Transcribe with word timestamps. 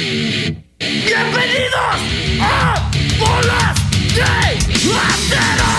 Bienvenidos 0.00 2.00
a 2.40 2.88
Bolas 3.18 3.76
de 4.14 4.22
Acero. 4.96 5.72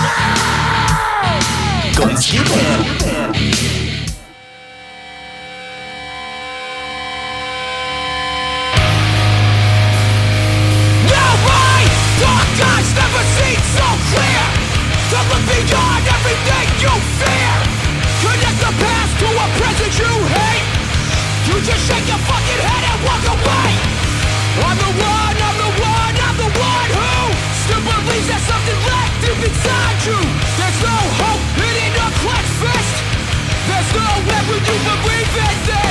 Con 1.96 2.14
Skipper. 2.22 2.78
Eyes 12.62 12.94
never 12.94 13.24
seen 13.34 13.58
so 13.74 13.88
clear. 14.12 14.44
To 15.10 15.18
look 15.30 15.42
beyond 15.50 16.04
everything 16.06 16.68
you 16.78 16.94
fear. 17.18 17.54
Connect 18.22 18.58
the 18.60 18.70
past 18.84 19.12
to 19.18 19.26
a 19.26 19.46
present 19.58 19.92
you 19.98 20.14
hate. 20.28 20.68
You 21.48 21.56
just 21.60 21.82
shake 21.88 22.06
your 22.06 22.18
fucking 22.18 22.60
head 22.62 22.84
and 22.86 23.02
walk 23.04 23.24
away. 23.26 24.01
I'm 24.52 24.76
the 24.76 24.92
one, 25.00 25.36
I'm 25.40 25.56
the 25.56 25.70
one, 25.80 26.14
I'm 26.28 26.36
the 26.36 26.50
one 26.60 26.88
who 26.92 27.32
still 27.64 27.80
believes 27.80 28.28
there's 28.28 28.44
something 28.44 28.78
left 28.84 29.14
deep 29.24 29.40
inside 29.48 29.98
you. 30.04 30.18
There's 30.60 30.80
no 30.84 30.98
hope 31.24 31.44
hidden 31.56 31.88
in 31.88 31.96
a 31.96 32.08
clenched 32.20 32.56
fist. 32.60 32.94
There's 33.64 33.90
nowhere 33.96 34.44
when 34.52 34.60
you 34.60 34.76
believe 34.84 35.32
in 35.40 35.56
this. 35.66 35.81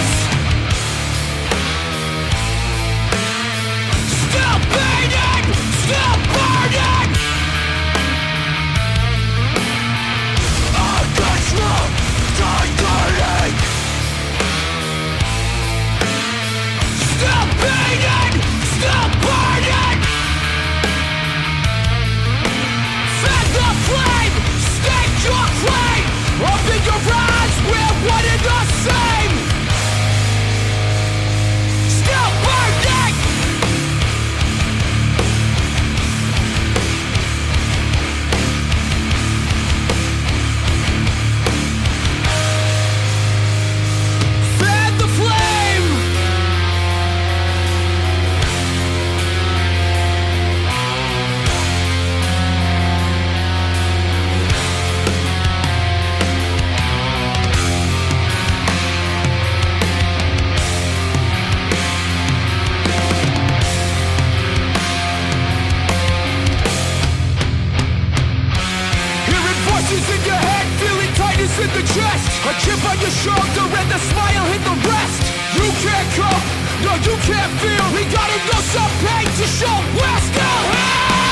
In 71.62 71.70
the 71.78 71.86
chest. 71.94 72.26
A 72.50 72.52
chip 72.62 72.82
on 72.90 72.98
your 73.00 73.14
shoulder 73.14 73.66
and 73.80 73.88
the 73.94 74.00
smile 74.10 74.46
hit 74.50 74.62
the 74.66 74.78
rest. 74.90 75.22
You 75.58 75.68
can't 75.86 76.10
cope, 76.18 76.48
no, 76.82 76.92
you 77.06 77.16
can't 77.30 77.54
feel. 77.62 77.86
We 77.94 78.04
gotta 78.10 78.38
know 78.50 78.62
some 78.74 78.94
pain 79.06 79.28
to 79.40 79.46
show 79.46 79.76
we're 79.94 80.22
still 80.30 80.64
here. 80.74 81.31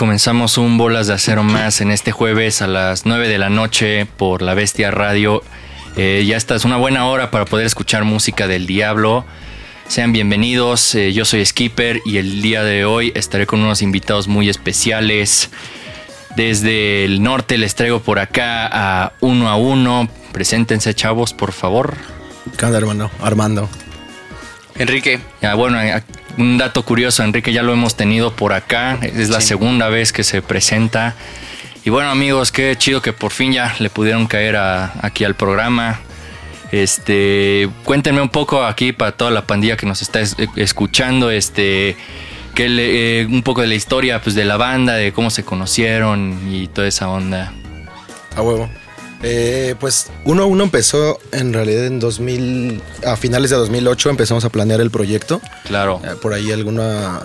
Comenzamos 0.00 0.56
un 0.56 0.78
Bolas 0.78 1.08
de 1.08 1.12
Acero 1.12 1.42
más 1.42 1.82
en 1.82 1.90
este 1.90 2.10
jueves 2.10 2.62
a 2.62 2.66
las 2.66 3.04
9 3.04 3.28
de 3.28 3.36
la 3.36 3.50
noche 3.50 4.06
por 4.06 4.40
La 4.40 4.54
Bestia 4.54 4.90
Radio. 4.90 5.42
Eh, 5.94 6.24
ya 6.26 6.38
esta 6.38 6.54
es 6.54 6.64
una 6.64 6.78
buena 6.78 7.04
hora 7.04 7.30
para 7.30 7.44
poder 7.44 7.66
escuchar 7.66 8.04
música 8.04 8.48
del 8.48 8.66
diablo. 8.66 9.26
Sean 9.88 10.14
bienvenidos, 10.14 10.94
eh, 10.94 11.12
yo 11.12 11.26
soy 11.26 11.44
Skipper 11.44 12.00
y 12.06 12.16
el 12.16 12.40
día 12.40 12.64
de 12.64 12.86
hoy 12.86 13.12
estaré 13.14 13.46
con 13.46 13.60
unos 13.60 13.82
invitados 13.82 14.26
muy 14.26 14.48
especiales. 14.48 15.50
Desde 16.34 17.04
el 17.04 17.22
norte 17.22 17.58
les 17.58 17.74
traigo 17.74 18.00
por 18.00 18.20
acá 18.20 18.70
a 18.72 19.12
uno 19.20 19.50
a 19.50 19.56
uno. 19.56 20.08
Preséntense 20.32 20.94
chavos, 20.94 21.34
por 21.34 21.52
favor. 21.52 21.94
¿Qué 22.56 22.64
onda, 22.64 22.78
hermano? 22.78 23.10
Armando. 23.20 23.68
Enrique, 24.76 25.20
Ya, 25.42 25.56
bueno, 25.56 25.78
un 26.38 26.58
dato 26.58 26.84
curioso, 26.84 27.22
Enrique, 27.22 27.52
ya 27.52 27.62
lo 27.62 27.72
hemos 27.72 27.96
tenido 27.96 28.32
por 28.34 28.52
acá. 28.52 28.98
Es 29.02 29.28
la 29.30 29.40
Sí. 29.40 29.48
segunda 29.48 29.88
vez 29.88 30.12
que 30.12 30.24
se 30.24 30.42
presenta. 30.42 31.14
Y 31.84 31.90
bueno, 31.90 32.10
amigos, 32.10 32.52
qué 32.52 32.74
chido 32.76 33.00
que 33.02 33.12
por 33.12 33.32
fin 33.32 33.52
ya 33.52 33.74
le 33.78 33.88
pudieron 33.90 34.26
caer 34.26 34.56
a- 34.56 34.92
aquí 35.02 35.24
al 35.24 35.34
programa. 35.34 36.00
Este, 36.72 37.68
cuéntenme 37.84 38.20
un 38.20 38.28
poco 38.28 38.64
aquí 38.64 38.92
para 38.92 39.12
toda 39.12 39.30
la 39.30 39.42
pandilla 39.46 39.76
que 39.76 39.86
nos 39.86 40.02
está 40.02 40.20
es- 40.20 40.36
escuchando, 40.56 41.30
este, 41.30 41.96
que 42.54 42.68
le- 42.68 43.22
eh, 43.22 43.26
un 43.26 43.42
poco 43.42 43.60
de 43.62 43.66
la 43.66 43.74
historia, 43.74 44.20
pues, 44.22 44.34
de 44.36 44.44
la 44.44 44.56
banda, 44.56 44.94
de 44.94 45.12
cómo 45.12 45.30
se 45.30 45.44
conocieron 45.44 46.38
y 46.52 46.68
toda 46.68 46.86
esa 46.86 47.08
onda. 47.08 47.52
A 48.36 48.42
huevo. 48.42 48.70
Eh, 49.22 49.74
pues 49.78 50.06
uno 50.24 50.44
a 50.44 50.46
uno 50.46 50.64
empezó 50.64 51.18
en 51.32 51.52
realidad 51.52 51.86
en 51.86 52.00
2000, 52.00 52.80
a 53.06 53.16
finales 53.16 53.50
de 53.50 53.56
2008 53.56 54.10
empezamos 54.10 54.44
a 54.44 54.48
planear 54.50 54.80
el 54.80 54.90
proyecto. 54.90 55.40
Claro. 55.64 56.00
Eh, 56.04 56.14
por 56.22 56.32
ahí 56.32 56.50
alguna, 56.52 57.20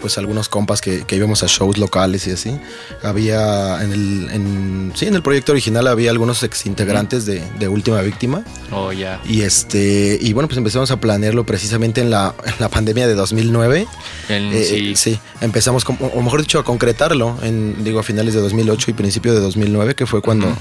pues 0.00 0.16
algunos 0.16 0.48
compas 0.48 0.80
que, 0.80 1.02
que 1.04 1.16
íbamos 1.16 1.42
a 1.42 1.46
shows 1.48 1.76
locales 1.78 2.26
y 2.28 2.30
así. 2.30 2.56
Había 3.02 3.82
en 3.82 3.92
el, 3.92 4.28
en, 4.30 4.92
sí, 4.94 5.06
en 5.06 5.14
el 5.14 5.22
proyecto 5.22 5.50
original 5.52 5.88
había 5.88 6.10
algunos 6.12 6.42
ex 6.44 6.66
integrantes 6.66 7.26
de, 7.26 7.42
de 7.58 7.66
Última 7.68 8.00
Víctima. 8.02 8.44
Oh, 8.70 8.92
ya. 8.92 9.20
Y 9.28 9.42
este, 9.42 10.16
y 10.20 10.32
bueno, 10.34 10.46
pues 10.46 10.58
empezamos 10.58 10.90
a 10.92 11.00
planearlo 11.00 11.44
precisamente 11.44 12.00
en 12.00 12.10
la, 12.10 12.32
en 12.44 12.54
la 12.60 12.68
pandemia 12.68 13.08
de 13.08 13.14
2009. 13.14 13.88
El- 14.28 14.52
Eh, 14.52 14.64
sí. 14.64 14.94
sí, 14.96 15.18
empezamos, 15.40 15.84
con- 15.84 15.98
o 16.00 16.22
mejor 16.22 16.40
dicho, 16.42 16.60
a 16.60 16.64
concretarlo, 16.64 17.36
en, 17.42 17.82
digo, 17.82 17.98
a 17.98 18.02
finales 18.04 18.34
de 18.34 18.40
2008 18.40 18.92
y 18.92 18.94
principio 18.94 19.34
de 19.34 19.40
2009, 19.40 19.94
que 19.96 20.06
fue 20.06 20.22
cuando. 20.22 20.54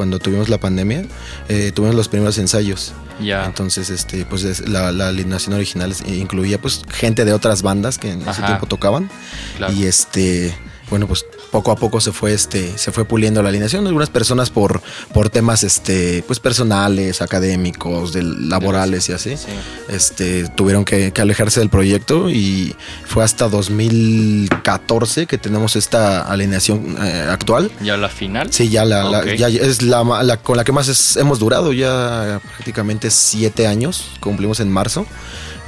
Cuando 0.00 0.18
tuvimos 0.18 0.48
la 0.48 0.56
pandemia, 0.56 1.04
eh, 1.50 1.72
tuvimos 1.74 1.94
los 1.94 2.08
primeros 2.08 2.38
ensayos. 2.38 2.94
Ya. 3.20 3.44
Entonces, 3.44 3.90
este, 3.90 4.24
pues 4.24 4.44
es- 4.44 4.66
la, 4.66 4.92
la 4.92 5.08
alineación 5.08 5.52
original 5.54 5.94
incluía 6.06 6.58
pues 6.58 6.80
gente 6.90 7.26
de 7.26 7.34
otras 7.34 7.60
bandas 7.60 7.98
que 7.98 8.12
en 8.12 8.26
ese 8.26 8.40
tiempo 8.40 8.64
tocaban. 8.64 9.10
Claro. 9.58 9.74
Y 9.74 9.84
este, 9.84 10.56
bueno, 10.88 11.06
pues 11.06 11.26
poco 11.50 11.70
a 11.72 11.76
poco 11.76 12.00
se 12.00 12.12
fue 12.12 12.32
este, 12.32 12.78
se 12.78 12.92
fue 12.92 13.04
puliendo 13.04 13.42
la 13.42 13.48
alineación. 13.48 13.86
Algunas 13.86 14.10
personas 14.10 14.50
por, 14.50 14.80
por 15.12 15.30
temas 15.30 15.64
este, 15.64 16.22
pues 16.26 16.38
personales, 16.40 17.22
académicos, 17.22 18.12
del- 18.12 18.48
laborales 18.48 19.08
y 19.08 19.12
así. 19.12 19.36
Sí. 19.36 19.46
Este, 19.88 20.48
tuvieron 20.48 20.84
que, 20.84 21.12
que 21.12 21.20
alejarse 21.20 21.60
del 21.60 21.68
proyecto 21.70 22.30
y 22.30 22.74
fue 23.06 23.24
hasta 23.24 23.48
2014 23.48 25.26
que 25.26 25.38
tenemos 25.38 25.76
esta 25.76 26.22
alineación 26.22 26.96
eh, 27.02 27.26
actual. 27.30 27.70
¿Ya 27.82 27.96
la 27.96 28.08
final? 28.08 28.52
Sí, 28.52 28.68
ya, 28.68 28.84
la, 28.84 29.04
la- 29.04 29.20
Ok. 29.20 29.34
ya 29.36 29.48
es 29.48 29.82
la, 29.82 30.38
con 30.42 30.56
la 30.56 30.64
que 30.64 30.72
más 30.72 30.88
es- 30.88 31.16
hemos 31.16 31.38
durado, 31.38 31.72
ya 31.72 32.40
prácticamente 32.56 33.10
siete 33.10 33.66
años, 33.66 34.06
cumplimos 34.20 34.60
en 34.60 34.70
marzo, 34.70 35.06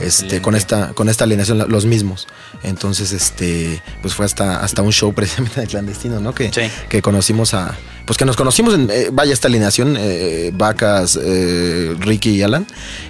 este, 0.02 0.40
con 0.42 0.54
esta, 0.54 0.92
con 0.94 1.08
esta 1.08 1.24
alineación, 1.24 1.58
los 1.68 1.84
mismos. 1.86 2.26
Entonces, 2.62 3.12
este, 3.12 3.82
pues 4.02 4.14
fue 4.14 4.24
hasta, 4.26 4.60
hasta 4.60 4.82
un 4.82 4.92
show 4.92 5.12
precisamente 5.14 5.60
de 5.60 5.66
clandestino, 5.66 6.20
¿no? 6.20 6.34
Que, 6.34 6.52
Sí. 6.52 6.62
que 6.88 7.02
conocimos 7.02 7.54
a, 7.54 7.76
pues 8.06 8.16
que 8.18 8.24
nos 8.24 8.36
conocimos 8.36 8.74
en, 8.74 8.88
eh, 8.90 9.08
vaya 9.12 9.32
esta 9.32 9.48
alineación, 9.48 9.96
eh, 9.98 10.50
Vacas, 10.54 11.18
eh, 11.22 11.94
Ricky 12.00 12.30
y 12.30 12.42
Alan, 12.42 12.66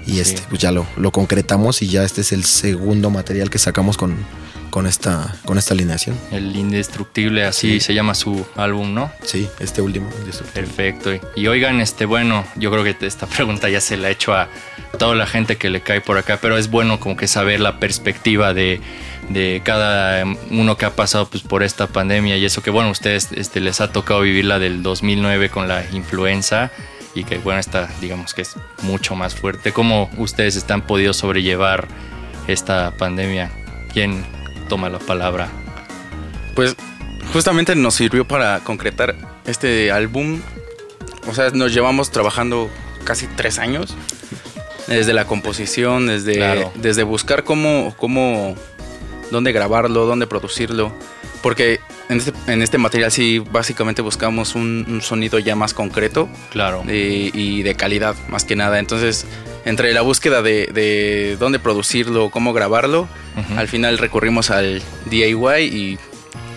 y 0.07 0.21
este, 0.21 0.39
Sí. 0.39 0.45
pues 0.49 0.61
ya 0.61 0.73
lo, 0.73 0.87
lo 0.97 1.11
concretamos 1.13 1.83
y 1.83 1.89
ya 1.89 2.05
este 2.05 2.21
es 2.21 2.33
el 2.33 2.45
segundo 2.45 3.11
material 3.11 3.51
que 3.51 3.59
sacamos 3.59 3.97
con, 3.97 4.17
con 4.73 4.87
esta, 4.87 5.37
con 5.45 5.59
esta 5.59 5.75
alineación. 5.75 6.19
El 6.31 6.57
Indestructible, 6.57 7.45
así 7.45 7.73
Sí. 7.75 7.81
se 7.81 7.95
llama 7.95 8.15
su 8.15 8.47
álbum, 8.57 8.95
¿no? 8.95 9.13
Sí, 9.23 9.47
este 9.61 9.83
último. 9.83 10.09
Indestructible. 10.19 10.67
Perfecto. 10.67 11.29
Y 11.37 11.47
oigan, 11.47 11.79
este, 11.81 12.07
bueno, 12.07 12.43
yo 12.57 12.71
creo 12.71 12.83
que 12.83 12.97
esta 13.07 13.27
pregunta 13.37 13.69
ya 13.69 13.83
se 13.83 13.99
la 13.99 14.09
he 14.09 14.13
hecho 14.13 14.33
a 14.35 14.49
toda 14.99 15.15
la 15.15 15.27
gente 15.27 15.57
que 15.59 15.69
le 15.69 15.83
cae 15.83 16.01
por 16.01 16.17
acá, 16.17 16.39
pero 16.41 16.57
es 16.57 16.71
bueno 16.71 16.99
como 17.01 17.19
que 17.19 17.29
saber 17.29 17.61
la 17.61 17.79
perspectiva 17.81 18.55
de, 18.55 18.81
de 19.29 19.61
cada 19.63 20.25
uno 20.51 20.77
que 20.79 20.87
ha 20.87 20.97
pasado 20.97 21.29
pues, 21.29 21.43
por 21.43 21.63
esta 21.63 21.87
pandemia 21.89 22.39
y 22.39 22.45
eso 22.47 22.63
que 22.63 22.71
bueno, 22.71 22.91
ustedes 22.91 23.29
este, 23.37 23.61
les 23.61 23.83
ha 23.83 23.93
tocado 23.93 24.23
vivir 24.23 24.47
la 24.47 24.59
del 24.59 24.83
2009 24.83 25.51
con 25.51 25.69
la 25.69 25.85
influenza 25.93 26.71
y 27.15 27.25
que 27.25 27.37
bueno, 27.37 27.61
esta 27.61 27.91
digamos 28.01 28.33
que 28.33 28.41
es 28.41 28.55
mucho 28.85 29.15
más 29.17 29.35
fuerte. 29.35 29.73
¿Cómo 29.73 30.11
ustedes 30.17 30.57
están 30.57 30.81
podido 30.87 31.13
sobrellevar 31.13 31.89
esta 32.49 32.93
pandemia? 32.97 33.51
¿Quién 33.93 34.25
toma 34.73 34.89
la 34.89 34.99
palabra? 35.01 35.51
Pues 36.55 36.75
justamente 37.35 37.77
nos 37.77 37.95
sirvió 37.95 38.27
para 38.27 38.61
concretar 38.61 39.15
este 39.45 39.93
álbum. 39.93 40.41
O 41.29 41.35
sea, 41.35 41.51
nos 41.51 41.75
llevamos 41.75 42.11
trabajando 42.11 42.71
casi 43.05 43.27
tres 43.27 43.59
años. 43.59 43.95
Desde 44.87 45.13
la 45.13 45.27
composición, 45.27 46.07
desde, 46.07 46.37
Claro. 46.37 46.73
desde 46.75 47.03
buscar 47.03 47.45
cómo, 47.45 47.95
cómo, 47.99 48.57
dónde 49.31 49.53
grabarlo, 49.53 50.07
dónde 50.07 50.27
producirlo. 50.27 50.91
Porque 51.43 51.79
en 52.09 52.17
este, 52.19 52.33
en 52.47 52.63
este 52.63 52.79
material 52.79 53.13
sí 53.13 53.39
básicamente 53.41 54.01
buscamos 54.01 54.55
un, 54.55 54.87
un 54.89 55.03
sonido 55.03 55.39
ya 55.39 55.55
más 55.55 55.75
concreto 55.75 56.31
Claro. 56.51 56.83
de- 56.87 57.31
y 57.35 57.63
de 57.63 57.75
calidad, 57.75 58.15
más 58.31 58.45
que 58.47 58.57
nada. 58.57 58.79
Entonces, 58.79 59.27
entre 59.65 59.93
la 59.95 60.01
búsqueda 60.03 60.43
de, 60.43 60.67
de 60.73 61.37
dónde 61.39 61.59
producirlo, 61.59 62.31
cómo 62.31 62.53
grabarlo, 62.53 63.09
al 63.57 63.69
final 63.69 63.99
recurrimos 63.99 64.51
al 64.51 64.83
DIY 65.07 65.63
y 65.63 65.99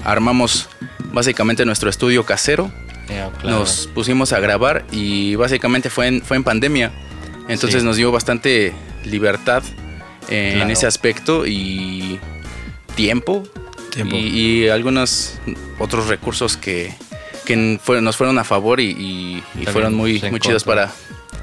armamos 0.04 0.69
básicamente 1.13 1.66
nuestro 1.66 1.90
estudio 1.90 2.25
casero. 2.25 2.72
Claro. 3.07 3.60
Nos 3.60 3.88
pusimos 3.94 4.34
a 4.34 4.40
grabar 4.40 4.84
y 4.92 5.36
básicamente 5.36 5.90
fue 5.90 6.07
en, 6.07 6.22
fue 6.22 6.38
en 6.38 6.44
pandemia. 6.44 6.92
Entonces 7.48 7.81
Sí. 7.81 7.86
nos 7.86 7.98
dio 7.98 8.12
bastante 8.12 8.74
libertad 9.04 9.62
eh, 10.30 10.60
en 10.62 10.72
ese 10.72 10.88
aspecto 10.88 11.46
y 11.46 12.19
tiempo, 12.96 13.44
Tiempo. 13.92 14.16
Y, 14.16 14.63
y 14.63 14.68
algunos 14.69 15.36
otros 15.80 16.08
recursos 16.08 16.58
que, 16.58 16.94
que 17.46 17.56
nos 17.56 18.18
fueron 18.18 18.38
a 18.40 18.44
favor 18.44 18.80
y, 18.81 18.90
y- 18.90 19.66
fueron 19.68 19.94
muy, 19.94 20.19
se 20.19 20.31
muy 20.31 20.40
chidos 20.40 20.63
para, 20.66 20.92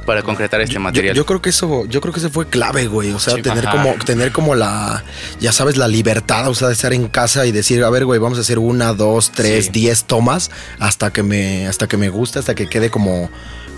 para 0.02 0.22
concretar 0.22 0.60
este 0.60 0.74
Yo- 0.74 0.80
material. 0.80 1.14
Yo, 1.16 1.24
creo 1.26 1.40
que 1.42 1.50
eso, 1.50 1.84
yo 1.86 2.00
creo 2.00 2.12
que 2.12 2.20
ese 2.20 2.28
fue 2.28 2.46
clave, 2.48 2.86
güey. 2.86 3.12
O 3.12 3.18
sea, 3.18 3.34
Sí, 3.34 3.42
tener 3.42 3.66
ajá. 3.66 3.76
como, 3.82 3.94
tener 4.04 4.32
como 4.32 4.54
la, 4.54 5.02
ya 5.40 5.52
sabes, 5.52 5.76
la 5.76 5.88
libertad, 5.88 6.48
o 6.48 6.54
sea, 6.54 6.68
de 6.68 6.74
estar 6.74 6.92
en 6.92 7.08
casa 7.08 7.46
y 7.46 7.52
decir, 7.52 7.82
a 7.84 7.90
ver, 7.90 8.04
güey, 8.04 8.18
vamos 8.20 8.38
a 8.38 8.40
hacer 8.42 8.58
una, 8.58 8.92
dos, 8.92 9.30
tres, 9.32 9.66
Sí. 9.66 9.70
diez 9.72 10.04
tomas 10.04 10.50
hasta 10.78 11.12
que 11.12 11.22
me, 11.22 11.66
hasta 11.66 11.86
que 11.88 11.96
me 11.96 12.08
guste, 12.08 12.38
hasta 12.38 12.54
que 12.54 12.68
quede 12.68 12.90
como, 12.90 13.30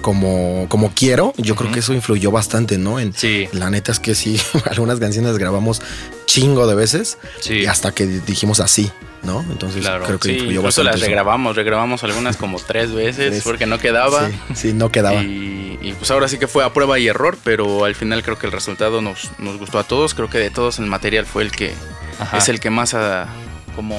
como, 0.04 0.66
como 0.68 0.92
quiero. 0.94 1.32
Yo 1.38 1.56
creo 1.56 1.72
que 1.72 1.78
eso 1.80 1.94
influyó 1.94 2.30
bastante, 2.30 2.76
¿no? 2.76 3.00
En, 3.00 3.14
Sí. 3.14 3.48
La 3.52 3.70
neta 3.70 3.90
es 3.90 3.98
que 4.00 4.14
sí, 4.14 4.38
algunas 4.70 5.00
canciones 5.00 5.38
grabamos 5.38 5.80
chingo 6.26 6.66
de 6.66 6.74
veces 6.74 7.16
Sí. 7.40 7.60
y 7.60 7.66
hasta 7.66 7.92
que 7.92 8.06
dijimos 8.06 8.60
así, 8.60 8.90
¿no? 9.22 9.40
Entonces 9.50 9.80
Claro. 9.80 10.04
creo 10.04 10.18
que 10.20 10.28
Sí, 10.28 10.34
influyó 10.34 10.60
incluso 10.60 10.82
bastante. 10.82 10.90
las 10.90 10.96
eso. 10.96 11.06
regrabamos, 11.06 11.56
regrabamos 11.56 12.04
algunas 12.04 12.36
como 12.36 12.58
tres 12.60 12.92
veces 12.92 13.30
Tres. 13.30 13.42
porque 13.44 13.64
no 13.64 13.78
quedaba. 13.78 14.28
Sí, 14.28 14.34
sí, 14.54 14.72
no 14.74 14.92
quedaba. 14.92 15.22
Y, 15.22 15.78
y 15.80 15.94
pues 15.94 16.10
ahora 16.10 16.28
sí 16.28 16.36
que 16.36 16.48
fue 16.48 16.64
a 16.64 16.72
prueba 16.74 16.98
y 16.98 17.08
error, 17.08 17.38
pero 17.42 17.86
al 17.86 17.94
final 17.94 18.22
creo 18.22 18.38
que 18.38 18.44
el 18.44 18.52
resultado 18.52 19.00
nos, 19.00 19.30
nos 19.38 19.56
gustó 19.58 19.78
a 19.78 19.84
todos. 19.84 20.12
Creo 20.12 20.28
que 20.28 20.36
de 20.36 20.50
todos 20.50 20.78
el 20.80 20.84
material 20.86 21.24
fue 21.24 21.42
el 21.44 21.50
que 21.50 21.72
Ajá. 22.18 22.36
es 22.36 22.50
el 22.50 22.60
que 22.60 22.68
más 22.68 22.92
ah, 22.92 23.26
como 23.74 23.96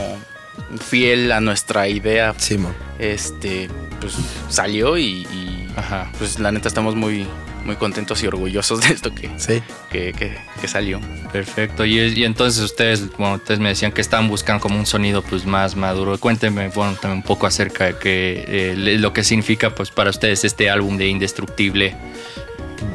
fiel 0.88 1.32
a 1.32 1.42
nuestra 1.42 1.88
idea 1.90 2.36
Sí, 2.38 2.60
man. 2.60 2.76
este 3.00 3.70
pues 4.00 4.14
salió 4.50 4.98
y, 4.98 5.04
y, 5.34 5.65
Ajá. 5.76 6.10
pues 6.18 6.40
la 6.40 6.52
neta 6.52 6.68
estamos 6.68 6.96
muy 6.96 7.26
muy 7.66 7.76
contentos 7.78 8.22
y 8.22 8.28
orgullosos 8.28 8.80
de 8.82 8.94
esto 8.94 9.14
que, 9.16 9.28
Sí. 9.38 9.60
que, 9.92 10.14
que- 10.14 10.38
que 10.62 10.68
salió. 10.68 11.02
Perfecto. 11.34 11.84
Y, 11.84 11.98
y 12.00 12.24
entonces 12.24 12.62
ustedes, 12.64 13.10
bueno, 13.18 13.36
ustedes 13.36 13.60
me 13.60 13.70
decían 13.70 13.92
que 13.92 14.02
estaban 14.02 14.28
buscando 14.28 14.62
como 14.62 14.78
un 14.78 14.86
sonido 14.86 15.24
pues 15.24 15.46
más 15.48 15.76
maduro. 15.76 16.16
Cuéntenme, 16.20 16.68
bueno, 16.70 16.94
también 16.94 17.18
un 17.18 17.24
poco 17.24 17.48
acerca 17.48 17.86
de 17.86 17.98
que, 17.98 18.46
eh, 18.48 18.76
lo 19.00 19.14
que 19.14 19.24
significa 19.24 19.74
pues 19.74 19.90
para 19.90 20.12
ustedes 20.12 20.46
este 20.46 20.70
álbum 20.70 20.98
de 20.98 21.08
Indestructible. 21.08 21.96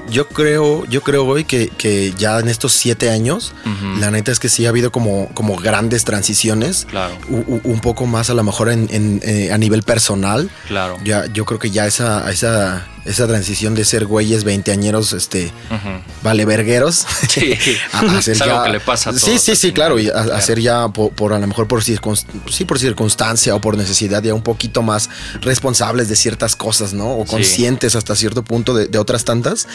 Yo 0.09 0.27
creo, 0.29 0.85
yo 0.87 1.03
creo, 1.03 1.25
güey, 1.25 1.45
que, 1.45 1.69
que 1.69 2.13
ya 2.19 2.39
en 2.41 2.49
estos 2.49 2.73
siete 2.73 3.11
años, 3.11 3.55
la 4.01 4.11
neta 4.11 4.33
es 4.33 4.41
que 4.41 4.49
sí 4.49 4.67
ha 4.67 4.71
habido 4.71 4.91
como, 4.91 5.29
como 5.35 5.57
grandes 5.57 6.05
transiciones. 6.05 6.87
Claro, 6.91 7.15
U- 7.29 7.61
un 7.65 7.81
poco 7.81 8.07
más 8.07 8.29
a 8.31 8.35
lo 8.35 8.43
mejor 8.43 8.71
en, 8.71 8.89
en, 8.91 9.21
eh, 9.23 9.53
a 9.53 9.59
nivel 9.59 9.83
personal. 9.85 10.51
claro. 10.67 10.97
Ya, 11.05 11.27
yo 11.27 11.45
creo 11.45 11.59
que 11.61 11.71
ya 11.71 11.87
esa, 11.87 12.29
esa, 12.31 12.87
esa 13.05 13.27
transición 13.29 13.75
de 13.77 13.85
ser 13.85 14.07
güeyes 14.07 14.43
veinteañeros, 14.45 15.13
este, 15.13 15.47
Ujú. 15.71 16.03
Vale 16.23 16.45
vergueros. 16.45 17.07
Sí. 17.31 17.53
a, 17.93 18.19
Es 18.19 18.41
algo 18.43 18.57
ya- 18.57 18.65
que 18.65 18.71
le 18.71 18.81
pasa 18.81 19.11
a 19.11 19.13
Sí, 19.13 19.27
todos 19.27 19.41
sí, 19.43 19.55
sí, 19.57 19.61
final. 19.69 19.75
claro. 19.75 19.99
Y 19.99 20.09
a, 20.09 20.19
a 20.21 20.25
Claro. 20.25 20.41
ser 20.43 20.61
ya 20.61 20.89
por, 20.89 21.11
por 21.13 21.33
a 21.33 21.39
lo 21.39 21.47
mejor 21.47 21.69
por, 21.69 21.83
sí, 21.85 21.97
por 22.67 22.79
circunstancia 22.79 23.55
o 23.55 23.61
por 23.61 23.77
necesidad 23.77 24.23
ya 24.23 24.35
un 24.35 24.43
poquito 24.43 24.83
más 24.83 25.09
responsables 25.41 26.09
de 26.09 26.17
ciertas 26.17 26.57
cosas, 26.57 26.93
¿no? 26.93 27.17
O 27.19 27.25
Sí. 27.25 27.31
conscientes 27.31 27.95
hasta 27.97 28.15
cierto 28.17 28.43
punto 28.43 28.75
de, 28.75 28.87
de 28.89 28.99
otras 28.99 29.25
tantas. 29.25 29.67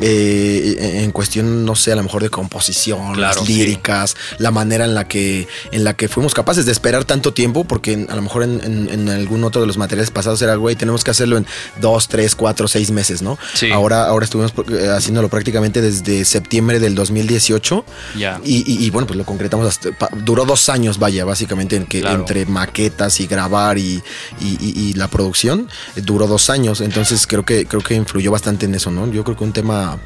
Eh, 0.00 1.00
en 1.04 1.10
cuestión, 1.12 1.64
no 1.64 1.74
sé, 1.74 1.92
a 1.92 1.96
lo 1.96 2.02
mejor 2.02 2.22
de 2.22 2.30
composición, 2.30 3.14
Claro, 3.14 3.38
las 3.40 3.46
sí. 3.46 3.54
líricas, 3.54 4.16
la 4.38 4.50
manera 4.50 4.84
en 4.84 4.94
la 4.94 5.08
que 5.08 5.48
en 5.72 5.84
la 5.84 5.94
que 5.94 6.08
fuimos 6.08 6.34
capaces 6.34 6.66
de 6.66 6.72
esperar 6.72 7.04
tanto 7.04 7.32
tiempo, 7.32 7.64
porque 7.64 8.06
a 8.08 8.14
lo 8.14 8.22
mejor 8.22 8.42
en, 8.42 8.60
en- 8.64 8.88
en 8.90 9.08
algún 9.08 9.44
otro 9.44 9.60
de 9.60 9.66
los 9.66 9.76
materiales 9.78 10.10
pasados 10.10 10.40
era, 10.42 10.54
güey, 10.56 10.76
tenemos 10.76 11.04
que 11.04 11.10
hacerlo 11.10 11.36
en 11.38 11.46
dos, 11.80 12.08
tres, 12.08 12.34
cuatro, 12.34 12.68
seis 12.68 12.90
meses, 12.90 13.22
¿no? 13.22 13.38
Sí. 13.54 13.70
Ahora, 13.70 14.06
ahora 14.06 14.24
estuvimos 14.24 14.52
eh, 14.70 14.88
haciéndolo 14.94 15.28
prácticamente 15.28 15.80
desde 15.90 16.24
septiembre 16.24 16.78
del 16.80 16.94
2018. 16.94 17.84
Ya. 18.16 18.40
Y, 18.44 18.56
y- 18.70 18.84
y, 18.84 18.90
bueno, 18.90 19.06
pues 19.06 19.16
lo 19.16 19.24
concretamos 19.24 19.66
hasta. 19.66 19.90
duró 20.24 20.44
dos 20.44 20.68
años, 20.68 20.98
vaya, 20.98 21.24
básicamente, 21.24 21.76
en 21.76 21.86
que 21.86 22.00
Claro. 22.00 22.20
entre 22.20 22.46
maquetas 22.46 23.20
y 23.20 23.26
grabar 23.26 23.78
y, 23.78 24.02
y- 24.40 24.58
y- 24.60 24.80
y 24.90 24.92
la 24.94 25.08
producción, 25.08 25.68
eh, 25.96 26.00
duró 26.02 26.26
dos 26.26 26.50
años. 26.50 26.80
Entonces 26.80 27.26
creo 27.26 27.44
que, 27.44 27.66
creo 27.66 27.82
que 27.82 27.94
influyó 27.94 28.30
bastante 28.30 28.66
en 28.66 28.74
eso, 28.74 28.90
¿no? 28.90 29.10
Yo 29.10 29.24
creo 29.24 29.36
que 29.36 29.44
un 29.44 29.52
tema. 29.52 29.98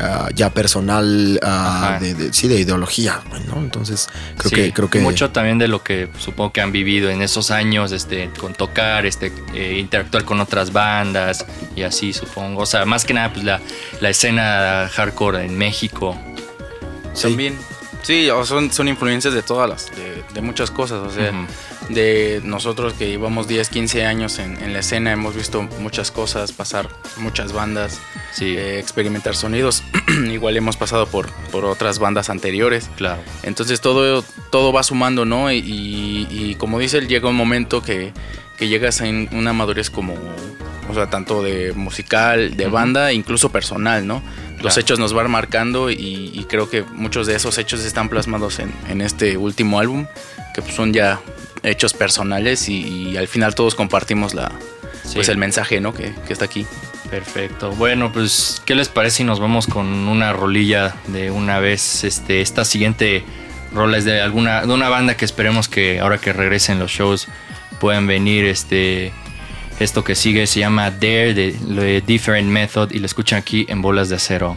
Ah, 0.00 0.28
ya 0.34 0.50
personal 0.50 1.38
ah, 1.42 1.98
de, 2.00 2.14
de- 2.14 2.32
sí 2.32 2.48
de 2.48 2.58
ideología 2.60 3.20
¿no? 3.46 3.56
entonces 3.58 4.08
creo 4.36 4.50
Sí, 4.50 4.54
que 4.56 4.72
creo 4.72 4.90
que 4.90 5.00
mucho 5.00 5.30
también 5.30 5.58
de 5.58 5.68
lo 5.68 5.82
que 5.82 6.08
supongo 6.18 6.52
que 6.52 6.60
han 6.60 6.72
vivido 6.72 7.10
en 7.10 7.22
esos 7.22 7.50
años 7.50 7.92
este 7.92 8.30
con 8.38 8.54
tocar 8.54 9.06
este 9.06 9.32
eh, 9.54 9.76
interactuar 9.78 10.24
con 10.24 10.40
otras 10.40 10.72
bandas 10.72 11.44
y 11.76 11.82
así 11.82 12.12
supongo 12.12 12.62
o 12.62 12.66
sea 12.66 12.84
más 12.84 13.04
que 13.04 13.14
nada 13.14 13.32
pues 13.32 13.44
la, 13.44 13.60
la 14.00 14.10
escena 14.10 14.88
hardcore 14.92 15.44
en 15.44 15.56
México 15.56 16.16
Sí. 17.14 17.28
También. 17.28 17.56
Sí, 18.04 18.28
son, 18.44 18.70
son 18.70 18.86
influencias 18.88 19.34
de 19.34 19.42
todas 19.42 19.68
las, 19.68 19.90
de, 19.96 20.22
de 20.32 20.40
muchas 20.40 20.70
cosas, 20.70 21.00
o 21.00 21.10
sea, 21.10 21.32
de 21.88 22.40
nosotros 22.44 22.92
que 22.92 23.08
llevamos 23.08 23.48
10, 23.48 23.68
15 23.68 24.04
años 24.04 24.38
en, 24.38 24.62
en 24.62 24.72
la 24.72 24.80
escena, 24.80 25.10
hemos 25.10 25.34
visto 25.34 25.62
muchas 25.80 26.10
cosas, 26.10 26.52
pasar 26.52 26.88
muchas 27.16 27.52
bandas, 27.52 27.98
sí. 28.32 28.56
eh, 28.56 28.78
experimentar 28.78 29.34
sonidos, 29.34 29.82
igual 30.30 30.56
hemos 30.56 30.76
pasado 30.76 31.06
por, 31.06 31.30
por 31.50 31.64
otras 31.64 31.98
bandas 31.98 32.30
anteriores, 32.30 32.90
claro. 32.96 33.22
Entonces 33.42 33.80
todo, 33.80 34.22
todo 34.50 34.72
va 34.72 34.82
sumando, 34.82 35.24
¿no? 35.24 35.50
Y, 35.50 35.56
y- 35.58 36.28
y 36.30 36.54
como 36.56 36.78
dice 36.78 36.98
él, 36.98 37.08
llega 37.08 37.28
un 37.28 37.36
momento 37.36 37.82
que, 37.82 38.12
que 38.56 38.68
llegas 38.68 39.00
en 39.00 39.28
una 39.32 39.52
madurez 39.52 39.90
como, 39.90 40.14
o 40.88 40.94
sea, 40.94 41.08
tanto 41.10 41.42
de 41.42 41.72
musical, 41.72 42.56
de 42.56 42.66
banda, 42.66 43.12
incluso 43.12 43.50
personal, 43.50 44.06
¿no? 44.06 44.22
Los 44.54 44.74
Claro. 44.74 44.80
hechos 44.80 44.98
nos 44.98 45.12
van 45.12 45.30
marcando 45.30 45.90
y, 45.90 46.30
y 46.32 46.44
creo 46.48 46.70
que 46.70 46.82
muchos 46.82 47.26
de 47.26 47.34
esos 47.34 47.58
hechos 47.58 47.84
están 47.84 48.08
plasmados 48.08 48.58
en, 48.60 48.72
en 48.88 49.00
este 49.00 49.36
último 49.36 49.78
álbum, 49.80 50.06
que 50.54 50.62
pues, 50.62 50.74
son 50.74 50.92
ya 50.92 51.20
hechos 51.62 51.92
personales 51.94 52.68
y, 52.68 52.82
y 53.10 53.16
al 53.16 53.28
final 53.28 53.54
todos 53.54 53.74
compartimos 53.74 54.32
la, 54.34 54.52
pues 55.14 55.28
el 55.28 55.36
mensaje, 55.38 55.80
¿no? 55.80 55.92
Que, 55.92 56.14
que 56.26 56.32
está 56.32 56.44
aquí. 56.46 56.66
Perfecto. 57.10 57.70
Bueno, 57.72 58.12
pues, 58.12 58.62
¿qué 58.64 58.74
les 58.74 58.88
parece 58.88 59.18
si 59.18 59.24
nos 59.24 59.38
vamos 59.38 59.66
con 59.66 59.86
una 59.86 60.32
rolilla 60.32 60.94
de 61.08 61.30
una 61.30 61.58
vez? 61.60 62.02
Este, 62.04 62.40
esta 62.40 62.64
siguiente 62.64 63.22
rola 63.74 63.98
es 63.98 64.04
de 64.04 64.20
alguna, 64.20 64.62
de 64.62 64.72
una 64.72 64.88
banda 64.88 65.16
que 65.16 65.24
esperemos 65.24 65.68
que 65.68 66.00
ahora 66.00 66.18
que 66.18 66.32
regresen 66.32 66.78
los 66.78 66.90
shows 66.90 67.28
puedan 67.80 68.06
venir. 68.06 68.44
Este, 68.44 69.12
esto 69.80 70.04
que 70.04 70.14
sigue 70.14 70.46
se 70.46 70.60
llama 70.60 70.90
Dare 70.90 71.34
de 71.34 72.02
Different 72.06 72.48
Method 72.48 72.92
y 72.92 73.00
lo 73.00 73.06
escuchan 73.06 73.40
aquí 73.40 73.66
en 73.68 73.82
Bolas 73.82 74.08
de 74.08 74.16
Acero. 74.16 74.56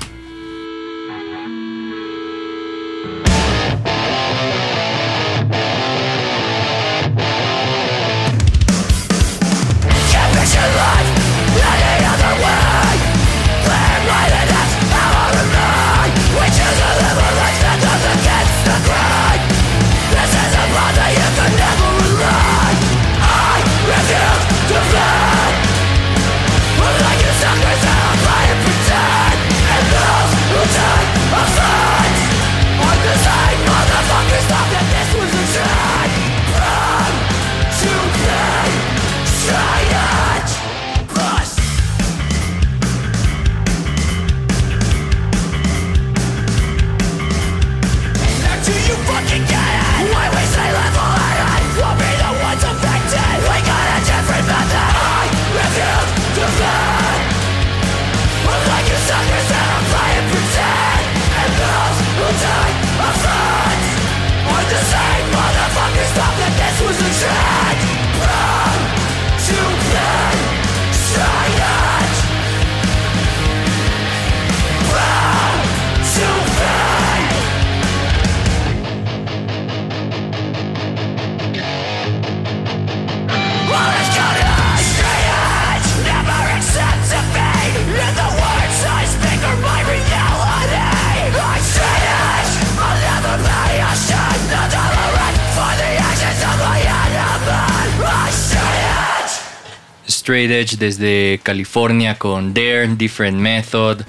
Edge 100.67 100.77
desde 100.77 101.39
California 101.43 102.17
con 102.17 102.53
Dare, 102.53 102.87
Different 102.95 103.37
Method. 103.37 104.01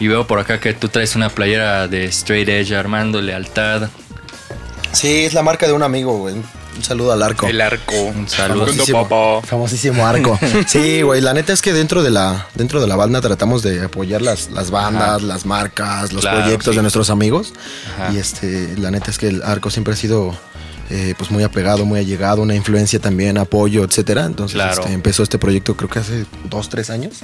Y 0.00 0.08
veo 0.08 0.26
por 0.26 0.38
acá 0.38 0.60
que 0.60 0.74
tú 0.74 0.88
traes 0.88 1.16
una 1.16 1.28
playera 1.30 1.88
de 1.88 2.04
Straight 2.06 2.48
Edge, 2.48 2.74
Armando 2.74 3.20
Lealtad. 3.22 3.88
Sí, 4.92 5.24
es 5.24 5.34
la 5.34 5.42
marca 5.42 5.66
de 5.66 5.72
un 5.72 5.82
amigo, 5.82 6.18
güey. 6.18 6.34
Un 6.76 6.82
saludo 6.82 7.12
al 7.12 7.22
arco. 7.22 7.46
El 7.46 7.60
arco. 7.60 7.94
Un 7.94 8.28
saludo. 8.28 8.66
Famosísimo, 8.66 9.08
papá. 9.08 9.46
famosísimo 9.46 10.06
arco. 10.06 10.38
Sí, 10.66 11.02
güey, 11.02 11.20
la 11.20 11.32
neta 11.32 11.52
es 11.52 11.62
que 11.62 11.72
dentro 11.72 12.02
de 12.02 12.10
la 12.10 12.48
dentro 12.54 12.80
de 12.80 12.88
la 12.88 12.96
banda 12.96 13.20
tratamos 13.20 13.62
de 13.62 13.82
apoyar 13.84 14.22
las, 14.22 14.50
las 14.50 14.70
bandas, 14.72 15.22
las 15.22 15.46
marcas, 15.46 16.12
los 16.12 16.22
Claro, 16.22 16.40
proyectos 16.40 16.72
sí. 16.72 16.76
de 16.76 16.82
nuestros 16.82 17.10
amigos. 17.10 17.52
Ajá. 17.96 18.12
Y 18.12 18.18
este, 18.18 18.76
la 18.76 18.90
neta 18.90 19.10
es 19.10 19.18
que 19.18 19.28
el 19.28 19.42
arco 19.44 19.70
siempre 19.70 19.94
ha 19.94 19.96
sido 19.96 20.36
eh, 20.90 21.14
pues 21.16 21.30
muy 21.30 21.42
apegado, 21.42 21.84
muy 21.84 21.98
allegado, 21.98 22.42
una 22.42 22.54
influencia 22.54 22.98
también, 22.98 23.38
apoyo, 23.38 23.84
etcétera. 23.84 24.24
Entonces 24.26 24.54
Claro. 24.54 24.80
este, 24.82 24.92
empezó 24.92 25.22
este 25.22 25.38
proyecto 25.38 25.76
creo 25.76 25.88
que 25.88 25.98
hace 26.00 26.26
dos, 26.50 26.68
tres 26.68 26.90
años. 26.90 27.20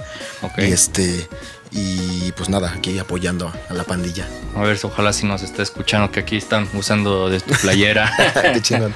Y 0.59 0.63
este, 0.63 1.29
y 1.73 2.33
pues 2.33 2.49
nada, 2.49 2.73
aquí 2.77 2.99
apoyando 2.99 3.53
a 3.69 3.75
la 3.75 3.85
pandilla. 3.85 4.27
A 4.57 4.63
ver, 4.63 4.79
ojalá 4.83 5.13
si 5.13 5.27
nos 5.27 5.43
está 5.43 5.63
escuchando 5.63 6.11
que 6.11 6.21
aquí 6.21 6.37
están 6.37 6.69
usando 6.75 7.29
de 7.29 7.41
tu 7.41 7.55
playera. 7.55 8.13
Qué 8.55 8.61
chingón. 8.63 8.95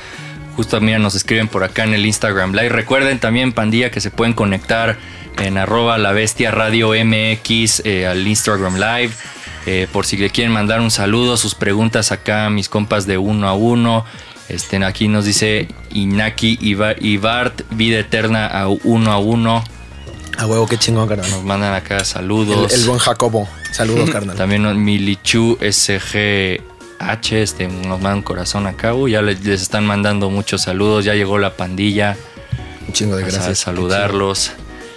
Justo 0.56 0.80
mira, 0.80 0.98
nos 0.98 1.14
escriben 1.14 1.48
por 1.48 1.64
acá 1.64 1.84
en 1.84 1.94
el 1.94 2.06
Instagram 2.06 2.52
Live. 2.52 2.68
Recuerden 2.68 3.18
también, 3.18 3.52
pandilla, 3.52 3.90
que 3.90 4.00
se 4.00 4.10
pueden 4.10 4.34
conectar 4.34 4.96
en 5.38 5.58
arroba 5.58 5.98
la 5.98 6.12
bestia 6.12 6.52
radio 6.52 6.90
MX 6.90 7.82
eh, 7.84 8.06
al 8.06 8.26
Instagram 8.26 8.76
Live. 8.76 9.10
Eh, 9.66 9.88
por 9.92 10.06
si 10.06 10.16
le 10.16 10.30
quieren 10.30 10.52
mandar 10.52 10.80
un 10.80 10.90
saludo, 10.90 11.36
sus 11.36 11.54
preguntas 11.54 12.12
acá, 12.12 12.50
mis 12.50 12.68
compas 12.68 13.06
de 13.06 13.18
uno 13.18 13.48
a 13.48 13.54
uno. 13.54 14.04
Este, 14.48 14.82
aquí 14.84 15.08
nos 15.08 15.24
dice 15.24 15.68
Inaki 15.92 16.58
Iba- 16.60 16.96
Ibart, 17.00 17.62
vida 17.70 17.98
eterna 17.98 18.46
a 18.46 18.68
uno 18.68 19.12
a 19.12 19.18
uno. 19.18 19.64
A 20.38 20.46
huevo, 20.46 20.66
qué 20.66 20.76
chingón, 20.78 21.08
carnal. 21.08 21.30
Nos 21.30 21.44
mandan 21.44 21.72
acá 21.74 22.04
saludos. 22.04 22.72
el 22.72 22.84
buen 22.84 22.98
Jacobo. 22.98 23.48
Saludos, 23.72 24.10
carnal. 24.12 24.36
También 24.36 24.82
Milichu 24.84 25.56
SGH 25.60 27.32
este, 27.32 27.68
nos 27.68 28.00
manda 28.00 28.14
un 28.16 28.22
corazón 28.22 28.66
acá. 28.66 28.94
Uy, 28.94 29.12
ya 29.12 29.22
le- 29.22 29.34
les 29.36 29.62
están 29.62 29.86
mandando 29.86 30.30
muchos 30.30 30.62
saludos. 30.62 31.04
Ya 31.04 31.14
llegó 31.14 31.38
la 31.38 31.56
pandilla. 31.56 32.16
Un 32.86 32.92
chingo 32.92 33.16
de 33.16 33.22
gracias. 33.22 33.46
a 33.48 33.54
saludarlos. 33.54 34.52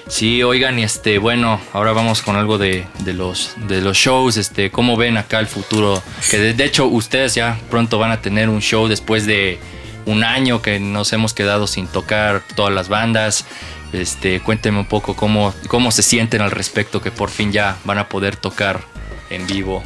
Sí, 0.08 0.42
oigan, 0.42 0.80
este, 0.80 1.18
bueno, 1.18 1.60
ahora 1.74 1.92
vamos 1.92 2.22
con 2.22 2.38
algo 2.38 2.58
de, 2.58 2.88
de 3.00 3.14
los, 3.14 3.56
de 3.68 3.82
los 3.82 3.98
shows. 3.98 4.38
Este, 4.38 4.72
¿cómo 4.72 4.96
ven 4.96 5.18
acá 5.18 5.40
el 5.40 5.48
futuro? 5.48 6.02
Que 6.32 6.38
de, 6.40 6.64
hecho 6.64 6.86
ustedes 6.86 7.36
ya 7.36 7.60
pronto 7.70 8.00
van 8.00 8.12
a 8.12 8.22
tener 8.22 8.50
un 8.50 8.62
show 8.62 8.88
después 8.88 9.26
de 9.26 9.60
un 10.06 10.24
año 10.24 10.62
que 10.62 10.80
nos 10.80 11.12
hemos 11.12 11.34
quedado 11.34 11.68
sin 11.68 11.88
tocar 11.88 12.42
todas 12.56 12.74
las 12.74 12.88
bandas. 12.88 13.46
Este, 13.92 14.40
cuéntenme 14.40 14.80
un 14.80 14.86
poco 14.86 15.16
cómo, 15.16 15.54
cómo 15.68 15.92
se 15.92 16.04
sienten 16.04 16.42
al 16.42 16.52
respecto 16.52 17.02
que 17.02 17.12
por 17.12 17.30
fin 17.30 17.52
ya 17.52 17.78
van 17.84 17.98
a 17.98 18.08
poder 18.08 18.38
tocar 18.38 18.82
en 19.30 19.46
vivo. 19.46 19.84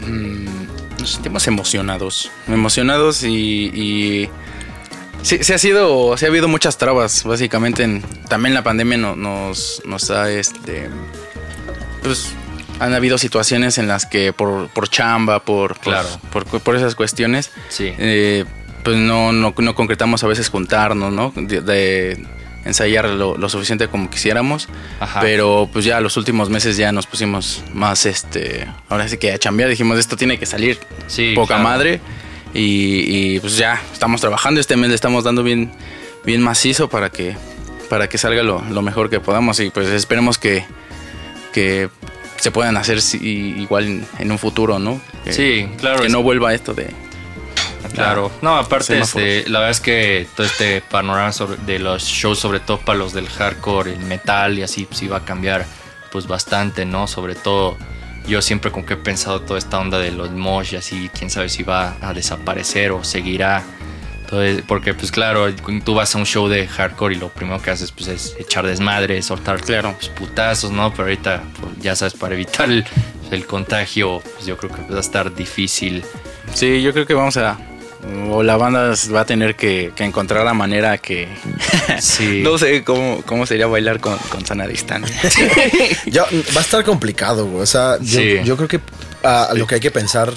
Mm, 0.00 0.98
nos 0.98 1.10
sentimos 1.10 1.46
emocionados. 1.46 2.30
Emocionados 2.48 3.22
y 3.22 4.30
sí, 5.26 5.38
sí 5.42 5.52
ha 5.52 5.58
sido. 5.58 6.16
Sí 6.16 6.24
ha 6.24 6.28
habido 6.28 6.48
muchas 6.48 6.78
trabas. 6.78 7.24
Básicamente, 7.24 7.82
en- 7.82 8.02
también 8.28 8.54
la 8.54 8.62
pandemia 8.62 8.96
no- 8.98 9.16
nos, 9.16 9.82
nos 9.84 10.10
ha 10.10 10.30
este. 10.30 10.88
Pues 12.02 12.32
han 12.78 12.94
habido 12.94 13.18
situaciones 13.18 13.78
en 13.78 13.88
las 13.88 14.06
que 14.06 14.32
por, 14.32 14.68
por 14.68 14.88
chamba, 14.88 15.40
por, 15.44 15.74
por- 15.74 15.92
Claro. 15.94 16.08
por, 16.30 16.44
por 16.46 16.76
esas 16.76 16.94
cuestiones, 16.94 17.50
Sí. 17.68 17.92
eh, 17.98 18.44
pues 18.84 18.96
no, 18.96 19.32
no, 19.32 19.54
no 19.56 19.74
concretamos 19.74 20.22
a 20.22 20.26
veces 20.26 20.48
juntarnos, 20.48 21.12
¿no? 21.12 21.32
De, 21.34 21.60
de 21.62 22.24
ensayar 22.64 23.08
lo, 23.08 23.36
lo 23.36 23.48
suficiente 23.48 23.88
como 23.88 24.10
quisiéramos. 24.10 24.68
Ajá. 25.00 25.20
Pero 25.20 25.68
pues 25.72 25.84
ya 25.84 26.00
los 26.00 26.16
últimos 26.16 26.50
meses 26.50 26.76
ya 26.76 26.92
nos 26.92 27.06
pusimos 27.06 27.62
más, 27.72 28.06
este, 28.06 28.68
ahora 28.88 29.08
sí 29.08 29.16
que 29.18 29.32
a 29.32 29.38
chambear. 29.38 29.70
Dijimos, 29.70 29.98
esto 29.98 30.16
tiene 30.16 30.38
que 30.38 30.46
salir 30.46 30.78
Sí, 31.08 31.32
poca 31.34 31.54
claro. 31.54 31.62
madre. 31.64 32.00
Y, 32.56 33.34
y, 33.36 33.40
pues 33.40 33.56
ya 33.56 33.80
estamos 33.92 34.20
trabajando. 34.20 34.60
Este 34.60 34.76
mes 34.76 34.88
le 34.88 34.94
estamos 34.94 35.24
dando 35.24 35.42
bien, 35.42 35.70
bien 36.24 36.42
macizo 36.42 36.88
para 36.88 37.10
que, 37.10 37.36
para 37.90 38.08
que 38.08 38.18
salga 38.18 38.42
lo, 38.42 38.62
lo 38.70 38.82
mejor 38.82 39.10
que 39.10 39.20
podamos. 39.20 39.60
Y 39.60 39.70
pues 39.70 39.88
esperemos 39.88 40.38
que, 40.38 40.64
que 41.52 41.88
se 42.36 42.50
puedan 42.50 42.76
hacer 42.76 42.98
igual 43.22 44.04
en, 44.18 44.30
un 44.30 44.38
futuro, 44.38 44.78
¿no? 44.78 45.00
Que, 45.24 45.32
Sí, 45.32 45.68
claro. 45.78 46.02
Que 46.02 46.08
no 46.08 46.22
vuelva 46.22 46.54
esto 46.54 46.74
de... 46.74 46.90
Claro, 47.94 48.32
no, 48.42 48.56
aparte, 48.56 48.98
este, 48.98 49.48
la 49.48 49.60
verdad 49.60 49.70
es 49.70 49.80
que 49.80 50.26
todo 50.34 50.44
este 50.44 50.80
panorama 50.82 51.32
sobre- 51.32 51.56
de 51.64 51.78
los 51.78 52.02
shows, 52.02 52.38
sobre 52.38 52.58
todo 52.60 52.78
para 52.78 52.98
los 52.98 53.12
del 53.12 53.28
hardcore, 53.28 53.92
el 53.92 54.00
metal 54.00 54.58
y 54.58 54.62
así, 54.62 54.84
pues 54.86 55.02
iba 55.02 55.18
a 55.18 55.24
cambiar 55.24 55.64
pues 56.10 56.26
bastante, 56.26 56.84
¿no? 56.84 57.06
Sobre 57.06 57.36
todo, 57.36 57.78
yo 58.26 58.42
siempre 58.42 58.70
como 58.70 58.84
que 58.86 58.94
he 58.94 58.96
pensado 58.96 59.40
toda 59.40 59.58
esta 59.58 59.78
onda 59.78 59.98
de 59.98 60.10
los 60.10 60.30
mosh 60.30 60.74
y 60.74 60.76
así, 60.76 61.10
quién 61.16 61.30
sabe 61.30 61.48
si 61.48 61.62
va 61.62 61.96
a 62.00 62.12
desaparecer 62.12 62.92
o 62.92 63.04
seguirá. 63.04 63.62
Entonces, 64.20 64.64
porque 64.66 64.92
pues 64.92 65.12
claro, 65.12 65.54
tú 65.84 65.94
vas 65.94 66.14
a 66.14 66.18
un 66.18 66.26
show 66.26 66.48
de 66.48 66.66
hardcore 66.66 67.14
y 67.14 67.18
lo 67.18 67.28
primero 67.28 67.62
que 67.62 67.70
haces 67.70 67.92
pues 67.92 68.08
es 68.08 68.34
echar 68.38 68.66
desmadre, 68.66 69.22
soltar 69.22 69.60
Claro. 69.60 69.94
pues, 69.96 70.08
putazos, 70.08 70.72
¿no? 70.72 70.90
Pero 70.90 71.04
ahorita, 71.04 71.42
pues, 71.60 71.72
ya 71.80 71.94
sabes, 71.94 72.14
para 72.14 72.34
evitar 72.34 72.68
el, 72.68 72.84
el 73.30 73.46
contagio, 73.46 74.20
pues 74.34 74.44
yo 74.46 74.56
creo 74.56 74.72
que 74.72 74.82
va 74.92 74.96
a 74.96 75.00
estar 75.00 75.32
difícil. 75.32 76.02
Sí, 76.52 76.82
yo 76.82 76.92
creo 76.92 77.06
que 77.06 77.14
vamos 77.14 77.36
a... 77.36 77.56
O 78.30 78.42
la 78.42 78.56
banda 78.56 78.92
va 79.14 79.20
a 79.20 79.24
tener 79.24 79.54
que, 79.56 79.92
que 79.94 80.04
encontrar 80.04 80.44
la 80.44 80.54
manera 80.54 80.98
que... 80.98 81.28
Sí. 82.00 82.40
no 82.44 82.58
sé 82.58 82.84
cómo, 82.84 83.22
cómo 83.24 83.46
sería 83.46 83.66
bailar 83.66 84.00
con, 84.00 84.16
con 84.28 84.44
sana 84.44 84.66
distancia. 84.66 85.16
Ya, 86.06 86.24
va 86.54 86.60
a 86.60 86.64
estar 86.64 86.84
complicado, 86.84 87.46
güey. 87.46 87.62
O 87.62 87.66
sea, 87.66 87.98
yo, 88.00 88.20
Sí. 88.20 88.38
yo 88.44 88.56
creo 88.56 88.68
que 88.68 88.80
ah, 89.24 89.50
lo 89.54 89.66
que 89.66 89.76
hay 89.76 89.80
que 89.80 89.90
pensar 89.90 90.32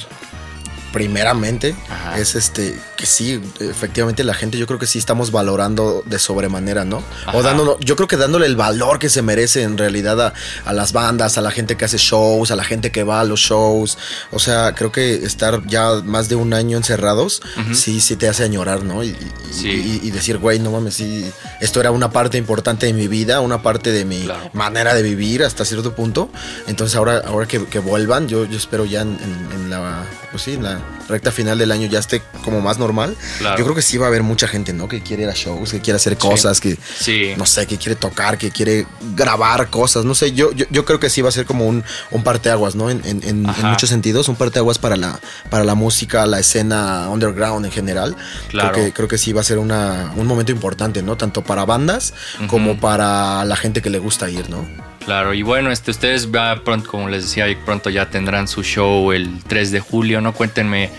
primeramente 0.91 1.75
Ajá. 1.89 2.17
es 2.19 2.35
este 2.35 2.79
que 2.97 3.05
sí, 3.05 3.41
efectivamente 3.61 4.23
la 4.23 4.33
gente 4.33 4.57
yo 4.57 4.67
creo 4.67 4.77
que 4.79 4.85
sí 4.87 4.99
estamos 4.99 5.31
valorando 5.31 6.03
de 6.05 6.19
sobremanera, 6.19 6.83
¿no? 6.85 7.01
Ajá. 7.25 7.37
O 7.37 7.41
dándolo, 7.43 7.79
yo 7.79 7.95
creo 7.95 8.07
que 8.07 8.17
dándole 8.17 8.45
el 8.45 8.55
valor 8.57 8.99
que 8.99 9.07
se 9.09 9.21
merece 9.21 9.63
en 9.63 9.77
realidad 9.77 10.19
a, 10.21 10.33
a 10.65 10.73
las 10.73 10.91
bandas, 10.91 11.37
a 11.37 11.41
la 11.41 11.51
gente 11.51 11.77
que 11.77 11.85
hace 11.85 11.97
shows, 11.97 12.51
a 12.51 12.55
la 12.55 12.63
gente 12.63 12.91
que 12.91 13.03
va 13.03 13.21
a 13.21 13.23
los 13.23 13.39
shows. 13.39 13.97
O 14.31 14.39
sea, 14.39 14.75
creo 14.75 14.91
que 14.91 15.13
estar 15.25 15.65
ya 15.67 16.01
más 16.03 16.27
de 16.29 16.35
un 16.35 16.53
año 16.53 16.75
encerrados, 16.77 17.41
sí, 17.73 18.01
sí 18.01 18.15
te 18.17 18.27
hace 18.27 18.43
añorar, 18.43 18.83
¿no? 18.83 19.03
Y, 19.03 19.09
y- 19.09 19.17
Sí. 19.53 19.69
y- 20.03 20.07
y 20.07 20.11
decir, 20.11 20.37
güey, 20.37 20.59
no 20.59 20.71
mames, 20.71 20.95
sí, 20.95 21.29
esto 21.61 21.79
era 21.79 21.91
una 21.91 22.11
parte 22.11 22.37
importante 22.37 22.85
de 22.85 22.93
mi 22.93 23.07
vida, 23.07 23.39
una 23.41 23.61
parte 23.61 23.91
de 23.91 24.05
mi 24.05 24.21
Claro. 24.23 24.49
manera 24.53 24.93
de 24.93 25.01
vivir 25.03 25.43
hasta 25.43 25.65
cierto 25.65 25.95
punto. 25.95 26.29
Entonces 26.67 26.95
ahora, 26.95 27.23
ahora 27.25 27.47
que, 27.47 27.65
que 27.65 27.79
vuelvan, 27.79 28.27
yo, 28.27 28.45
yo 28.45 28.57
espero 28.57 28.85
ya 28.85 29.01
en, 29.01 29.17
en- 29.23 29.49
en 29.61 29.69
la, 29.69 30.03
pues 30.31 30.43
sí, 30.43 30.53
en 30.53 30.63
la 30.63 30.78
recta 31.07 31.31
final 31.31 31.57
del 31.57 31.71
año 31.71 31.87
ya 31.87 31.99
esté 31.99 32.21
como 32.43 32.61
más 32.61 32.77
normal. 32.77 33.15
Claro. 33.39 33.57
Yo 33.57 33.63
creo 33.63 33.75
que 33.75 33.81
sí 33.81 33.97
va 33.97 34.05
a 34.05 34.09
haber 34.09 34.21
mucha 34.23 34.47
gente, 34.47 34.73
¿no? 34.73 34.87
Que 34.87 35.01
quiere 35.01 35.23
ir 35.23 35.29
a 35.29 35.33
shows, 35.33 35.71
que 35.71 35.79
quiere 35.79 35.95
hacer 35.97 36.17
cosas, 36.17 36.59
que 36.59 36.77
Sí. 36.99 37.33
no 37.37 37.45
sé, 37.45 37.65
que 37.65 37.77
quiere 37.77 37.95
tocar, 37.95 38.37
que 38.37 38.51
quiere 38.51 38.85
grabar 39.15 39.69
cosas, 39.69 40.05
no 40.05 40.13
sé, 40.15 40.31
yo, 40.33 40.51
yo, 40.51 40.65
yo 40.69 40.85
creo 40.85 40.99
que 40.99 41.09
sí 41.09 41.21
va 41.21 41.29
a 41.29 41.31
ser 41.31 41.45
como 41.45 41.65
un, 41.67 41.83
un 42.11 42.23
parteaguas, 42.23 42.75
¿no? 42.75 42.89
En, 42.89 43.01
en- 43.05 43.23
en- 43.23 43.29
en 43.43 43.49
Ajá. 43.49 43.69
muchos 43.69 43.89
sentidos, 43.89 44.27
un 44.29 44.35
parteaguas 44.35 44.77
para 44.77 44.95
la, 44.97 45.19
para 45.49 45.63
la 45.63 45.73
música, 45.75 46.25
la 46.27 46.39
escena 46.39 47.09
underground 47.09 47.65
en 47.65 47.71
general. 47.71 48.15
Claro. 48.49 48.71
Creo 48.73 48.85
que, 48.85 48.93
creo 48.93 49.07
que 49.07 49.17
sí 49.17 49.33
va 49.33 49.41
a 49.41 49.43
ser 49.43 49.57
una, 49.57 50.11
un 50.15 50.27
momento 50.27 50.51
importante, 50.51 51.01
¿no? 51.01 51.17
Tanto 51.17 51.43
para 51.43 51.65
bandas 51.65 52.13
como 52.47 52.79
para 52.79 53.43
la 53.45 53.55
gente 53.55 53.81
que 53.81 53.89
le 53.89 53.99
gusta 53.99 54.29
ir, 54.29 54.49
¿no? 54.49 54.67
Claro, 55.09 55.33
y 55.33 55.41
bueno, 55.41 55.71
este, 55.71 55.89
ustedes 55.89 56.29
va 56.29 56.63
pronto, 56.63 56.87
como 56.87 57.09
les 57.09 57.23
decía, 57.23 57.47
pronto 57.65 57.89
ya 57.89 58.11
tendrán 58.11 58.47
su 58.47 58.61
show 58.61 59.11
el 59.11 59.43
3 59.47 59.71
de 59.71 59.79
julio, 59.79 60.21
¿no? 60.21 60.33
Cuéntenme 60.35 60.91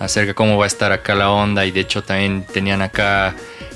acerca 0.00 0.32
cómo 0.32 0.56
va 0.56 0.64
a 0.64 0.66
estar 0.66 0.90
acá 0.90 1.14
la 1.14 1.30
onda 1.30 1.66
y 1.66 1.70
de 1.70 1.80
hecho 1.80 2.02
también 2.02 2.46
tenían 2.50 2.80
acá 2.80 3.34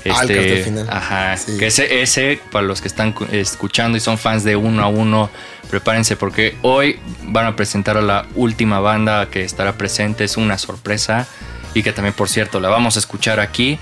Ah, 0.09 0.23
este 0.23 0.63
final. 0.63 0.87
ajá, 0.89 1.37
Sí. 1.37 1.57
que 1.59 1.67
ese 1.67 2.01
ese 2.01 2.39
para 2.51 2.65
los 2.65 2.81
que 2.81 2.87
están 2.87 3.11
cu- 3.13 3.27
escuchando 3.31 3.95
y 3.95 4.01
son 4.01 4.17
fans 4.17 4.43
de 4.43 4.55
uno 4.55 4.81
a 4.83 4.87
uno, 4.87 5.29
prepárense 5.69 6.15
porque 6.15 6.57
hoy 6.63 6.99
van 7.25 7.45
a 7.45 7.55
presentar 7.55 7.95
a 7.95 8.01
la 8.01 8.25
última 8.33 8.79
banda 8.79 9.27
que 9.29 9.43
estará 9.43 9.73
presente, 9.77 10.23
es 10.23 10.37
una 10.37 10.57
sorpresa 10.57 11.27
y 11.75 11.83
que 11.83 11.93
también 11.93 12.15
por 12.15 12.29
cierto 12.29 12.59
la 12.59 12.69
vamos 12.69 12.95
a 12.95 12.99
escuchar 12.99 13.39
aquí, 13.39 13.77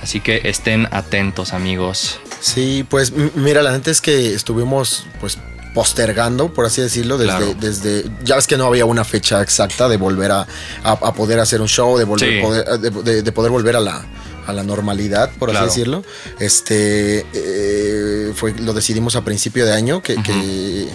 así 0.00 0.20
que 0.20 0.42
estén 0.44 0.86
atentos, 0.92 1.52
amigos. 1.52 2.20
Sí, 2.40 2.86
pues 2.88 3.12
mira, 3.34 3.62
la 3.62 3.72
neta 3.72 3.90
es 3.90 4.00
que 4.00 4.32
estuvimos 4.32 5.08
pues 5.20 5.38
postergando, 5.76 6.52
por 6.54 6.64
así 6.64 6.80
decirlo, 6.80 7.18
desde, 7.18 7.36
Claro. 7.36 7.54
desde 7.60 8.04
ya 8.24 8.36
ves 8.36 8.46
que 8.46 8.56
no 8.56 8.64
había 8.66 8.86
una 8.86 9.04
fecha 9.04 9.42
exacta 9.42 9.88
de 9.90 9.98
volver 9.98 10.32
a, 10.32 10.40
a- 10.82 10.92
a 10.92 11.12
poder 11.14 11.38
hacer 11.38 11.60
un 11.60 11.68
show, 11.68 11.98
de 11.98 12.04
volver 12.04 12.30
Sí. 12.30 12.40
poder, 12.40 12.64
de, 12.80 12.90
de- 12.90 13.22
de 13.22 13.32
poder 13.32 13.52
volver 13.52 13.76
a 13.76 13.80
la 13.80 14.04
a 14.46 14.52
la 14.52 14.62
normalidad, 14.62 15.30
por 15.40 15.50
Claro. 15.50 15.66
así 15.66 15.80
decirlo. 15.80 16.04
Este 16.38 17.26
eh, 17.34 18.32
fue 18.34 18.54
lo 18.54 18.72
decidimos 18.72 19.16
a 19.16 19.22
principio 19.22 19.66
de 19.66 19.72
año 19.72 20.02
que, 20.02 20.14
que, 20.22 20.88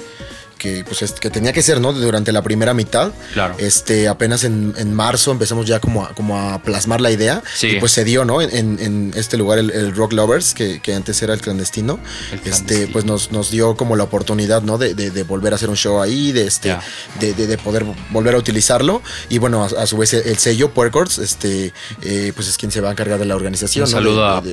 que, 0.62 0.84
pues, 0.86 1.01
es- 1.01 1.13
que 1.13 1.32
tenía 1.32 1.53
que 1.53 1.63
ser, 1.63 1.82
¿no? 1.82 1.91
Durante 1.91 2.32
la 2.32 2.44
primera 2.44 2.74
mitad. 2.75 3.12
Claro. 3.34 3.56
Este, 3.58 4.08
apenas 4.08 4.44
en, 4.44 4.75
en 4.77 4.94
marzo 4.94 5.32
empezamos 5.32 5.65
ya 5.65 5.80
como 5.80 6.06
a, 6.06 6.13
como 6.13 6.38
a 6.39 6.62
plasmar 6.62 7.01
la 7.01 7.10
idea. 7.10 7.41
Sí. 7.56 7.68
Y 7.68 7.80
pues 7.80 7.91
se 7.91 8.03
dio, 8.03 8.25
¿no? 8.25 8.41
En, 8.44 8.77
en 8.80 9.12
este 9.15 9.38
lugar, 9.38 9.58
el, 9.58 9.72
el 9.72 9.96
Rock 9.96 10.13
Lovers, 10.13 10.53
que, 10.53 10.80
que 10.82 10.94
antes 10.94 11.20
era 11.24 11.34
el 11.34 11.41
clandestino. 11.41 12.00
El 12.32 12.51
Este, 12.51 12.88
pues 12.88 13.06
nos, 13.06 13.32
nos 13.32 13.50
dio 13.50 13.75
como 13.75 13.96
la 13.96 14.03
oportunidad, 14.03 14.62
¿no? 14.62 14.77
De, 14.77 14.94
de- 14.94 15.10
de 15.10 15.24
volver 15.24 15.53
a 15.53 15.56
hacer 15.56 15.70
un 15.70 15.77
show 15.77 16.00
ahí, 16.00 16.32
de 16.32 16.46
este, 16.46 16.68
Ya. 16.70 16.82
de, 17.20 17.34
de- 17.34 17.48
de 17.48 17.58
poder 17.58 17.84
volver 18.12 18.36
a 18.36 18.38
utilizarlo. 18.38 19.01
Y 19.30 19.39
bueno, 19.39 19.63
a, 19.63 19.82
a 19.82 19.88
su 19.88 19.98
vez 19.98 20.13
el, 20.13 20.27
el 20.27 20.38
sello 20.38 20.70
Puercords, 20.74 21.18
este, 21.18 21.74
eh, 22.03 22.32
pues 22.36 22.48
es 22.48 22.58
quien 22.58 22.72
se 22.72 22.82
va 22.82 22.89
a 22.89 22.91
encargar 22.91 23.18
de 23.20 23.25
la 23.25 23.36
organización. 23.36 23.86
Un 23.86 23.91
¿no? 23.91 23.98
saludo 23.98 24.25
a 24.27 24.41
de- 24.41 24.51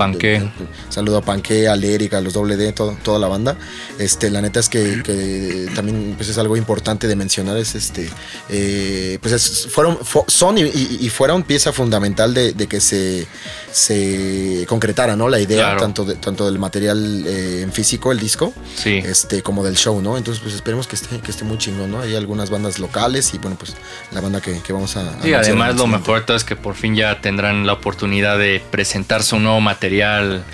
saludo 0.88 1.18
a 1.18 1.22
Panque, 1.22 1.68
a 1.68 1.76
Lérica, 1.76 2.18
a 2.18 2.20
los 2.22 2.32
doble 2.32 2.56
D, 2.56 2.72
todo- 2.72 2.96
toda 3.02 3.18
la 3.18 3.28
banda. 3.28 3.56
Este, 3.98 4.30
la 4.30 4.40
neta 4.40 4.60
es 4.60 4.68
que, 4.70 5.02
que 5.04 5.68
también 5.74 5.97
pues 6.16 6.28
es 6.28 6.38
algo 6.38 6.56
importante 6.56 7.06
de 7.06 7.16
mencionar, 7.16 7.56
es 7.56 7.74
este, 7.74 8.08
eh, 8.48 9.18
pues 9.20 9.32
es- 9.34 9.68
fueron, 9.70 9.98
son 10.26 10.58
y, 10.58 10.62
y- 10.62 10.98
y 11.00 11.08
fueron 11.10 11.42
pieza 11.42 11.72
fundamental 11.72 12.34
de, 12.34 12.52
de 12.52 12.66
que 12.66 12.80
se, 12.80 13.26
se 13.72 14.64
concretara, 14.68 15.16
¿no? 15.16 15.28
La 15.28 15.40
idea, 15.40 15.62
Claro. 15.64 15.80
tanto, 15.80 16.04
de, 16.04 16.14
tanto 16.16 16.46
del 16.46 16.58
material 16.58 17.24
eh, 17.26 17.62
en 17.62 17.72
físico, 17.72 18.12
el 18.12 18.18
disco, 18.18 18.52
Sí. 18.76 18.98
este, 19.04 19.42
como 19.42 19.64
del 19.64 19.76
show, 19.76 20.00
¿no? 20.02 20.16
Entonces, 20.16 20.42
pues 20.42 20.54
esperemos 20.54 20.86
que 20.86 20.96
esté, 20.96 21.20
que 21.20 21.30
esté 21.30 21.44
muy 21.44 21.58
chingón, 21.58 21.90
¿no? 21.90 22.00
Hay 22.00 22.14
algunas 22.16 22.50
bandas 22.50 22.78
locales 22.78 23.32
y 23.34 23.38
bueno, 23.38 23.56
pues 23.58 23.74
la 24.12 24.20
banda 24.20 24.40
que, 24.40 24.60
que 24.60 24.72
vamos 24.72 24.96
a... 24.96 25.20
Sí, 25.22 25.32
además 25.32 25.76
lo 25.76 25.86
mejor 25.86 26.24
todo 26.26 26.36
es 26.36 26.44
que 26.44 26.56
por 26.56 26.74
fin 26.74 26.94
ya 26.96 27.20
tendrán 27.20 27.66
la 27.66 27.74
oportunidad 27.74 28.38
de 28.38 28.62
presentar 28.70 29.22
su 29.22 29.38
nuevo 29.38 29.60
material 29.60 30.44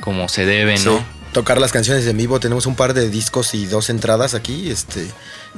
como 0.00 0.28
se 0.28 0.44
debe, 0.46 0.76
Sí, 0.78 0.84
¿no? 0.86 1.04
Tocar 1.36 1.60
las 1.60 1.70
canciones 1.70 2.06
en 2.06 2.16
vivo, 2.16 2.40
tenemos 2.40 2.64
un 2.64 2.76
par 2.76 2.94
de 2.94 3.10
discos 3.10 3.52
y 3.52 3.66
dos 3.66 3.90
entradas 3.90 4.32
aquí, 4.32 4.70
este... 4.70 5.06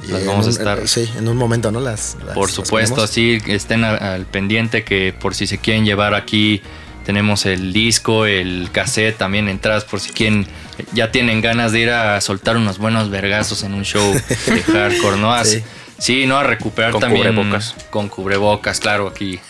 y 0.05 0.11
Las 0.11 0.21
en 0.23 0.27
vamos 0.27 0.45
a 0.45 0.49
un- 0.49 0.55
estar- 0.57 0.87
Sí, 0.89 1.09
en 1.17 1.29
un 1.29 1.37
momento, 1.37 1.71
¿no? 1.71 1.79
Las, 1.79 2.17
las- 2.25 2.35
Por 2.35 2.51
supuesto, 2.51 3.01
así 3.01 3.37
estén 3.47 3.85
al 3.85 4.25
pendiente 4.25 4.83
que 4.83 5.13
por 5.17 5.35
si 5.35 5.47
se 5.47 5.57
quieren 5.59 5.85
llevar 5.85 6.15
aquí 6.15 6.61
tenemos 7.05 7.45
el 7.45 7.71
disco, 7.71 8.25
el 8.25 8.67
cassette, 8.73 9.17
también 9.17 9.47
entradas 9.47 9.85
por 9.85 10.01
si 10.01 10.09
quieren, 10.11 10.45
ya 10.91 11.11
tienen 11.11 11.39
ganas 11.39 11.71
de 11.71 11.79
ir 11.79 11.89
a 11.91 12.19
soltar 12.19 12.57
unos 12.57 12.77
buenos 12.77 13.09
vergazos 13.09 13.63
en 13.63 13.73
un 13.73 13.85
show 13.85 14.13
de 14.47 14.61
hardcore, 14.73 15.15
¿no? 15.17 15.41
Sí. 15.45 15.63
sí. 15.97 16.25
¿no? 16.25 16.37
A 16.39 16.43
recuperar 16.43 16.91
Con 16.91 16.99
también 16.99 17.33
cubrebocas. 17.33 17.73
con 17.89 18.09
cubrebocas, 18.09 18.81
claro, 18.81 19.07
aquí. 19.07 19.39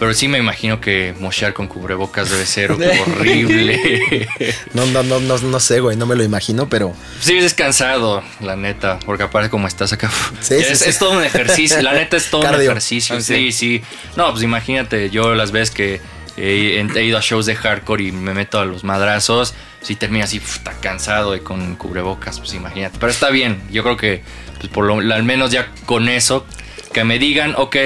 Pero 0.00 0.14
sí 0.14 0.26
me 0.28 0.38
imagino 0.38 0.80
que 0.80 1.14
mochear 1.20 1.52
con 1.52 1.68
cubrebocas 1.68 2.28
debe 2.30 2.46
ser 2.46 2.72
horrible. 2.72 4.26
No, 4.74 4.86
no, 4.86 5.02
no, 5.02 5.20
no, 5.20 5.36
no 5.38 5.60
sé, 5.60 5.80
güey, 5.80 5.96
no 5.96 6.06
me 6.06 6.16
lo 6.16 6.24
imagino, 6.24 6.68
pero... 6.68 6.94
Sí, 7.20 7.36
es 7.36 7.54
cansado, 7.54 8.22
la 8.40 8.56
neta, 8.56 8.98
porque 9.04 9.24
aparte 9.24 9.50
como 9.50 9.66
estás 9.68 9.92
acá, 9.92 10.10
Sí, 10.40 10.54
es, 10.54 10.66
sí, 10.68 10.76
sí. 10.76 10.90
es 10.90 10.98
todo 10.98 11.12
un 11.18 11.22
ejercicio, 11.24 11.80
la 11.82 11.92
neta 11.92 12.16
es 12.16 12.30
todo 12.30 12.48
un 12.48 12.54
ejercicio, 12.60 13.16
Ah, 13.16 13.20
sí, 13.20 13.52
sí. 13.52 13.82
No, 14.16 14.30
pues 14.30 14.42
imagínate, 14.42 15.10
yo 15.10 15.34
las 15.34 15.52
veces 15.52 15.70
que 15.72 16.00
he, 16.36 16.80
he 16.80 17.04
ido 17.04 17.18
a 17.18 17.20
shows 17.20 17.46
de 17.46 17.54
hardcore 17.56 18.04
y 18.04 18.12
me 18.12 18.32
meto 18.32 18.58
a 18.58 18.64
los 18.64 18.84
madrazos, 18.84 19.54
si 19.82 19.96
termina 19.96 20.24
así, 20.24 20.38
está 20.38 20.72
cansado 20.80 21.36
y 21.36 21.40
con 21.40 21.76
cubrebocas, 21.76 22.38
pues 22.38 22.54
imagínate. 22.54 22.96
Pero 22.98 23.12
está 23.12 23.30
bien, 23.30 23.60
yo 23.70 23.82
creo 23.82 23.96
que 23.96 24.22
pues 24.58 24.68
por 24.72 24.84
lo 24.86 24.98
al 25.14 25.22
menos 25.24 25.50
ya 25.50 25.70
con 25.86 26.08
eso, 26.08 26.46
que 26.92 27.04
me 27.04 27.18
digan, 27.18 27.54
ok, 27.56 27.76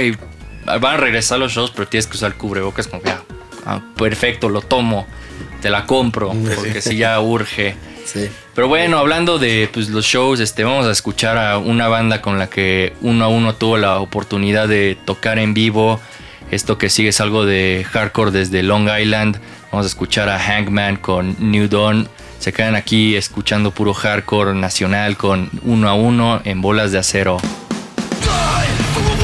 van 0.64 0.84
a 0.84 0.96
regresar 0.96 1.38
los 1.38 1.52
shows, 1.52 1.70
pero 1.70 1.86
tienes 1.88 2.06
que 2.06 2.16
usar 2.16 2.34
cubrebocas, 2.36 2.88
como 2.88 3.02
que, 3.02 3.10
ah, 3.10 3.22
ah, 3.66 3.80
perfecto, 3.96 4.48
lo 4.48 4.60
tomo, 4.62 5.06
te 5.60 5.70
la 5.70 5.86
compro, 5.86 6.32
porque 6.56 6.80
si 6.80 6.96
ya 6.96 7.20
urge. 7.20 7.76
Sí. 8.04 8.28
Pero 8.54 8.68
bueno, 8.68 8.98
hablando 8.98 9.38
de 9.38 9.68
pues, 9.72 9.88
los 9.88 10.04
shows, 10.04 10.40
este, 10.40 10.62
vamos 10.62 10.86
a 10.86 10.92
escuchar 10.92 11.38
a 11.38 11.58
una 11.58 11.88
banda 11.88 12.20
con 12.20 12.38
la 12.38 12.48
que 12.48 12.92
uno 13.00 13.24
a 13.24 13.28
uno 13.28 13.54
tuvo 13.54 13.78
la 13.78 13.98
oportunidad 13.98 14.68
de 14.68 14.96
tocar 15.04 15.38
en 15.38 15.54
vivo. 15.54 16.00
Esto 16.50 16.78
que 16.78 16.90
sigue 16.90 17.08
es 17.08 17.20
algo 17.20 17.46
de 17.46 17.84
hardcore 17.90 18.30
desde 18.30 18.62
Long 18.62 18.88
Island. 18.88 19.40
Vamos 19.72 19.86
a 19.86 19.88
escuchar 19.88 20.28
a 20.28 20.38
Hangman 20.38 20.96
con 20.96 21.34
New 21.40 21.68
Dawn. 21.68 22.08
Se 22.38 22.52
quedan 22.52 22.76
aquí 22.76 23.16
escuchando 23.16 23.70
puro 23.72 23.94
hardcore 23.94 24.54
nacional 24.54 25.16
con 25.16 25.50
uno 25.62 25.88
a 25.88 25.94
uno 25.94 26.42
en 26.44 26.60
bolas 26.60 26.92
de 26.92 26.98
acero. 26.98 27.38
Die 28.20 29.23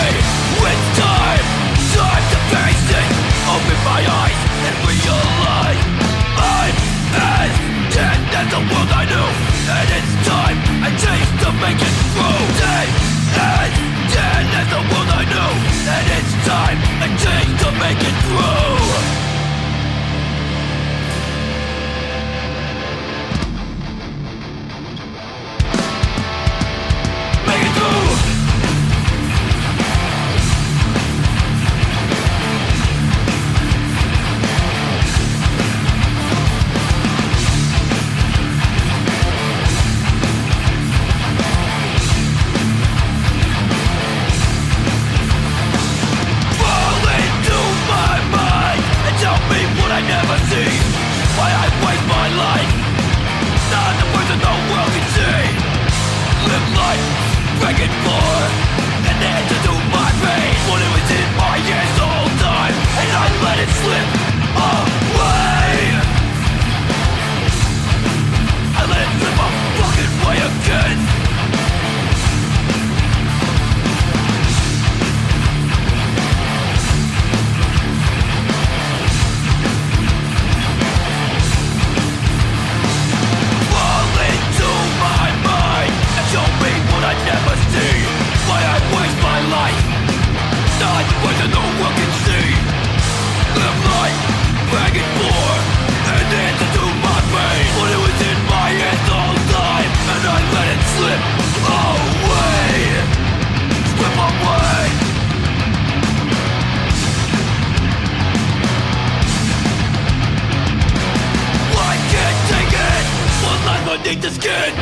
beneath 114.03 114.21
the 114.21 114.31
skin 114.31 114.73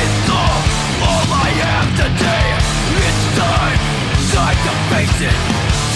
It's 0.00 0.30
all, 0.30 0.60
all 1.08 1.28
I 1.32 1.48
have 1.64 1.88
today 1.96 2.46
It's 3.06 3.24
time, 3.36 3.80
time 4.34 4.58
to 4.66 4.72
face 4.92 5.20
it 5.30 5.38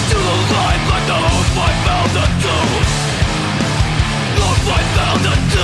Still 0.06 0.26
alive 0.37 0.82
like 0.92 1.06
the 1.06 1.18
hope 1.26 1.52
I 1.58 1.72
found 1.87 2.11
to 2.16 2.24
do 2.44 2.58
Hope 4.40 4.66
I 4.68 4.82
found 4.96 5.20
to 5.28 5.35
do 5.56 5.62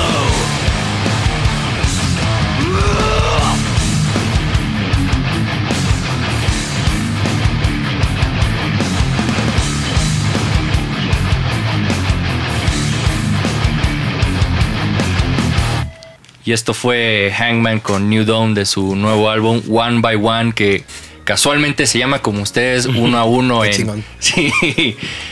Y 16.49 16.55
esto 16.55 16.73
fue 16.73 17.31
Hangman 17.37 17.79
con 17.79 18.09
New 18.09 18.25
Dawn 18.25 18.55
de 18.55 18.65
su 18.65 18.97
nuevo 18.97 19.29
álbum 19.29 19.61
One 19.71 20.01
by 20.01 20.17
One, 20.17 20.53
que 20.55 20.83
casualmente 21.25 21.87
se 21.87 21.99
llama 21.99 22.21
como 22.21 22.41
ustedes, 22.41 22.87
uno 22.87 23.19
a 23.19 23.25
uno. 23.25 23.67
En, 23.67 24.03
sí, 24.19 24.51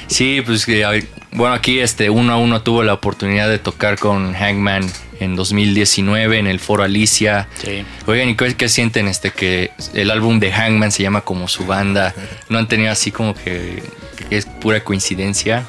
sí, 0.08 0.42
pues 0.44 0.66
bueno, 1.32 1.54
aquí 1.54 1.78
este 1.78 2.10
uno 2.10 2.34
a 2.34 2.36
uno 2.36 2.60
tuvo 2.60 2.82
la 2.82 2.92
oportunidad 2.92 3.48
de 3.48 3.58
tocar 3.58 3.98
con 3.98 4.34
Hangman 4.34 4.92
en 5.18 5.36
2019 5.36 6.38
en 6.38 6.48
el 6.48 6.60
Foro 6.60 6.82
Alicia. 6.82 7.48
Sí. 7.64 7.82
Oigan, 8.04 8.28
¿y 8.28 8.36
qué, 8.36 8.54
qué 8.54 8.68
sienten 8.68 9.08
este 9.08 9.30
que 9.30 9.70
el 9.94 10.10
álbum 10.10 10.38
de 10.38 10.52
Hangman 10.52 10.92
se 10.92 11.02
llama 11.02 11.22
como 11.22 11.48
su 11.48 11.64
banda? 11.64 12.14
¿No 12.50 12.58
han 12.58 12.68
tenido 12.68 12.92
así 12.92 13.10
como 13.10 13.34
que 13.34 13.82
es 14.30 14.46
pura 14.46 14.82
coincidencia? 14.82 15.66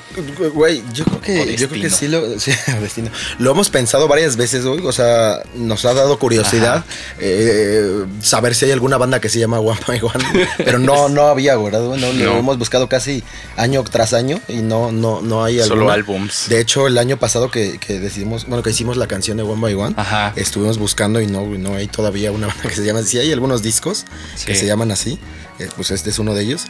Güey, 0.54 0.84
yo 0.94 1.06
creo 1.06 1.22
que, 1.22 1.56
yo 1.58 1.70
creo 1.70 1.82
que 1.82 1.90
sí 1.90 2.08
lo, 2.08 2.40
sí, 2.40 2.52
destino. 2.82 3.10
Lo 3.40 3.52
hemos 3.52 3.70
pensado 3.70 4.08
varias 4.08 4.36
veces, 4.38 4.66
güey. 4.66 4.86
O 4.86 4.92
sea, 4.92 5.42
nos 5.56 5.86
ha 5.86 5.94
dado 5.94 6.18
curiosidad 6.20 6.84
eh, 7.20 8.06
saber 8.22 8.56
si 8.56 8.66
hay 8.66 8.72
alguna 8.72 8.98
banda 8.98 9.20
que 9.20 9.30
se 9.30 9.40
llama 9.40 9.60
One 9.60 9.80
by 9.88 10.00
One. 10.02 10.48
Pero 10.58 10.80
no, 10.80 11.10
no 11.10 11.24
había, 11.28 11.56
¿verdad? 11.58 11.84
güey? 11.86 12.00
No, 12.00 12.12
Lo 12.14 12.34
No. 12.34 12.38
hemos 12.40 12.58
buscado 12.58 12.88
casi 12.90 13.24
año 13.56 13.84
tras 13.84 14.14
año 14.14 14.40
y 14.48 14.58
no, 14.58 14.92
no, 14.92 15.22
no 15.22 15.44
hay 15.44 15.60
Solo 15.60 15.74
alguna. 15.92 15.94
álbums. 15.94 16.50
De 16.50 16.60
hecho, 16.60 16.88
el 16.88 16.98
año 16.98 17.18
pasado 17.18 17.52
que, 17.52 17.78
que 17.80 18.00
decidimos, 18.00 18.46
bueno, 18.48 18.64
que 18.64 18.70
hicimos 18.72 18.98
la 18.98 19.08
canción 19.08 19.38
de 19.38 19.44
One 19.44 19.62
by 19.62 19.74
One, 19.76 19.94
Ajá. 19.98 20.34
estuvimos 20.36 20.78
buscando 20.78 21.22
y 21.22 21.28
no, 21.28 21.46
no 21.46 21.76
hay 21.76 21.88
todavía 21.88 22.32
una 22.32 22.48
banda 22.48 22.64
que 22.64 22.76
se 22.76 22.86
llama 22.86 23.00
así. 23.00 23.18
Hay 23.20 23.32
algunos 23.32 23.62
discos 23.62 24.06
que 24.46 24.56
se 24.56 24.66
llaman 24.66 24.92
así. 24.92 25.20
eh, 25.60 25.68
pues 25.76 25.92
este 25.92 26.10
es 26.10 26.20
uno 26.20 26.34
de 26.34 26.44
ellos. 26.44 26.66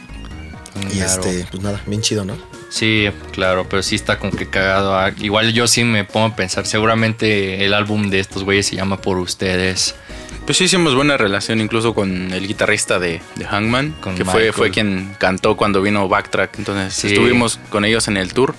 Y 0.90 0.96
Claro. 0.98 1.22
este, 1.22 1.46
pues 1.50 1.62
nada, 1.62 1.80
bien 1.86 2.00
chido, 2.02 2.24
¿no? 2.24 2.36
Sí, 2.70 3.08
claro, 3.32 3.66
pero 3.68 3.82
sí 3.82 3.94
está 3.94 4.18
como 4.18 4.32
que 4.32 4.48
cagado. 4.48 4.94
Ah, 4.96 5.10
Igual 5.18 5.52
yo 5.52 5.66
sí 5.66 5.84
me 5.84 6.04
pongo 6.04 6.26
a 6.26 6.36
pensar, 6.36 6.66
seguramente 6.66 7.64
el 7.64 7.72
álbum 7.74 8.10
de 8.10 8.20
estos 8.20 8.44
güeyes 8.44 8.66
se 8.66 8.76
llama 8.76 9.00
Por 9.00 9.18
Ustedes. 9.18 9.94
Pues 10.44 10.58
sí 10.58 10.64
hicimos 10.64 10.94
buena 10.94 11.16
relación 11.16 11.60
incluso 11.60 11.94
con 11.94 12.32
el 12.32 12.46
guitarrista 12.46 12.98
de, 12.98 13.20
de 13.36 13.44
Hangman, 13.44 13.92
Con 14.00 14.14
que 14.16 14.24
fue, 14.24 14.34
Michael. 14.34 14.52
fue 14.52 14.70
quien 14.70 15.14
cantó 15.18 15.56
cuando 15.56 15.80
vino 15.82 16.08
Backtrack. 16.08 16.58
Entonces 16.58 16.94
Sí. 16.94 17.08
estuvimos 17.08 17.58
con 17.70 17.84
ellos 17.84 18.08
en 18.08 18.16
el 18.16 18.32
tour, 18.32 18.54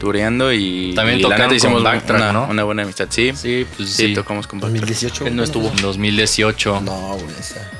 tureando 0.00 0.52
y, 0.52 0.92
También 0.94 1.18
y 1.18 1.22
la 1.22 1.28
tocaron 1.28 1.46
neta 1.48 1.54
hicimos 1.56 1.74
con 1.76 1.84
Backtrack, 1.84 2.20
una, 2.20 2.32
¿no? 2.32 2.46
una 2.48 2.64
buena 2.64 2.82
amistad. 2.82 3.06
Sí, 3.10 3.32
Sí, 3.36 3.66
pues 3.76 3.90
sí, 3.90 4.08
sí. 4.08 4.14
tocamos 4.14 4.46
con 4.48 4.58
Backtrack. 4.60 4.80
2018. 4.80 5.26
Él 5.26 5.36
no 5.36 5.44
estuvo. 5.44 5.68
En 5.68 5.76
2018. 5.76 6.80
No, 6.80 7.14
güey, 7.14 7.26
esa. 7.38 7.70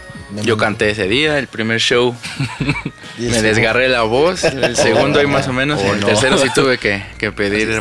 Yo 0.42 0.56
canté 0.56 0.90
ese 0.90 1.08
día, 1.08 1.38
el 1.38 1.46
primer 1.46 1.80
show. 1.80 2.14
Me 3.18 3.42
desgarré 3.42 3.88
la 3.88 4.02
voz. 4.02 4.44
El 4.44 4.74
segundo 4.88 5.20
ahí 5.20 5.26
más 5.26 5.46
o 5.48 5.52
menos. 5.52 5.80
Oh, 5.84 5.92
el 5.94 6.00
no. 6.00 6.06
tercero 6.06 6.38
sí 6.38 6.48
tuve 6.54 6.78
que, 6.78 7.02
que 7.18 7.30
pedir 7.32 7.80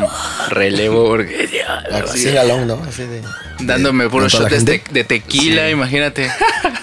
relevo 0.50 1.08
porque 1.08 1.50
ya, 1.54 1.84
así, 2.04 2.26
¿no? 2.66 2.84
Así 2.88 3.04
de. 3.04 3.22
dándome 3.60 4.10
puro 4.10 4.28
shot 4.28 4.44
de, 4.50 4.58
gente. 4.58 4.80
te- 4.80 4.94
de 4.94 5.04
tequila, 5.04 5.70
imagínate. 5.70 6.30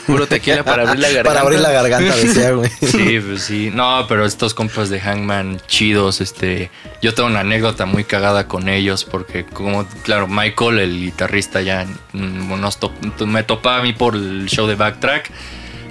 Puro 0.06 0.26
tequila 0.26 0.64
para 0.64 0.84
abrir 0.84 1.00
la 1.00 1.08
garganta. 1.08 1.28
Para 1.28 1.40
abrir 1.42 1.60
la 1.60 1.70
garganta, 1.70 2.16
decía, 2.16 2.52
güey. 2.52 2.70
Sí, 2.80 3.20
pues 3.20 3.42
sí. 3.42 3.70
No, 3.72 4.06
pero 4.08 4.24
estos 4.24 4.54
compas 4.54 4.88
de 4.88 5.00
Hangman 5.00 5.60
chidos, 5.66 6.22
este, 6.22 6.70
yo 7.02 7.12
tengo 7.12 7.28
una 7.28 7.40
anécdota 7.40 7.84
muy 7.84 8.04
cagada 8.04 8.48
con 8.48 8.70
ellos 8.70 9.04
porque 9.04 9.44
como, 9.44 9.86
claro, 10.04 10.26
Michael, 10.26 10.78
el 10.78 10.98
guitarrista 11.00 11.60
ya 11.60 11.86
mm, 12.14 12.58
nos 12.58 12.78
to- 12.78 12.94
me 13.26 13.42
topaba 13.42 13.78
a 13.78 13.82
mí 13.82 13.92
por 13.92 14.14
el 14.14 14.46
show 14.48 14.66
de 14.66 14.74
Backtrack. 14.76 15.30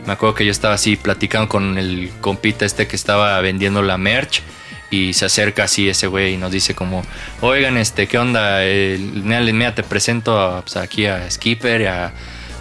Me 0.08 0.14
acuerdo 0.14 0.36
que 0.36 0.46
yo 0.46 0.52
estaba 0.52 0.74
así 0.74 0.96
platicando 0.96 1.50
con 1.50 1.78
el 1.78 2.10
compita 2.22 2.66
este 2.66 2.88
que 2.88 2.96
estaba 2.96 3.40
vendiendo 3.42 3.82
la 3.82 3.98
merch 3.98 4.42
y 4.90 5.12
se 5.12 5.26
acerca 5.26 5.66
así 5.66 5.90
ese 5.90 6.08
güey 6.08 6.36
y 6.36 6.38
nos 6.38 6.50
dice 6.50 6.74
como, 6.74 7.04
oigan, 7.42 7.76
este, 7.76 8.08
¿qué 8.08 8.18
onda? 8.18 8.64
Eh, 8.64 8.98
mira, 8.98 9.76
te 9.76 9.84
presento 9.84 10.40
a, 10.40 10.62
pues, 10.62 10.78
aquí 10.78 11.08
a 11.08 11.30
Skipper 11.30 11.82
y 11.82 11.86
a, 11.88 12.14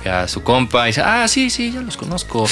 a 0.08 0.28
su 0.28 0.42
compa. 0.42 0.84
Y 0.84 0.88
dice, 0.88 1.02
ah, 1.04 1.26
sí, 1.28 1.50
sí, 1.50 1.72
ya 1.72 1.80
los 1.80 1.96
conozco. 1.96 2.48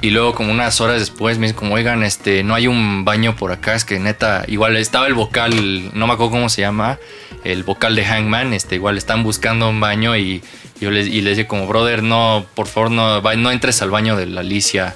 Y 0.00 0.10
luego 0.10 0.34
como 0.34 0.52
unas 0.52 0.80
horas 0.80 1.00
después 1.00 1.38
me 1.38 1.46
dice 1.46 1.56
como, 1.56 1.74
oigan, 1.74 2.02
este, 2.02 2.42
no 2.42 2.54
hay 2.54 2.66
un 2.66 3.04
baño 3.04 3.36
por 3.36 3.52
acá, 3.52 3.74
es 3.74 3.84
que 3.84 3.98
neta, 3.98 4.44
igual 4.48 4.76
estaba 4.76 5.06
el 5.06 5.14
vocal, 5.14 5.90
no 5.94 6.06
me 6.06 6.12
acuerdo 6.12 6.32
cómo 6.32 6.48
se 6.48 6.60
llama, 6.60 6.98
el 7.44 7.62
vocal 7.62 7.94
de 7.94 8.04
Hangman, 8.04 8.52
este, 8.52 8.74
igual 8.74 8.98
están 8.98 9.22
buscando 9.22 9.68
un 9.68 9.80
baño 9.80 10.16
y 10.16 10.42
yo 10.80 10.90
les, 10.90 11.06
y 11.06 11.20
les 11.20 11.36
dije 11.36 11.46
como, 11.46 11.66
brother, 11.66 12.02
no, 12.02 12.44
por 12.54 12.66
favor, 12.66 12.90
no, 12.90 13.20
no 13.20 13.50
entres 13.50 13.80
al 13.82 13.90
baño 13.90 14.16
de 14.16 14.26
la 14.26 14.40
Alicia. 14.40 14.94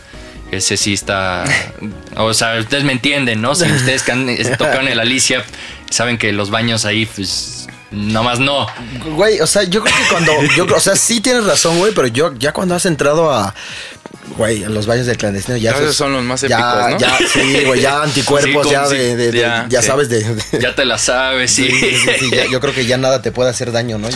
Ese 0.50 0.78
sí 0.78 0.94
está. 0.94 1.44
O 2.16 2.32
sea, 2.32 2.58
ustedes 2.58 2.82
me 2.82 2.92
entienden, 2.92 3.42
¿no? 3.42 3.54
Si 3.54 3.70
ustedes 3.70 4.02
que 4.02 4.12
han 4.12 4.26
tocado 4.56 4.80
en 4.80 4.88
el 4.88 4.98
Alicia, 4.98 5.44
saben 5.90 6.16
que 6.16 6.32
los 6.32 6.50
baños 6.50 6.84
ahí, 6.86 7.04
pues. 7.06 7.67
Nomás 7.90 8.38
no. 8.38 8.66
Güey, 9.14 9.40
o 9.40 9.46
sea, 9.46 9.62
yo 9.64 9.82
creo 9.82 9.94
que 9.96 10.02
cuando. 10.10 10.32
Yo, 10.56 10.66
o 10.74 10.80
sea, 10.80 10.94
sí 10.94 11.20
tienes 11.20 11.44
razón, 11.44 11.78
güey, 11.78 11.92
pero 11.94 12.06
yo 12.08 12.34
ya 12.38 12.52
cuando 12.52 12.74
has 12.74 12.84
entrado 12.86 13.32
a. 13.32 13.54
Güey, 14.36 14.62
a 14.62 14.68
los 14.68 14.86
baños 14.86 15.06
del 15.06 15.16
clandestino, 15.16 15.56
ya. 15.56 15.70
Esos 15.70 15.96
son 15.96 16.12
los 16.12 16.22
más 16.22 16.42
ya, 16.42 16.58
épicos, 16.58 16.90
¿no? 16.92 16.98
Ya, 16.98 17.18
sí, 17.28 17.64
güey, 17.64 17.80
ya 17.80 18.02
anticuerpos, 18.02 18.66
Sí, 18.66 18.72
ya 18.72 18.86
de. 18.88 19.16
de- 19.16 19.32
de- 19.32 19.38
ya, 19.40 19.66
ya 19.70 19.80
sí. 19.80 19.86
sabes 19.88 20.10
de. 20.10 20.22
de- 20.22 20.60
Ya 20.60 20.74
te 20.74 20.84
la 20.84 20.98
sabes, 20.98 21.50
sí. 21.50 21.66
Sí, 21.70 21.96
sí, 21.96 22.10
sí, 22.18 22.30
ya- 22.30 22.44
yo 22.46 22.60
creo 22.60 22.74
que 22.74 22.84
ya 22.84 22.98
nada 22.98 23.22
te 23.22 23.32
puede 23.32 23.48
hacer 23.50 23.72
daño, 23.72 23.96
¿no? 23.98 24.08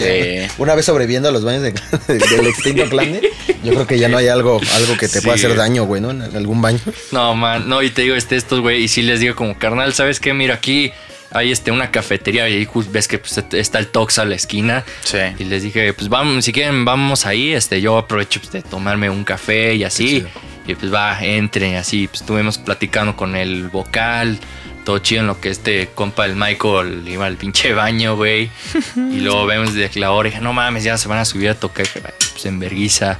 Una 0.58 0.74
vez 0.74 0.84
sobreviviendo 0.84 1.30
a 1.30 1.32
los 1.32 1.42
baños 1.44 1.62
de- 1.62 1.72
del 2.08 2.46
extinto 2.46 2.86
clan, 2.90 3.20
yo 3.64 3.72
creo 3.72 3.86
que 3.86 3.98
ya 3.98 4.08
no 4.08 4.18
hay 4.18 4.28
algo, 4.28 4.60
algo 4.74 4.96
que 4.98 5.08
te 5.08 5.22
pueda 5.22 5.36
hacer 5.36 5.56
daño, 5.56 5.84
güey, 5.84 6.02
¿no? 6.02 6.10
En 6.10 6.20
algún 6.36 6.60
baño. 6.60 6.80
No, 7.10 7.34
man, 7.34 7.66
no, 7.68 7.82
y 7.82 7.88
te 7.90 8.02
digo, 8.02 8.14
este, 8.14 8.36
estos, 8.36 8.60
güey, 8.60 8.82
y 8.84 8.88
sí 8.88 9.00
les 9.02 9.18
digo 9.20 9.34
como, 9.34 9.58
carnal, 9.58 9.94
¿sabes 9.94 10.20
qué? 10.20 10.34
Mira, 10.34 10.56
aquí 10.56 10.92
hay 11.32 11.50
este, 11.50 11.70
una 11.70 11.90
cafetería 11.90 12.48
y 12.48 12.54
ahí 12.54 12.68
ves 12.90 13.08
que 13.08 13.18
pues, 13.18 13.42
está 13.52 13.78
el 13.78 13.88
Tox 13.88 14.18
a 14.18 14.24
la 14.24 14.34
esquina. 14.34 14.84
Sí. 15.02 15.18
Y 15.38 15.44
les 15.44 15.62
dije, 15.62 15.92
pues 15.94 16.08
vamos, 16.08 16.44
si 16.44 16.52
quieren, 16.52 16.84
vamos 16.84 17.26
ahí, 17.26 17.52
este, 17.52 17.80
yo 17.80 17.98
aprovecho 17.98 18.40
pues, 18.40 18.52
de 18.52 18.62
tomarme 18.62 19.08
un 19.10 19.24
café 19.24 19.74
y 19.74 19.84
así. 19.84 20.24
Y 20.66 20.74
pues 20.74 20.92
va, 20.92 21.18
entren, 21.24 21.72
y 21.72 21.76
así, 21.76 22.06
pues 22.06 22.20
estuvimos 22.20 22.58
platicando 22.58 23.16
con 23.16 23.34
el 23.34 23.68
vocal, 23.68 24.38
todo 24.84 24.98
chido 24.98 25.22
en 25.22 25.26
lo 25.26 25.40
que 25.40 25.50
este 25.50 25.90
compa, 25.94 26.24
el 26.26 26.36
Michael, 26.36 27.02
iba 27.08 27.26
al 27.26 27.36
pinche 27.36 27.72
baño, 27.72 28.16
güey. 28.16 28.50
y 28.96 29.20
luego 29.20 29.46
vemos 29.46 29.74
de 29.74 29.90
la 29.94 30.12
hora 30.12 30.28
y 30.28 30.30
dije, 30.32 30.42
no 30.42 30.52
mames, 30.52 30.84
ya 30.84 30.98
se 30.98 31.08
van 31.08 31.18
a 31.18 31.24
subir 31.24 31.48
a 31.48 31.54
tocar, 31.54 31.86
pues 31.88 32.46
en 32.46 32.58
verguiza. 32.58 33.18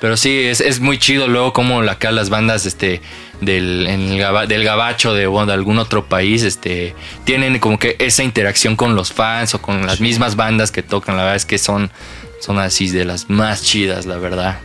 Pero 0.00 0.16
sí, 0.16 0.44
es, 0.44 0.60
es 0.60 0.80
muy 0.80 0.98
chido 0.98 1.26
luego 1.26 1.52
como 1.52 1.80
acá 1.80 2.12
las 2.12 2.28
bandas 2.28 2.66
este, 2.66 3.00
del, 3.40 3.86
en 3.86 4.00
el 4.12 4.18
gaba- 4.18 4.46
del 4.46 4.64
gabacho 4.64 5.12
de, 5.14 5.26
de 5.26 5.52
algún 5.52 5.78
otro 5.78 6.06
país 6.06 6.42
este, 6.42 6.94
tienen 7.24 7.58
como 7.58 7.78
que 7.78 7.96
esa 7.98 8.22
interacción 8.22 8.76
con 8.76 8.94
los 8.94 9.12
fans 9.12 9.54
o 9.54 9.60
con 9.62 9.86
las 9.86 10.00
mismas 10.00 10.36
bandas 10.36 10.70
que 10.70 10.82
tocan. 10.82 11.16
La 11.16 11.22
verdad 11.22 11.36
es 11.36 11.46
que 11.46 11.58
son, 11.58 11.90
son 12.40 12.58
así 12.58 12.88
de 12.90 13.04
las 13.04 13.28
más 13.30 13.62
chidas, 13.62 14.06
la 14.06 14.16
verdad. 14.16 14.58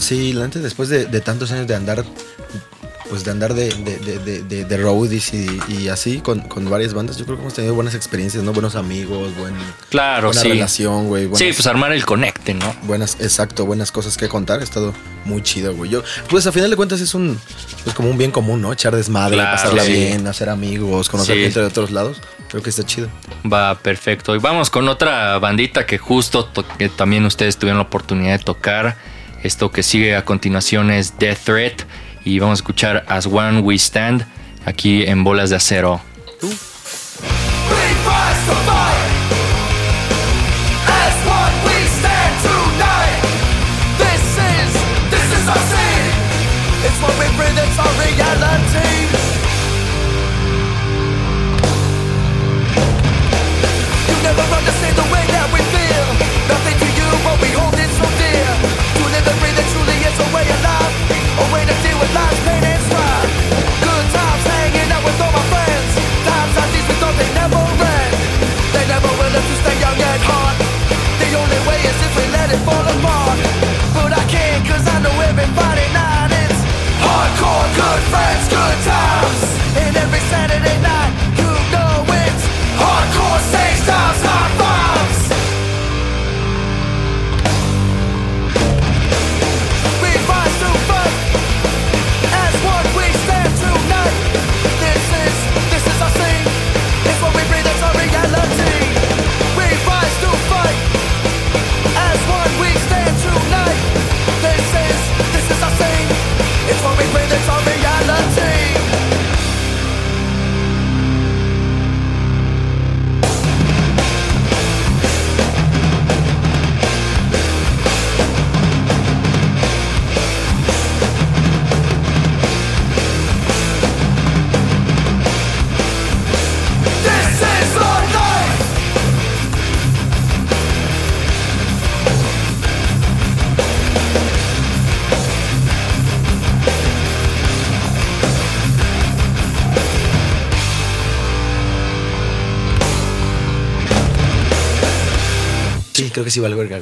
Sí, 0.00 0.32
neta, 0.34 0.58
después 0.58 0.88
de, 0.88 1.04
de 1.06 1.20
tantos 1.20 1.52
años 1.52 1.66
de 1.68 1.74
andar, 1.76 2.04
pues 3.08 3.24
de 3.24 3.30
andar 3.30 3.54
de, 3.54 3.70
de, 3.70 4.42
de, 4.42 4.64
de, 4.64 4.76
roadies 4.76 5.32
y, 5.34 5.46
y 5.68 5.88
así 5.88 6.20
con, 6.20 6.40
con 6.40 6.68
varias 6.68 6.92
bandas, 6.94 7.16
yo 7.16 7.24
creo 7.24 7.36
que 7.36 7.42
hemos 7.42 7.54
tenido 7.54 7.74
buenas 7.74 7.94
experiencias, 7.94 8.42
¿no? 8.44 8.52
Buenos 8.52 8.74
amigos, 8.76 9.34
buen, 9.36 9.54
Claro, 9.90 10.28
buena 10.28 10.40
sí. 10.42 10.48
relación, 10.48 11.06
güey. 11.08 11.24
Sí, 11.34 11.50
pues 11.54 11.66
armar 11.66 11.92
el 11.92 12.04
conecte, 12.04 12.54
¿no? 12.54 12.74
Buenas, 12.82 13.16
exacto, 13.20 13.66
buenas 13.66 13.92
cosas 13.92 14.16
que 14.16 14.28
contar. 14.28 14.60
Ha 14.60 14.64
estado 14.64 14.92
muy 15.24 15.42
chido, 15.42 15.74
güey. 15.74 15.90
Yo, 15.90 16.02
pues 16.28 16.46
a 16.46 16.52
final 16.52 16.70
de 16.70 16.76
cuentas 16.76 17.00
es 17.00 17.14
un, 17.14 17.38
es 17.86 17.94
como 17.94 18.10
un 18.10 18.18
bien 18.18 18.30
común, 18.30 18.60
¿no? 18.60 18.72
Echar 18.72 18.94
desmadre, 18.94 19.36
Claro, 19.36 19.56
pasarla 19.56 19.84
sí. 19.84 19.92
bien, 19.92 20.26
hacer 20.26 20.48
amigos, 20.48 21.08
conocer 21.08 21.36
Sí. 21.36 21.42
gente 21.44 21.60
de 21.60 21.66
otros 21.66 21.90
lados. 21.90 22.20
Creo 22.48 22.62
que 22.62 22.70
está 22.70 22.84
chido. 22.84 23.08
Va 23.50 23.78
perfecto. 23.78 24.34
Y 24.34 24.38
vamos 24.38 24.70
con 24.70 24.88
otra 24.88 25.38
bandita 25.38 25.84
que 25.86 25.98
justo 25.98 26.44
to- 26.46 26.64
que 26.78 26.88
también 26.88 27.24
ustedes 27.26 27.56
tuvieron 27.58 27.78
la 27.78 27.84
oportunidad 27.84 28.38
de 28.38 28.44
tocar. 28.44 28.96
Esto 29.42 29.70
que 29.70 29.82
sigue 29.82 30.16
a 30.16 30.24
continuación 30.24 30.90
es 30.90 31.18
Death 31.18 31.38
Threat. 31.44 31.82
Y 32.28 32.40
vamos 32.40 32.58
a 32.58 32.60
escuchar 32.60 33.06
As 33.08 33.24
One 33.24 33.60
We 33.60 33.76
Stand 33.76 34.26
aquí 34.66 35.02
en 35.04 35.24
Bolas 35.24 35.48
de 35.48 35.56
Acero. 35.56 36.02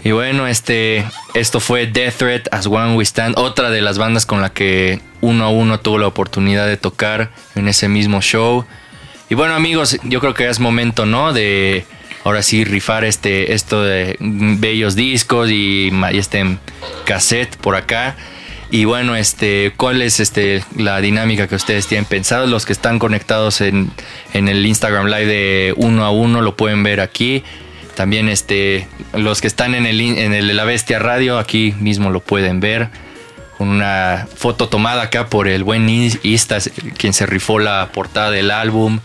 Y 0.04 0.12
bueno, 0.12 0.46
este, 0.46 1.04
esto 1.34 1.60
fue 1.60 1.86
Death 1.86 2.14
Threat 2.16 2.48
As 2.52 2.66
One 2.66 2.96
We 2.96 3.04
Stand, 3.04 3.38
otra 3.38 3.70
de 3.70 3.80
las 3.80 3.98
bandas 3.98 4.26
con 4.26 4.40
la 4.40 4.50
que 4.50 5.00
uno 5.20 5.44
a 5.44 5.50
uno 5.50 5.80
tuvo 5.80 5.98
la 5.98 6.06
oportunidad 6.06 6.66
de 6.66 6.76
tocar 6.76 7.30
en 7.54 7.68
ese 7.68 7.88
mismo 7.88 8.20
show. 8.20 8.64
Y 9.28 9.34
bueno, 9.34 9.54
amigos, 9.54 9.98
yo 10.04 10.20
creo 10.20 10.34
que 10.34 10.48
es 10.48 10.60
momento, 10.60 11.06
¿no? 11.06 11.32
De 11.32 11.84
ahora 12.24 12.42
sí 12.42 12.64
rifar 12.64 13.04
este, 13.04 13.54
esto 13.54 13.82
de 13.82 14.16
bellos 14.20 14.96
discos 14.96 15.50
y, 15.50 15.90
y 16.12 16.18
este 16.18 16.58
cassette 17.04 17.56
por 17.56 17.76
acá. 17.76 18.16
Y 18.70 18.84
bueno, 18.84 19.14
este, 19.14 19.72
¿cuál 19.76 20.02
es 20.02 20.18
este, 20.18 20.64
la 20.76 21.00
dinámica 21.00 21.46
que 21.46 21.54
ustedes 21.54 21.86
tienen 21.86 22.04
pensado? 22.04 22.46
Los 22.46 22.66
que 22.66 22.72
están 22.72 22.98
conectados 22.98 23.60
en, 23.60 23.92
en 24.32 24.48
el 24.48 24.66
Instagram 24.66 25.06
Live 25.06 25.26
de 25.26 25.74
uno 25.76 26.04
a 26.04 26.10
uno 26.10 26.40
lo 26.40 26.56
pueden 26.56 26.82
ver 26.82 27.00
aquí. 27.00 27.44
También 27.96 28.28
este, 28.28 28.86
los 29.14 29.40
que 29.40 29.46
están 29.46 29.74
en 29.74 29.86
el, 29.86 30.00
en 30.02 30.34
el 30.34 30.54
La 30.54 30.64
Bestia 30.64 30.98
Radio, 30.98 31.38
aquí 31.38 31.74
mismo 31.80 32.10
lo 32.10 32.20
pueden 32.20 32.60
ver. 32.60 32.90
Con 33.58 33.68
una 33.68 34.28
foto 34.34 34.68
tomada 34.68 35.02
acá 35.02 35.28
por 35.30 35.48
el 35.48 35.64
buen 35.64 35.88
Ista, 35.88 36.58
quien 36.98 37.14
se 37.14 37.24
rifó 37.24 37.58
la 37.58 37.90
portada 37.92 38.30
del 38.30 38.50
álbum. 38.50 39.00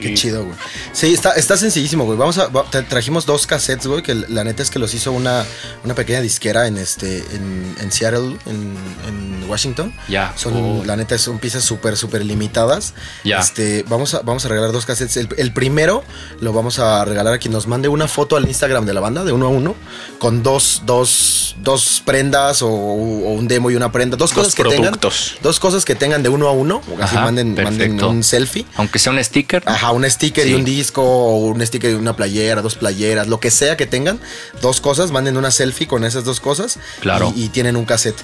Qué 0.00 0.14
chido, 0.14 0.44
güey. 0.44 0.56
Sí, 0.92 1.12
está, 1.12 1.32
está 1.32 1.56
sencillísimo, 1.56 2.04
güey. 2.04 2.18
Vamos 2.18 2.38
a, 2.38 2.50
trajimos 2.88 3.26
dos 3.26 3.46
cassettes, 3.46 3.86
güey, 3.86 4.02
que 4.02 4.14
la 4.14 4.44
neta 4.44 4.62
es 4.62 4.70
que 4.70 4.78
los 4.78 4.94
hizo 4.94 5.12
una, 5.12 5.44
una 5.84 5.94
pequeña 5.94 6.20
disquera 6.20 6.66
en 6.66 6.78
este 6.78 7.18
en, 7.18 7.74
en 7.80 7.92
Seattle, 7.92 8.36
en, 8.46 8.76
en, 9.08 9.32
Washington. 9.48 9.92
Ya. 10.08 10.32
Son, 10.36 10.54
oh. 10.54 10.84
la 10.84 10.96
neta, 10.96 11.18
son 11.18 11.38
piezas 11.38 11.62
súper, 11.62 11.96
súper 11.96 12.24
limitadas. 12.24 12.94
Ya. 13.22 13.38
Este, 13.38 13.84
vamos 13.88 14.14
a, 14.14 14.20
vamos 14.20 14.44
a 14.46 14.48
regalar 14.48 14.72
dos 14.72 14.86
cassettes. 14.86 15.16
El, 15.18 15.28
el, 15.36 15.52
primero 15.52 16.04
lo 16.40 16.52
vamos 16.52 16.78
a 16.78 17.04
regalar 17.04 17.34
a 17.34 17.38
quien 17.38 17.52
nos 17.52 17.66
mande 17.66 17.88
una 17.88 18.08
foto 18.08 18.36
al 18.36 18.46
Instagram 18.46 18.86
de 18.86 18.94
la 18.94 19.00
banda, 19.00 19.24
de 19.24 19.32
uno 19.32 19.46
a 19.46 19.48
uno, 19.50 19.74
con 20.18 20.42
dos, 20.42 20.82
dos, 20.86 21.56
dos 21.60 22.02
prendas 22.06 22.62
o, 22.62 22.68
o 22.70 23.32
un 23.32 23.46
demo 23.46 23.70
y 23.72 23.76
una 23.76 23.90
prenda. 23.90 24.16
Dos, 24.16 24.32
cosas 24.32 24.54
que 24.54 24.64
tengan. 24.64 24.98
Dos 25.42 25.60
cosas 25.60 25.84
que 25.84 25.94
tengan 25.94 26.22
de 26.22 26.28
uno 26.28 26.48
a 26.48 26.52
uno. 26.52 26.82
Así 27.00 27.16
manden, 27.16 27.54
manden, 27.54 28.02
un 28.02 28.22
selfie. 28.22 28.66
Aunque 28.76 28.98
sea 28.98 29.12
un 29.12 29.22
sticker. 29.22 29.62
Ajá, 29.66 29.90
un 29.92 30.08
sticker 30.08 30.46
y 30.46 30.54
un 30.54 30.64
disco, 30.64 31.02
o 31.02 31.46
un 31.48 31.64
sticker 31.66 31.90
y 31.90 31.94
una 31.94 32.14
playera, 32.14 32.62
dos 32.62 32.76
playeras, 32.76 33.28
lo 33.28 33.40
que 33.40 33.50
sea 33.50 33.76
que 33.76 33.86
tengan. 33.86 34.20
Dos 34.60 34.80
cosas, 34.80 35.10
manden 35.10 35.36
una 35.36 35.50
selfie 35.50 35.86
con 35.86 36.04
esas 36.04 36.24
dos 36.24 36.40
cosas. 36.40 36.78
Claro. 37.00 37.32
Y, 37.34 37.48
tienen 37.48 37.76
un 37.76 37.84
cassette. 37.84 38.20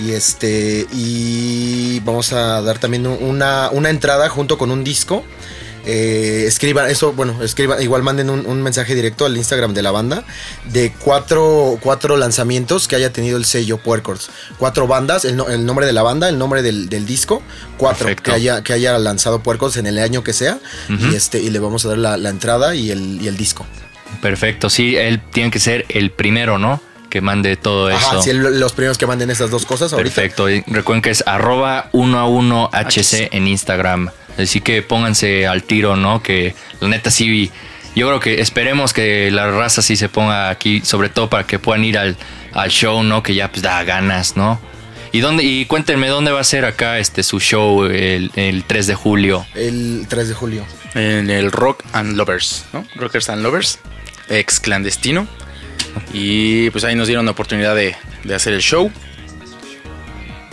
Y 0.00 0.12
este. 0.12 0.86
Y 0.92 2.00
vamos 2.00 2.32
a 2.32 2.62
dar 2.62 2.78
también 2.78 3.06
una, 3.06 3.70
una 3.70 3.90
entrada 3.90 4.28
junto 4.28 4.58
con 4.58 4.70
un 4.70 4.82
disco 4.84 5.24
eh, 5.84 6.44
escriban 6.46 6.88
eso, 6.88 7.12
bueno, 7.12 7.42
escriban, 7.42 7.82
igual 7.82 8.02
manden 8.02 8.30
un, 8.30 8.62
mensaje 8.62 8.94
directo 8.94 9.26
al 9.26 9.36
Instagram 9.36 9.74
de 9.74 9.82
la 9.82 9.90
banda 9.90 10.24
de 10.72 10.92
cuatro, 11.00 11.78
cuatro 11.80 12.16
lanzamientos 12.16 12.86
que 12.86 12.96
haya 12.96 13.12
tenido 13.12 13.36
el 13.36 13.44
sello 13.44 13.78
Puercors. 13.78 14.30
Cuatro 14.58 14.86
bandas, 14.86 15.24
el, 15.24 15.36
nombre 15.36 15.86
de 15.86 15.92
la 15.92 16.02
banda, 16.02 16.28
el 16.28 16.38
nombre 16.38 16.62
del, 16.62 17.06
disco, 17.06 17.42
cuatro 17.76 18.14
que 18.14 18.30
haya, 18.30 18.62
que 18.62 18.72
haya 18.72 18.96
lanzado 18.98 19.42
Puercors 19.42 19.76
en 19.76 19.86
el 19.86 19.98
año 19.98 20.22
que 20.22 20.32
sea. 20.32 20.58
y, 20.88 21.14
este, 21.14 21.40
y 21.40 21.50
le 21.50 21.58
vamos 21.58 21.84
a 21.84 21.88
dar 21.88 21.98
la, 21.98 22.30
entrada 22.30 22.74
y 22.74 22.90
el, 22.90 23.20
y 23.20 23.28
el 23.28 23.36
disco. 23.36 23.66
Perfecto, 24.20 24.70
sí, 24.70 24.96
él 24.96 25.20
tiene 25.32 25.50
que 25.50 25.58
ser 25.58 25.86
el 25.88 26.10
primero, 26.10 26.58
¿no? 26.58 26.80
que 27.12 27.20
mande 27.20 27.56
todo 27.56 27.90
eso. 27.90 28.22
Sí, 28.22 28.32
los 28.32 28.72
primeros 28.72 28.96
que 28.96 29.06
manden 29.06 29.30
esas 29.30 29.50
dos 29.50 29.66
cosas. 29.66 29.92
Perfecto. 29.92 30.46
recuerden 30.66 31.02
que 31.02 31.10
es 31.10 31.22
arroba 31.26 31.90
1 31.92 32.18
a 32.18 32.26
1 32.26 32.70
HC 32.72 33.28
en 33.32 33.48
Instagram. 33.48 34.08
Así 34.38 34.60
que 34.60 34.82
pónganse 34.82 35.46
al 35.46 35.62
tiro, 35.62 35.96
¿no? 35.96 36.22
Que 36.22 36.54
la 36.80 36.88
neta 36.88 37.10
sí, 37.10 37.50
yo 37.94 38.06
creo 38.06 38.20
que 38.20 38.40
esperemos 38.40 38.92
que 38.92 39.30
la 39.30 39.50
raza 39.50 39.82
sí 39.82 39.96
se 39.96 40.08
ponga 40.08 40.48
aquí, 40.48 40.80
sobre 40.80 41.08
todo 41.08 41.28
para 41.28 41.46
que 41.46 41.58
puedan 41.58 41.84
ir 41.84 41.98
al, 41.98 42.16
show, 42.68 43.02
¿no? 43.02 43.22
Que 43.22 43.34
ya 43.34 43.50
pues 43.50 43.62
da 43.62 43.82
ganas, 43.84 44.36
¿no? 44.36 44.60
¿Y, 45.12 45.20
dónde, 45.20 45.44
y 45.44 45.66
cuéntenme 45.66 46.08
dónde 46.08 46.30
va 46.30 46.40
a 46.40 46.44
ser 46.44 46.64
acá 46.64 46.98
este 46.98 47.22
su 47.22 47.38
show 47.38 47.84
el, 47.84 48.30
el 48.34 48.64
3 48.64 48.86
de 48.86 48.94
julio. 48.94 49.46
El 49.54 50.06
3 50.08 50.28
de 50.28 50.34
julio. 50.34 50.66
En 50.94 51.28
el 51.28 51.52
Rock 51.52 51.84
and 51.92 52.16
Lovers, 52.16 52.64
¿no? 52.72 52.86
Rockers 52.94 53.28
and 53.28 53.42
Lovers, 53.42 53.78
ex 54.30 54.58
clandestino. 54.58 55.26
Y 56.14 56.70
pues 56.70 56.84
ahí 56.84 56.94
nos 56.94 57.08
dieron 57.08 57.26
la 57.26 57.32
oportunidad 57.32 57.76
de, 57.76 57.94
de 58.24 58.34
hacer 58.34 58.54
el 58.54 58.62
show. 58.62 58.90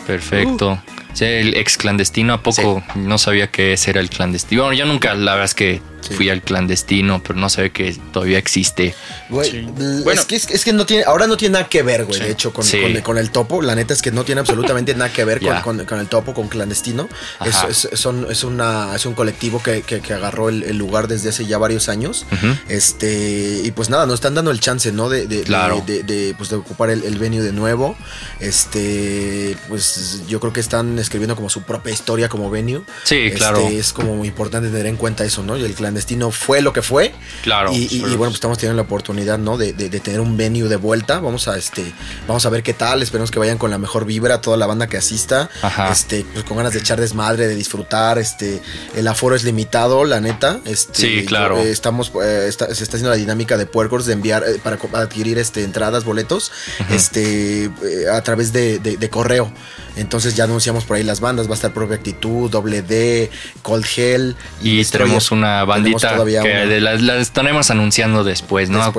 Perfecto 0.05 0.81
el 1.21 1.55
ex 1.55 1.77
clandestino, 1.77 2.34
¿a 2.34 2.43
poco 2.43 2.84
no 2.95 3.17
sabía 3.17 3.47
que 3.47 3.73
ese 3.73 3.91
era 3.91 4.01
el 4.01 4.10
clandestino? 4.10 4.63
Bueno, 4.63 4.77
yo 4.77 4.86
nunca, 4.86 5.13
la 5.13 5.32
verdad 5.34 5.45
es 5.45 5.55
que 5.55 5.82
fui 6.15 6.29
al 6.29 6.41
clandestino, 6.41 7.21
pero 7.21 7.39
no 7.39 7.49
sabía 7.49 7.71
que 7.71 7.95
todavía 8.12 8.38
existe. 8.38 8.95
bueno, 9.29 10.21
es 10.21 10.25
que, 10.25 10.35
es, 10.35 10.65
que 10.65 10.73
no 10.73 10.85
tiene, 10.85 11.03
ahora 11.03 11.27
no 11.27 11.38
tiene 11.38 11.53
nada 11.53 11.69
que 11.69 11.83
ver, 11.83 12.05
güey, 12.05 12.19
de 12.19 12.31
hecho, 12.31 12.53
con, 12.53 12.65
con, 13.03 13.17
el 13.17 13.31
topo. 13.31 13.62
La 13.62 13.75
neta 13.75 13.93
es 13.93 14.01
que 14.01 14.12
no 14.12 14.23
tiene 14.23 14.41
absolutamente 14.41 14.93
nada 14.95 15.12
que 15.12 15.23
ver 15.23 15.41
con, 15.63 15.79
el 15.79 16.07
topo, 16.07 16.33
con 16.33 16.47
clandestino. 16.47 17.09
Es, 17.45 17.63
es, 17.63 17.89
es, 17.91 18.43
una, 18.43 18.95
es 18.95 19.05
un 19.05 19.13
colectivo 19.13 19.62
que, 19.62 19.83
agarró 20.13 20.49
el, 20.49 20.77
lugar 20.77 21.07
desde 21.07 21.29
hace 21.29 21.45
ya 21.45 21.57
varios 21.57 21.89
años. 21.89 22.25
Este, 22.67 23.62
y 23.63 23.71
pues 23.71 23.89
nada, 23.89 24.05
nos 24.05 24.15
están 24.15 24.35
dando 24.35 24.51
el 24.51 24.59
chance, 24.59 24.91
¿no? 24.91 25.09
De, 25.09 25.27
de, 25.27 25.43
de, 25.43 26.35
pues 26.38 26.49
de 26.49 26.55
ocupar 26.55 26.89
el, 26.89 27.03
el 27.03 27.17
venue 27.17 27.41
de 27.41 27.51
nuevo. 27.51 27.95
Este, 28.39 29.57
pues 29.67 30.23
yo 30.27 30.39
creo 30.39 30.53
que 30.53 30.59
están 30.59 30.99
escribiendo 30.99 31.35
como 31.35 31.49
su 31.49 31.63
propia 31.63 31.93
historia 31.93 32.29
como 32.29 32.49
venue. 32.49 32.81
Sí, 33.03 33.15
este, 33.15 33.38
claro. 33.38 33.67
Es 33.67 33.93
como 33.93 34.15
muy 34.15 34.27
importante 34.27 34.69
tener 34.69 34.85
en 34.88 34.97
cuenta 34.97 35.25
eso, 35.25 35.43
¿no? 35.43 35.57
Y 35.57 35.63
el 35.63 35.75
clandestino 35.89 36.30
fue 36.32 36.62
lo 36.62 36.71
que 36.71 36.82
fue. 36.82 37.13
Claro. 37.41 37.71
Y, 37.73 37.99
bueno, 37.99 38.17
pues 38.17 38.36
estamos 38.36 38.58
teniendo 38.58 38.82
la 38.82 38.86
oportunidad, 38.86 39.39
¿no? 39.39 39.58
De, 39.58 39.73
tener 39.73 40.19
un 40.19 40.38
venue 40.38 40.69
de 40.69 40.75
vuelta. 40.75 41.19
Vamos 41.19 41.47
a 41.47 41.58
este, 41.58 41.91
vamos 42.28 42.45
a 42.45 42.49
ver 42.49 42.63
qué 42.63 42.73
tal. 42.73 43.02
Esperemos 43.02 43.32
que 43.32 43.39
vayan 43.39 43.58
con 43.58 43.71
la 43.71 43.78
mejor 43.78 44.06
vibra 44.06 44.39
toda 44.39 44.56
la 44.56 44.67
banda 44.67 44.88
que 44.88 44.97
asista. 44.97 45.49
Ajá. 45.62 45.91
Este, 45.91 46.25
pues 46.32 46.45
con 46.45 46.58
ganas 46.58 46.73
de 46.73 46.80
echar 46.80 46.99
desmadre, 46.99 47.47
de 47.47 47.56
disfrutar. 47.56 48.19
Este, 48.19 48.62
el 48.95 49.08
aforo 49.08 49.36
es 49.36 49.43
limitado, 49.43 50.06
la 50.06 50.21
neta. 50.21 50.60
Este, 50.65 51.02
sí, 51.02 51.25
claro. 51.25 51.58
Eh, 51.58 51.71
estamos, 51.71 52.12
eh, 52.23 52.49
se 52.52 52.84
está 52.84 52.97
haciendo 52.97 53.10
la 53.10 53.15
dinámica 53.15 53.58
de 53.58 53.65
puercos 53.65 54.06
de 54.06 54.13
enviar 54.13 54.43
eh, 54.47 54.60
para 54.63 54.78
adquirir 55.02 55.39
este 55.39 55.63
entradas, 55.63 56.04
boletos, 56.04 56.52
este, 56.91 57.71
a 58.13 58.21
través 58.21 58.54
de, 58.54 58.80
de 58.80 59.10
correo. 59.10 59.52
Entonces 59.99 60.36
ya 60.36 60.45
anunciamos 60.45 60.86
por 60.86 60.95
ahí 60.95 61.04
las 61.04 61.19
bandas, 61.19 61.47
va 61.47 61.52
a 61.52 61.56
estar 61.56 61.73
Propia 61.73 61.97
Actitud, 61.97 62.49
Doble 62.49 62.82
D, 62.82 63.30
Cold 63.62 63.86
Hell. 63.95 64.36
Y, 64.62 64.84
tenemos 64.86 65.32
una 65.32 65.65
bandita 65.83 66.17
que 66.43 66.79
Las, 66.79 67.01
estaremos 67.01 67.69
anunciando 67.71 68.23
después, 68.23 68.69
¿no? 68.69 68.93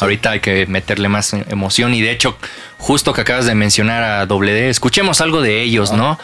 Ahorita 0.00 0.30
hay 0.30 0.40
que 0.40 0.66
meterle 0.66 1.08
más 1.08 1.32
emoción 1.32 1.94
y 1.94 2.00
de 2.00 2.10
hecho, 2.10 2.36
justo 2.78 3.12
que 3.12 3.22
acabas 3.22 3.46
de 3.46 3.54
mencionar 3.54 4.02
a 4.02 4.26
Doble 4.26 4.52
D, 4.52 4.68
escuchemos 4.68 5.20
algo 5.20 5.40
de 5.42 5.62
ellos, 5.62 5.92
¿no? 5.92 6.18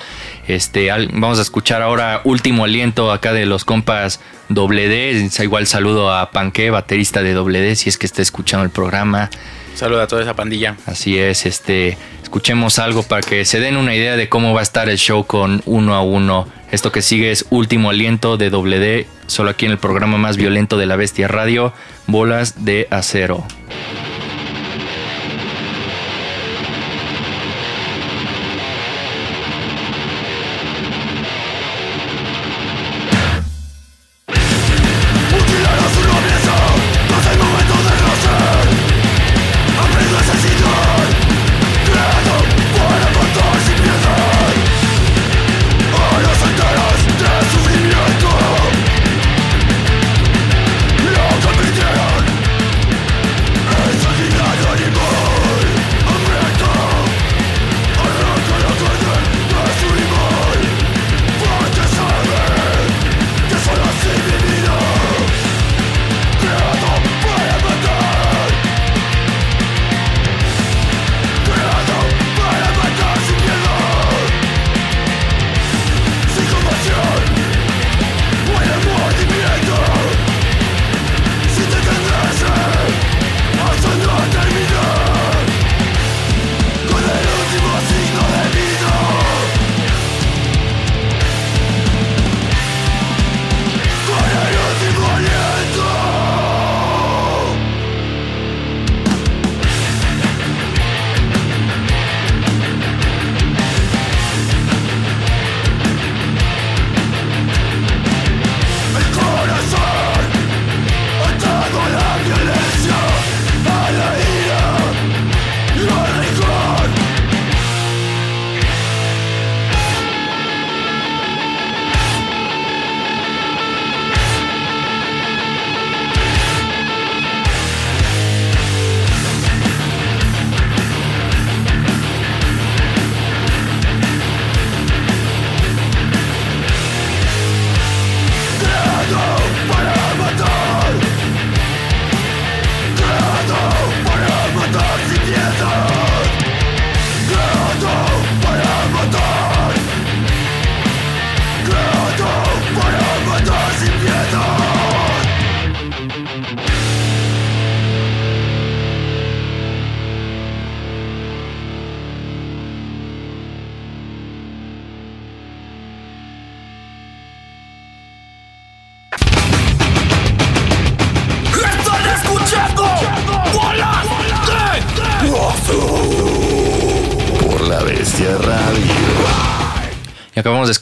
Este, 0.47 0.91
vamos 1.13 1.39
a 1.39 1.43
escuchar 1.43 1.83
ahora 1.83 2.21
último 2.25 2.65
aliento 2.65 3.13
acá 3.13 3.33
de 3.33 3.47
los 3.47 3.65
compas 3.65 4.21
Doble 4.49 4.89
D. 4.89 5.29
Igual 5.41 5.67
saludo 5.67 6.13
a 6.13 6.31
Panque, 6.31 6.71
baterista 6.71 7.23
de 7.23 7.33
Doble 7.33 7.61
D, 7.61 7.77
si 7.77 7.89
es 7.89 7.99
que 7.99 8.07
está 8.07 8.23
escuchando 8.23 8.65
el 8.65 8.71
programa. 8.71 9.31
Saludo 9.75 10.03
a 10.03 10.07
toda 10.07 10.23
esa 10.23 10.35
pandilla. 10.35 10.77
Así 10.87 11.19
es, 11.19 11.47
este 11.47 11.97
escuchemos 12.33 12.79
algo 12.79 13.03
para 13.03 13.21
que 13.21 13.45
se 13.45 13.61
den 13.61 13.77
una 13.77 13.95
idea 13.95 14.17
de 14.17 14.31
cómo 14.31 14.55
va 14.55 14.61
a 14.61 14.63
estar 14.63 14.89
el 14.89 14.97
show 14.97 15.27
con 15.27 15.63
uno 15.67 15.95
a 15.95 16.01
uno. 16.01 16.49
Esto 16.73 16.91
que 16.91 17.03
sigue 17.03 17.31
es 17.31 17.45
Último 17.51 17.91
Aliento 17.91 18.39
de 18.39 18.49
WD, 18.49 19.07
solo 19.27 19.51
aquí 19.51 19.67
en 19.67 19.73
el 19.73 19.79
programa 19.79 20.17
más 20.17 20.39
violento 20.39 20.79
de 20.79 20.87
la 20.87 20.97
Bestia 20.97 21.29
Radio, 21.29 21.75
Bolas 22.07 22.65
de 22.65 22.89
Acero. 22.91 23.45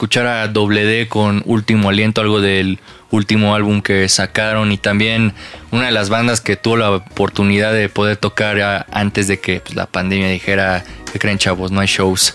Escuchar 0.00 0.26
a 0.26 0.48
Doble 0.48 0.86
D 0.86 1.08
con 1.08 1.42
Último 1.44 1.90
Aliento, 1.90 2.22
algo 2.22 2.40
del 2.40 2.78
último 3.10 3.54
álbum 3.54 3.82
que 3.82 4.08
sacaron 4.08 4.72
y 4.72 4.78
también 4.78 5.34
una 5.72 5.84
de 5.84 5.90
las 5.90 6.08
bandas 6.08 6.40
que 6.40 6.56
tuvo 6.56 6.78
la 6.78 6.90
oportunidad 6.90 7.74
de 7.74 7.90
poder 7.90 8.16
tocar 8.16 8.86
antes 8.90 9.28
de 9.28 9.40
que 9.40 9.60
pues, 9.60 9.76
la 9.76 9.84
pandemia 9.84 10.30
dijera 10.30 10.84
que 11.12 11.18
creen 11.18 11.36
chavos, 11.36 11.70
no 11.70 11.80
hay 11.80 11.86
shows. 11.86 12.34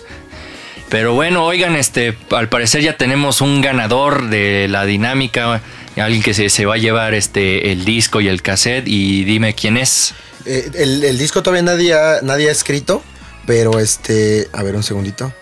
Pero 0.90 1.14
bueno, 1.14 1.44
oigan, 1.44 1.74
este, 1.74 2.16
al 2.30 2.48
parecer 2.48 2.82
ya 2.82 2.96
tenemos 2.96 3.40
un 3.40 3.60
ganador 3.60 4.28
de 4.28 4.68
la 4.68 4.84
dinámica, 4.84 5.60
alguien 5.96 6.22
que 6.22 6.34
se, 6.34 6.50
se 6.50 6.66
va 6.66 6.74
a 6.74 6.78
llevar 6.78 7.14
este 7.14 7.72
el 7.72 7.84
disco 7.84 8.20
y 8.20 8.28
el 8.28 8.42
cassette 8.42 8.86
y 8.86 9.24
dime 9.24 9.56
quién 9.56 9.76
es. 9.76 10.14
Eh, 10.44 10.70
el, 10.74 11.02
el 11.02 11.18
disco 11.18 11.42
todavía 11.42 11.64
nadie 11.64 11.94
ha, 11.94 12.20
nadie 12.22 12.48
ha 12.48 12.52
escrito, 12.52 13.02
pero 13.44 13.80
este. 13.80 14.46
A 14.52 14.62
ver, 14.62 14.76
un 14.76 14.84
segundito. 14.84 15.32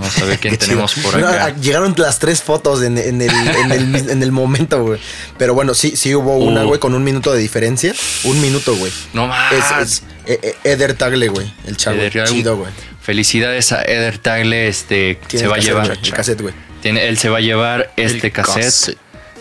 Vamos 0.00 0.18
a 0.18 0.24
ver 0.24 0.38
quién 0.40 0.52
Qué 0.52 0.58
tenemos 0.58 0.94
chido. 0.94 1.10
por 1.10 1.24
acá. 1.24 1.44
ah, 1.46 1.60
llegaron 1.60 1.94
las 1.98 2.18
tres 2.18 2.42
fotos 2.42 2.82
en, 2.82 2.98
en 2.98 3.20
el, 3.22 3.30
en, 3.30 3.72
el, 3.72 3.94
en 4.10 4.22
el 4.22 4.32
momento, 4.32 4.82
güey. 4.82 5.00
Pero 5.38 5.54
bueno, 5.54 5.74
sí, 5.74 5.96
sí 5.96 6.14
hubo 6.14 6.36
una, 6.38 6.64
Uh. 6.64 6.68
güey, 6.68 6.80
con 6.80 6.94
un 6.94 7.04
minuto 7.04 7.32
de 7.32 7.40
diferencia. 7.40 7.92
Un 8.24 8.40
minuto, 8.40 8.74
güey. 8.76 8.92
No 9.12 9.26
más. 9.26 9.52
Es, 9.52 9.64
es 9.82 10.02
eh, 10.26 10.38
eh, 10.42 10.54
Eder 10.64 10.94
Tagle, 10.94 11.28
güey. 11.28 11.52
El 11.66 11.76
chavo. 11.76 11.96
Eder. 12.00 12.24
Chido, 12.26 12.56
güey. 12.56 12.72
Felicidades 13.02 13.72
a 13.72 13.82
Eder 13.82 14.18
Tagle, 14.18 14.68
este 14.68 15.18
se 15.28 15.46
va 15.46 15.56
a 15.56 15.58
llevar 15.58 15.90
El 15.90 16.12
cassette, 16.12 16.40
güey. 16.42 16.54
tiene, 16.82 17.08
él 17.08 17.16
se 17.18 17.28
va 17.28 17.38
a 17.38 17.40
llevar 17.40 17.92
este 17.96 18.26
El 18.28 18.32
cassette. 18.32 18.64
cassette. 18.64 18.98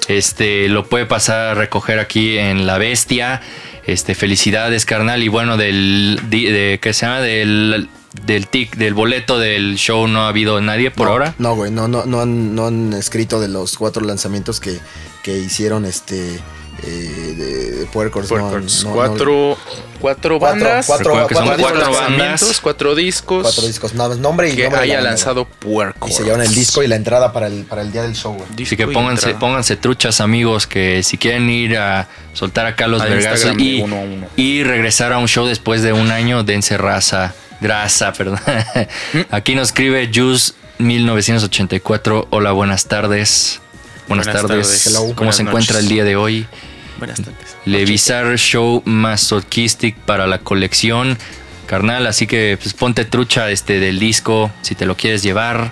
Este 0.08 0.70
lo 0.70 0.88
puede 0.90 1.06
pasar 1.06 1.50
a 1.50 1.54
recoger 1.54 2.00
aquí 2.00 2.38
en 2.38 2.66
La 2.66 2.78
Bestia. 2.78 3.42
Este 3.86 4.16
felicidades, 4.16 4.86
carnal 4.86 5.22
y 5.24 5.28
bueno 5.28 5.58
del 5.58 6.20
de 6.30 6.80
que 6.82 6.94
se 6.94 7.06
llama 7.06 7.22
del 7.22 7.90
del 8.26 8.48
tic 8.48 8.76
del 8.76 8.94
boleto 8.94 9.38
del 9.40 9.76
show 9.76 10.08
no 10.08 10.22
ha 10.24 10.30
habido 10.30 10.60
nadie 10.62 10.90
por 10.92 11.06
No, 11.08 11.12
ahora. 11.14 11.36
No, 11.38 11.56
güey, 11.56 11.72
no, 11.72 11.88
no, 11.88 12.06
no, 12.06 12.22
han, 12.22 12.56
no 12.56 12.68
han 12.68 12.94
escrito 12.94 13.40
de 13.40 13.48
los 13.48 13.78
cuatro 13.78 14.04
lanzamientos 14.04 14.60
que, 14.60 14.80
que 15.24 15.38
hicieron 15.38 15.86
este 15.86 16.40
eh, 16.82 17.34
de, 17.38 17.72
de 17.72 17.86
Puercos. 17.88 18.24
no, 18.24 18.30
Puercos. 18.50 18.84
no, 18.86 18.90
no- 18.90 18.96
cuatro, 18.96 19.58
cuatro 20.00 20.40
Cuatro- 20.40 20.40
bandas, 20.40 20.86
cuatro- 20.88 21.12
cuatro 21.12 21.36
cuatro 21.36 21.56
discos. 21.58 21.74
bandas. 21.74 22.00
lanzamientos, 22.10 22.62
cuatro 22.62 22.96
discos 22.96 23.42
cuatro 23.44 23.68
discos, 23.68 23.94
nombre 23.94 24.50
y 24.50 24.56
que 24.56 24.64
nombre 24.64 24.82
de 24.82 24.88
la 24.88 24.94
haya 24.94 25.02
lanzado 25.02 25.44
güey. 25.46 25.56
Puerco. 25.76 26.08
Y 26.08 26.12
se 26.12 26.24
llevan 26.24 26.42
el 26.42 26.54
disco 26.56 26.82
y 26.82 26.88
la 26.88 26.96
entrada 26.96 27.32
para 27.34 27.48
el, 27.48 27.66
para 27.66 27.82
el 27.82 27.92
día 27.92 28.02
del 28.04 28.16
show, 28.16 28.34
güey. 28.34 28.48
Así 28.66 28.78
que 28.78 28.88
pónganse, 28.88 29.36
pónganse 29.36 29.76
truchas 29.76 30.22
amigos 30.22 30.68
que 30.68 31.04
si 31.04 31.18
quieren 31.18 31.50
ir 31.50 31.78
a 31.78 32.08
soltar 32.34 32.66
acá 32.66 32.88
los 32.88 33.04
vergazos 33.04 33.56
y, 33.60 33.82
uno 33.82 33.98
a 33.98 34.00
uno. 34.00 34.28
y 34.38 34.64
regresar 34.64 35.12
a 35.14 35.18
un 35.18 35.28
show 35.28 35.46
después 35.46 35.82
de 35.84 35.92
un 35.94 36.10
año, 36.12 36.44
dense 36.44 36.78
raza, 36.78 37.36
grasa, 37.62 38.14
perdón. 38.14 38.40
Aquí 39.32 39.56
nos 39.56 39.70
escribe 39.70 40.10
Juice 40.14 40.54
1984. 40.80 42.28
Hola, 42.30 42.52
buenas 42.52 42.86
tardes. 42.88 43.62
Buenas, 44.08 44.26
Buenas 44.26 44.42
tardes. 44.48 44.94
¿Cómo 44.96 45.14
Buenas 45.14 45.36
se 45.36 45.42
encuentra 45.44 45.74
noches. 45.76 45.84
el 45.84 45.90
día 45.90 46.04
de 46.04 46.16
hoy? 46.16 46.48
Buenas 46.98 47.22
tardes. 47.22 47.56
Le 47.66 47.86
Bizarre 47.86 48.38
Show 48.38 48.82
Masochistic 48.86 49.96
para 49.98 50.28
la 50.28 50.40
colección. 50.40 51.18
Carnal, 51.68 52.08
así 52.08 52.26
que 52.26 52.58
pues 52.60 52.74
ponte 52.74 53.06
trucha 53.06 53.52
este 53.52 53.80
del 53.80 54.00
disco 54.00 54.52
si 54.64 54.74
te 54.74 54.86
lo 54.86 54.98
quieres 54.98 55.22
llevar. 55.22 55.72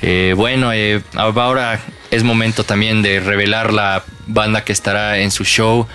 Eh, 0.00 0.34
bueno, 0.36 0.72
eh, 0.72 1.02
ahora 1.14 1.80
es 2.12 2.22
momento 2.22 2.62
también 2.62 3.02
de 3.02 3.18
revelar 3.18 3.72
la 3.72 4.04
banda 4.28 4.62
que 4.62 4.72
estará 4.72 5.18
en 5.18 5.32
su 5.32 5.44
show. 5.44 5.88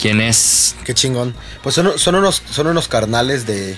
¿Quién 0.00 0.20
es? 0.20 0.76
Qué 0.84 0.94
chingón. 0.94 1.34
Pues 1.62 1.74
son, 1.74 1.98
son 1.98 2.14
unos, 2.14 2.42
son 2.50 2.68
unos 2.68 2.86
carnales 2.86 3.46
de, 3.46 3.76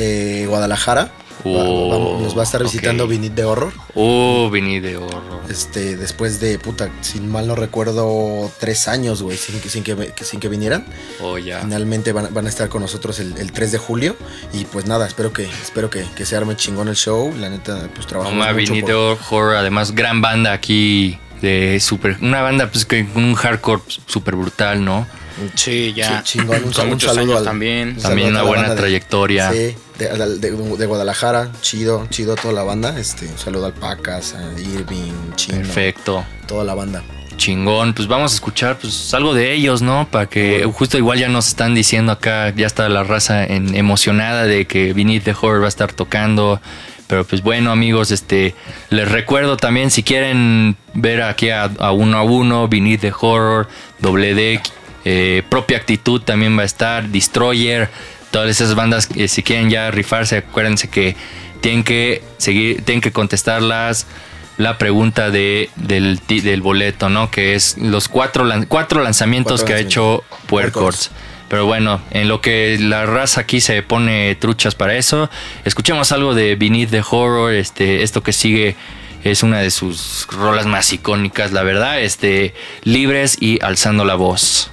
de 0.00 0.46
Guadalajara. 0.46 1.12
Oh, 1.42 1.88
vamos- 1.90 2.22
nos 2.22 2.36
va 2.36 2.42
a 2.42 2.44
estar 2.44 2.62
visitando 2.62 3.04
ok. 3.04 3.10
Vinit 3.10 3.32
de 3.32 3.44
Horror. 3.44 3.72
Oh, 3.94 4.50
Vini 4.50 4.78
de 4.78 4.98
Horror. 4.98 5.40
Este, 5.48 5.96
después 5.96 6.38
de, 6.38 6.58
puta, 6.58 6.90
sin 7.00 7.30
mal 7.30 7.46
no 7.46 7.54
recuerdo, 7.54 8.52
tres 8.60 8.88
años, 8.88 9.22
güey, 9.22 9.38
sin, 9.38 9.58
que- 9.58 9.70
sin, 9.70 9.82
que, 9.82 10.12
sin 10.22 10.38
que 10.38 10.48
vinieran. 10.48 10.84
Oh, 11.22 11.38
ya. 11.38 11.60
Finalmente 11.60 12.12
van, 12.12 12.28
van 12.34 12.44
a 12.44 12.50
estar 12.50 12.68
con 12.68 12.82
nosotros 12.82 13.18
el, 13.20 13.38
el 13.38 13.52
3 13.52 13.72
de 13.72 13.78
julio. 13.78 14.16
Y 14.52 14.64
pues 14.66 14.84
nada, 14.84 15.06
espero 15.06 15.32
que, 15.32 15.44
espero 15.62 15.88
que, 15.88 16.04
que 16.14 16.26
se 16.26 16.36
arme 16.36 16.56
chingón 16.56 16.88
el 16.88 16.96
show. 16.96 17.32
La 17.40 17.48
neta, 17.48 17.88
pues 17.94 18.06
trabajamos 18.06 18.38
Mamá 18.38 18.52
mucho 18.52 18.72
Vini 18.74 18.82
por- 18.82 18.90
de 18.90 19.16
Horror, 19.30 19.56
además 19.56 19.92
gran 19.94 20.20
banda 20.20 20.52
aquí 20.52 21.18
de 21.40 21.80
super, 21.80 22.18
una 22.20 22.42
banda 22.42 22.70
pues 22.70 22.84
que 22.84 23.06
un 23.14 23.32
hardcore 23.34 23.80
super 24.04 24.36
brutal, 24.36 24.84
¿no? 24.84 25.06
Sí, 25.54 25.92
ya. 25.94 26.22
Sí, 26.24 26.38
chingón, 26.38 26.58
un, 26.64 26.92
un 26.92 27.00
saludo 27.00 27.38
al- 27.38 27.44
también. 27.44 27.90
un 27.96 27.96
También 28.02 28.28
saludo 28.28 28.40
una 28.40 28.42
buena 28.42 28.62
banda 28.62 28.74
de- 28.74 28.80
trayectoria. 28.80 29.50
Sí, 29.52 29.74
de, 29.98 30.08
de- 30.38 30.50
de 30.76 30.86
Guadalajara, 30.86 31.50
chido, 31.60 32.06
chido 32.10 32.32
a 32.32 32.36
toda 32.36 32.54
la 32.54 32.62
banda. 32.62 32.98
Este, 32.98 33.26
un 33.26 33.38
saludo 33.38 33.66
al 33.66 33.72
Pacas, 33.74 34.34
a 34.34 34.58
Irving, 34.60 35.12
Chino, 35.36 35.58
Perfecto. 35.58 36.24
toda 36.46 36.64
la 36.64 36.74
banda. 36.74 37.02
Chingón, 37.36 37.94
pues 37.94 38.06
vamos 38.06 38.32
a 38.32 38.34
escuchar 38.34 38.76
pues 38.78 39.14
algo 39.14 39.32
de 39.32 39.54
ellos, 39.54 39.80
¿no? 39.80 40.06
Para 40.10 40.26
que 40.26 40.68
justo 40.74 40.98
igual 40.98 41.18
ya 41.18 41.28
nos 41.28 41.48
están 41.48 41.74
diciendo 41.74 42.12
acá, 42.12 42.52
ya 42.54 42.66
está 42.66 42.86
la 42.90 43.02
raza 43.02 43.44
en- 43.44 43.74
emocionada 43.74 44.44
de 44.44 44.66
que 44.66 44.92
Beneath 44.92 45.24
the 45.24 45.34
Horror 45.40 45.62
va 45.62 45.66
a 45.66 45.68
estar 45.68 45.92
tocando. 45.92 46.60
Pero 47.06 47.24
pues 47.24 47.42
bueno 47.42 47.72
amigos, 47.72 48.10
este 48.12 48.54
les 48.90 49.10
recuerdo 49.10 49.56
también 49.56 49.90
si 49.90 50.02
quieren 50.04 50.76
ver 50.94 51.22
aquí 51.22 51.50
a, 51.50 51.64
a 51.64 51.90
uno 51.92 52.18
a 52.18 52.22
uno, 52.22 52.68
Beneath 52.68 53.00
the 53.00 53.12
Horror, 53.18 53.68
Doble 54.00 54.34
D, 54.34 54.60
eh, 55.04 55.42
Propia 55.48 55.78
Actitud 55.78 56.20
también 56.22 56.56
va 56.56 56.62
a 56.62 56.66
estar, 56.66 57.08
Destroyer, 57.08 57.88
todas 58.30 58.48
esas 58.48 58.74
bandas 58.74 59.06
que 59.06 59.28
si 59.28 59.42
quieren 59.42 59.70
ya 59.70 59.90
rifarse, 59.90 60.38
acuérdense 60.38 60.88
que 60.88 61.16
tienen 61.60 61.84
que 61.84 62.22
seguir, 62.38 62.82
tienen 62.84 63.00
que 63.00 63.12
contestarlas 63.12 64.06
la 64.56 64.76
pregunta 64.76 65.30
de, 65.30 65.70
del, 65.76 66.20
del 66.28 66.60
boleto, 66.60 67.08
¿no? 67.08 67.30
Que 67.30 67.54
es 67.54 67.78
los 67.78 68.08
cuatro, 68.08 68.46
cuatro 68.68 69.02
lanzamientos 69.02 69.60
Cuatro 69.60 69.66
que 69.66 69.72
ha 69.74 69.84
hecho 69.84 70.24
Puercords. 70.46 71.10
Pero 71.48 71.66
bueno, 71.66 72.00
en 72.10 72.28
lo 72.28 72.40
que 72.40 72.76
la 72.78 73.06
raza 73.06 73.40
aquí 73.40 73.60
se 73.60 73.82
pone 73.82 74.36
truchas 74.36 74.74
para 74.74 74.94
eso, 74.94 75.28
escuchemos 75.64 76.12
algo 76.12 76.34
de 76.34 76.54
Beneath 76.56 76.90
the 76.90 77.02
Horror. 77.10 77.52
Este, 77.52 78.02
esto 78.02 78.22
que 78.22 78.32
sigue 78.32 78.76
es 79.24 79.42
una 79.42 79.60
de 79.60 79.70
sus 79.70 80.28
rolas 80.30 80.66
más 80.66 80.92
icónicas, 80.92 81.52
la 81.52 81.62
verdad. 81.62 82.00
Este, 82.00 82.54
libres 82.84 83.36
y 83.40 83.58
alzando 83.64 84.04
la 84.04 84.14
voz. 84.14 84.70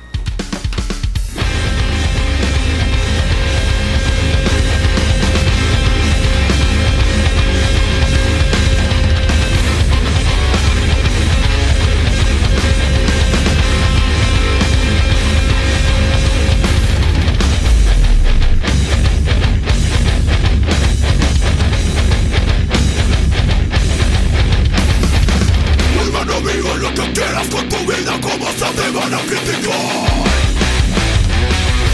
Quieras 27.17 27.47
con 27.47 27.67
tu 27.67 27.77
vida 27.77 28.13
como 28.21 28.45
se 28.45 28.69
te 28.77 28.91
van 28.91 29.11
a 29.11 29.17
criticar 29.25 29.73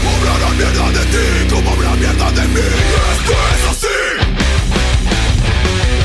Hablarán 0.04 0.58
de 0.92 1.04
ti 1.12 1.48
como 1.48 1.70
habrá 1.70 1.92
de 1.96 2.48
mí 2.48 2.60
Esto 2.60 3.32
es 3.32 3.64
así 3.70 3.98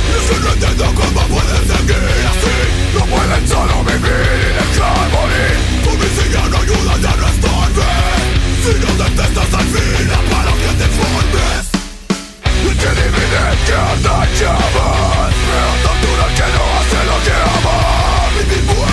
Y 0.07 0.19
si 0.23 0.35
no 0.39 0.49
entiendo 0.53 0.85
cómo 0.95 1.21
pueden 1.35 1.63
seguir 1.67 2.23
así 2.31 2.55
No 2.95 3.03
pueden 3.07 3.43
solo 3.45 3.75
vivir 3.83 4.39
y 4.39 4.51
dejar 4.55 5.07
morir 5.11 5.55
Tu 5.83 5.91
miseria 5.99 6.39
ayuda 6.45 6.93
a 6.93 7.31
Si 8.63 8.71
no 8.79 8.89
detestas 9.03 9.51
al 9.53 9.67
para 10.31 10.53
que 10.61 10.71
te 10.79 10.87
formes 10.95 11.65
Y 12.63 12.71
te 12.73 12.87
que 12.87 13.79
que 16.35 16.47
no 16.55 16.63
hace 16.79 16.99
lo 17.05 17.17
que 17.25 18.88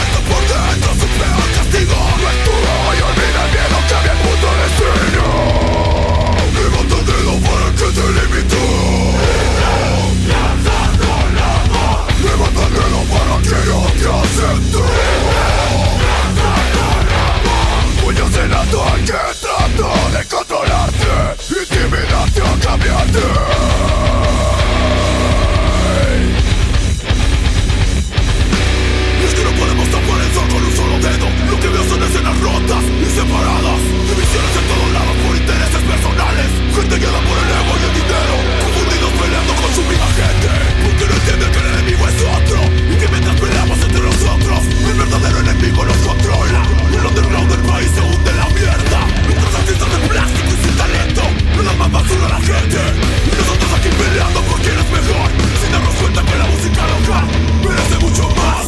Traiciones 34.37 34.57
en 34.61 34.68
todos 34.68 35.16
por 35.24 35.37
intereses 35.37 35.82
personales. 35.89 36.49
Gente 36.76 36.95
guiada 37.01 37.20
por 37.24 37.37
el 37.41 37.49
ego 37.57 37.72
y 37.72 37.84
el 37.89 37.95
dinero. 37.97 38.34
Confundidos 38.68 39.12
peleando 39.16 39.53
con 39.57 39.70
su 39.72 39.82
misma 39.89 40.09
gente. 40.12 40.51
Porque 40.84 41.05
no 41.09 41.14
entienden 41.16 41.49
que 41.57 41.61
el 41.64 41.68
enemigo 41.72 42.03
es 42.05 42.18
otro. 42.20 42.59
Y 42.68 42.95
que 43.01 43.09
mientras 43.09 43.37
peleamos 43.41 43.78
entre 43.80 44.03
nosotros 44.05 44.59
El 44.76 44.97
verdadero 45.01 45.39
enemigo 45.41 45.80
nos 45.89 45.97
controla. 46.05 46.61
El 46.93 47.07
underground 47.07 47.49
del 47.49 47.64
país 47.64 47.89
se 47.97 48.01
hunde 48.05 48.28
en 48.28 48.37
la 48.37 48.49
mierda. 48.53 49.01
Nuestros 49.24 49.55
artistas 49.57 49.89
de 49.89 49.99
plástico 50.05 50.51
y 50.53 50.59
sin 50.68 50.74
talento 50.76 51.22
No 51.57 51.62
dan 51.64 51.78
más 51.80 51.91
basura 51.97 52.26
a 52.28 52.32
la 52.37 52.41
gente. 52.45 52.80
Y 53.24 53.32
nosotros 53.41 53.68
aquí 53.72 53.89
peleando 53.89 54.41
por 54.53 54.59
quién 54.61 54.76
es 54.76 54.89
mejor. 55.01 55.28
Sin 55.64 55.70
darnos 55.72 55.97
cuenta 55.97 56.20
que 56.28 56.37
la 56.37 56.47
música 56.53 56.82
local 56.93 57.24
Merece 57.64 57.97
mucho 58.05 58.24
más. 58.37 58.66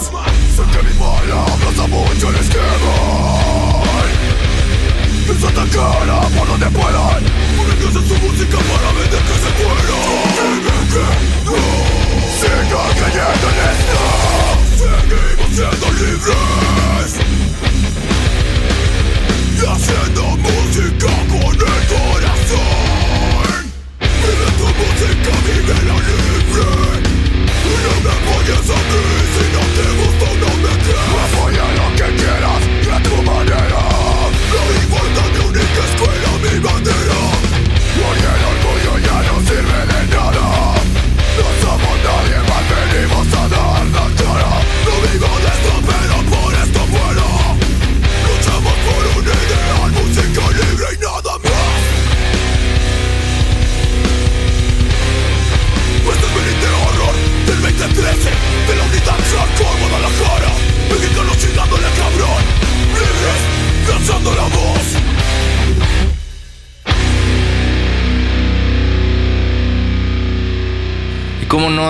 Sé 0.57 0.65
que 0.73 0.81
mi 0.81 0.95
mala 0.97 1.45
plaza 1.61 1.85
mucho 1.93 2.33
les 2.33 2.49
quema 2.49 3.78
les 5.29 5.45
atacará 5.45 6.21
por 6.23 6.47
donde 6.49 6.67
puedan 6.71 7.23
Porque 7.57 7.93
su 7.93 8.15
música 8.17 8.57
para 8.57 8.93
vender 8.97 9.23
que 9.29 9.37
se 9.43 9.51
mueran 9.59 10.59
Siga 12.41 12.83
cayendo 12.99 13.47
en 13.53 13.59
esto 13.69 14.03
Seguimos 14.79 15.51
siendo 15.55 15.87
libres 16.01 17.13
Y 19.55 19.67
haciendo 19.67 20.23
música 20.39 21.13
con 21.29 21.53
el 21.55 22.18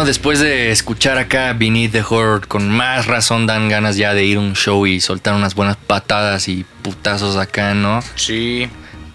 después 0.05 0.39
de 0.41 0.71
escuchar 0.71 1.19
acá 1.19 1.53
Beneath 1.53 1.93
the 1.93 2.03
Horde, 2.03 2.47
con 2.47 2.69
más 2.69 3.07
razón 3.07 3.47
dan 3.47 3.69
ganas 3.69 3.97
ya 3.97 4.15
de 4.15 4.25
ir 4.25 4.37
a 4.37 4.41
un 4.41 4.55
show 4.55 4.87
y 4.87 5.01
soltar 5.01 5.35
unas 5.35 5.55
buenas 5.55 5.77
patadas 5.77 6.49
y 6.49 6.65
putazos 6.83 7.37
acá, 7.37 7.75
¿no? 7.75 8.01
Sí. 8.15 8.69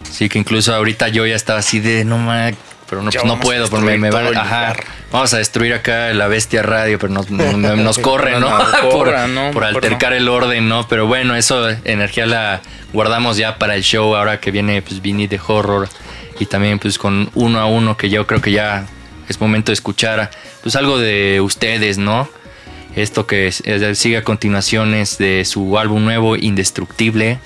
Sí, 0.09 0.29
que 0.29 0.39
incluso 0.39 0.73
ahorita 0.73 1.07
yo 1.09 1.25
ya 1.25 1.35
estaba 1.35 1.59
así 1.59 1.79
de, 1.79 2.05
no 2.05 2.17
mames, 2.17 2.55
pero 2.89 3.01
no, 3.01 3.09
pues 3.09 3.25
no 3.25 3.33
a 3.33 3.39
puedo, 3.39 3.69
porque 3.69 3.85
me, 3.85 3.97
me 3.97 4.11
van 4.11 4.25
lugar. 4.25 4.83
vamos 5.11 5.33
a 5.33 5.37
destruir 5.37 5.73
acá 5.73 6.13
la 6.13 6.27
bestia 6.27 6.61
radio, 6.61 6.99
pero 6.99 7.13
nos, 7.13 7.27
corre, 7.99 8.39
¿no? 8.39 8.49
No, 8.49 9.27
no, 9.27 9.51
por, 9.53 9.63
altercar 9.63 10.13
el 10.13 10.29
orden, 10.29 10.69
¿no? 10.69 10.87
Pero 10.87 11.07
bueno, 11.07 11.35
eso 11.35 11.69
energía 11.83 12.25
la 12.25 12.61
guardamos 12.93 13.37
ya 13.37 13.57
para 13.57 13.75
el 13.75 13.83
show 13.83 14.15
ahora 14.15 14.39
que 14.39 14.51
viene 14.51 14.81
pues 14.81 15.01
Beneath 15.01 15.31
the 15.31 15.39
Horror 15.45 15.89
y 16.39 16.45
también 16.45 16.79
pues 16.79 16.97
con 16.97 17.29
uno 17.33 17.59
a 17.59 17.65
uno 17.65 17.97
que 17.97 18.09
yo 18.09 18.27
creo 18.27 18.41
que 18.41 18.51
ya 18.51 18.85
es 19.27 19.39
momento 19.39 19.71
de 19.71 19.73
escuchar 19.73 20.29
pues 20.63 20.75
algo 20.75 20.97
de 20.97 21.39
ustedes, 21.41 21.97
¿no? 21.97 22.27
Esto 22.95 23.25
que 23.27 23.47
es- 23.47 23.61
es- 23.65 23.97
sigue 23.97 24.17
a 24.17 24.23
continuación 24.23 24.93
es 24.93 25.17
de 25.17 25.45
su 25.45 25.77
álbum 25.77 26.03
nuevo 26.03 26.35
Indestructible 26.35 27.39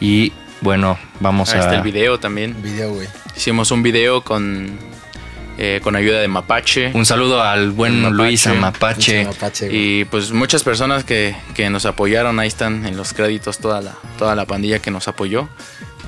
y 0.00 0.32
bueno, 0.60 0.98
vamos 1.20 1.50
Ahí 1.52 1.58
a 1.58 1.62
está 1.62 1.74
el 1.76 1.82
video 1.82 2.18
también. 2.18 2.60
Video, 2.62 2.92
güey. 2.92 3.06
Hicimos 3.36 3.70
un 3.70 3.82
video 3.82 4.22
con, 4.22 4.78
eh, 5.58 5.80
con 5.82 5.96
ayuda 5.96 6.20
de 6.20 6.28
Mapache. 6.28 6.90
Un 6.94 7.04
saludo 7.04 7.42
al 7.42 7.70
buen 7.72 8.00
Mapache. 8.02 8.14
Luis. 8.16 8.42
Pinche 8.44 9.24
mapache. 9.24 9.68
Y 9.70 10.04
pues 10.06 10.32
muchas 10.32 10.62
personas 10.62 11.04
que, 11.04 11.36
que 11.54 11.68
nos 11.68 11.84
apoyaron, 11.84 12.40
ahí 12.40 12.48
están 12.48 12.86
en 12.86 12.96
los 12.96 13.12
créditos 13.12 13.58
toda 13.58 13.82
la, 13.82 13.94
toda 14.18 14.34
la 14.34 14.46
pandilla 14.46 14.78
que 14.78 14.90
nos 14.90 15.08
apoyó, 15.08 15.48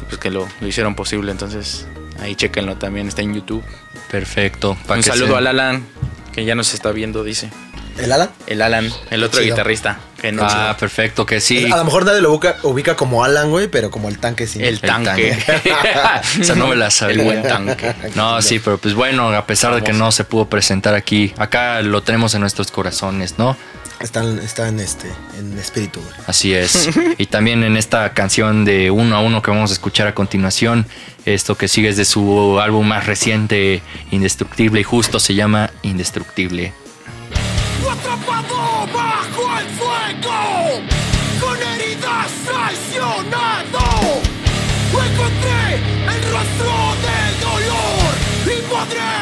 pues 0.09 0.19
que 0.19 0.31
lo, 0.31 0.49
lo 0.63 0.67
hicieron 0.67 0.95
posible, 0.95 1.31
entonces 1.31 1.87
ahí 2.21 2.35
chequenlo 2.35 2.77
también, 2.77 3.09
está 3.09 3.21
en 3.21 3.35
YouTube. 3.35 3.63
Perfecto. 4.11 4.79
Un 4.89 4.95
que 4.97 5.03
saludo 5.03 5.29
se- 5.33 5.37
al 5.37 5.47
Alan, 5.49 5.87
que 6.33 6.45
ya 6.45 6.55
nos 6.55 6.75
está 6.75 6.93
viendo, 6.93 7.25
dice. 7.25 7.51
¿El 7.99 8.13
Alan? 8.13 8.31
El 8.47 8.63
Alan, 8.63 8.89
el 9.11 9.25
otro 9.25 9.41
chido. 9.41 9.55
guitarrista. 9.57 9.99
Que 10.21 10.31
no, 10.31 10.43
Ah, 10.45 10.77
perfecto, 10.79 11.27
que 11.27 11.41
sí. 11.41 11.65
A 11.71 11.77
lo 11.77 11.85
mejor 11.85 12.05
nadie 12.05 12.21
lo 12.21 12.33
ubica, 12.33 12.57
ubica 12.63 12.95
como 12.97 13.25
Alan, 13.25 13.51
güey, 13.51 13.67
pero 13.69 13.91
como 13.91 14.09
el 14.09 14.19
tanque 14.19 14.47
sí. 14.47 14.61
el 14.61 14.67
El 14.75 14.81
tanque. 14.81 15.37
O 16.41 16.45
sea, 16.45 16.55
no 16.55 16.69
me 16.69 16.77
la 16.77 16.91
sabía. 16.91 17.17
El 17.17 17.23
buen 17.23 17.43
tanque. 17.43 17.95
No, 18.15 18.41
sí, 18.41 18.61
pero 18.61 18.79
pues 18.79 18.95
bueno, 18.95 19.31
a 19.31 19.47
pesar 19.47 19.75
de 19.75 19.83
que 19.83 19.93
no 19.93 20.13
se 20.13 20.25
pudo 20.25 20.47
presentar 20.49 20.95
aquí, 20.95 21.35
acá 21.39 21.83
lo 21.83 22.03
tenemos 22.03 22.35
en 22.35 22.41
nuestros 22.41 22.71
corazones, 22.71 23.39
¿no? 23.39 23.57
Están, 24.01 24.39
están 24.39 24.79
este, 24.79 25.09
en 25.39 25.59
espíritu, 25.59 26.01
güey. 26.01 26.15
Así 26.27 26.55
es. 26.55 26.89
Y 27.19 27.27
también 27.27 27.65
en 27.65 27.77
esta 27.77 28.13
canción 28.15 28.65
de 28.65 28.91
uno 28.91 29.17
a 29.17 29.21
uno 29.21 29.43
que 29.43 29.51
vamos 29.51 29.71
a 29.71 29.73
escuchar 29.73 30.07
a 30.07 30.15
continuación, 30.15 30.87
esto 31.25 31.57
que 31.57 31.67
sigue 31.67 31.89
es 31.89 31.97
de 31.97 32.05
su 32.05 32.61
álbum 32.61 32.87
más 32.87 33.07
reciente, 33.07 33.83
Indestructible, 34.13 34.81
y 34.81 34.85
justo 34.85 35.19
se 35.19 35.35
llama 35.35 35.71
Indestructible. 35.83 36.73
atrapado 37.91 38.87
bajo 38.95 39.59
el 39.59 39.67
fuego, 39.79 40.83
con 41.41 41.57
heridas 41.61 42.31
traicionado. 42.47 44.23
Encontré 44.91 45.77
el 46.15 46.23
rostro 46.33 46.75
del 47.03 47.41
dolor 47.41 48.15
y 48.47 48.63
podré 48.63 49.18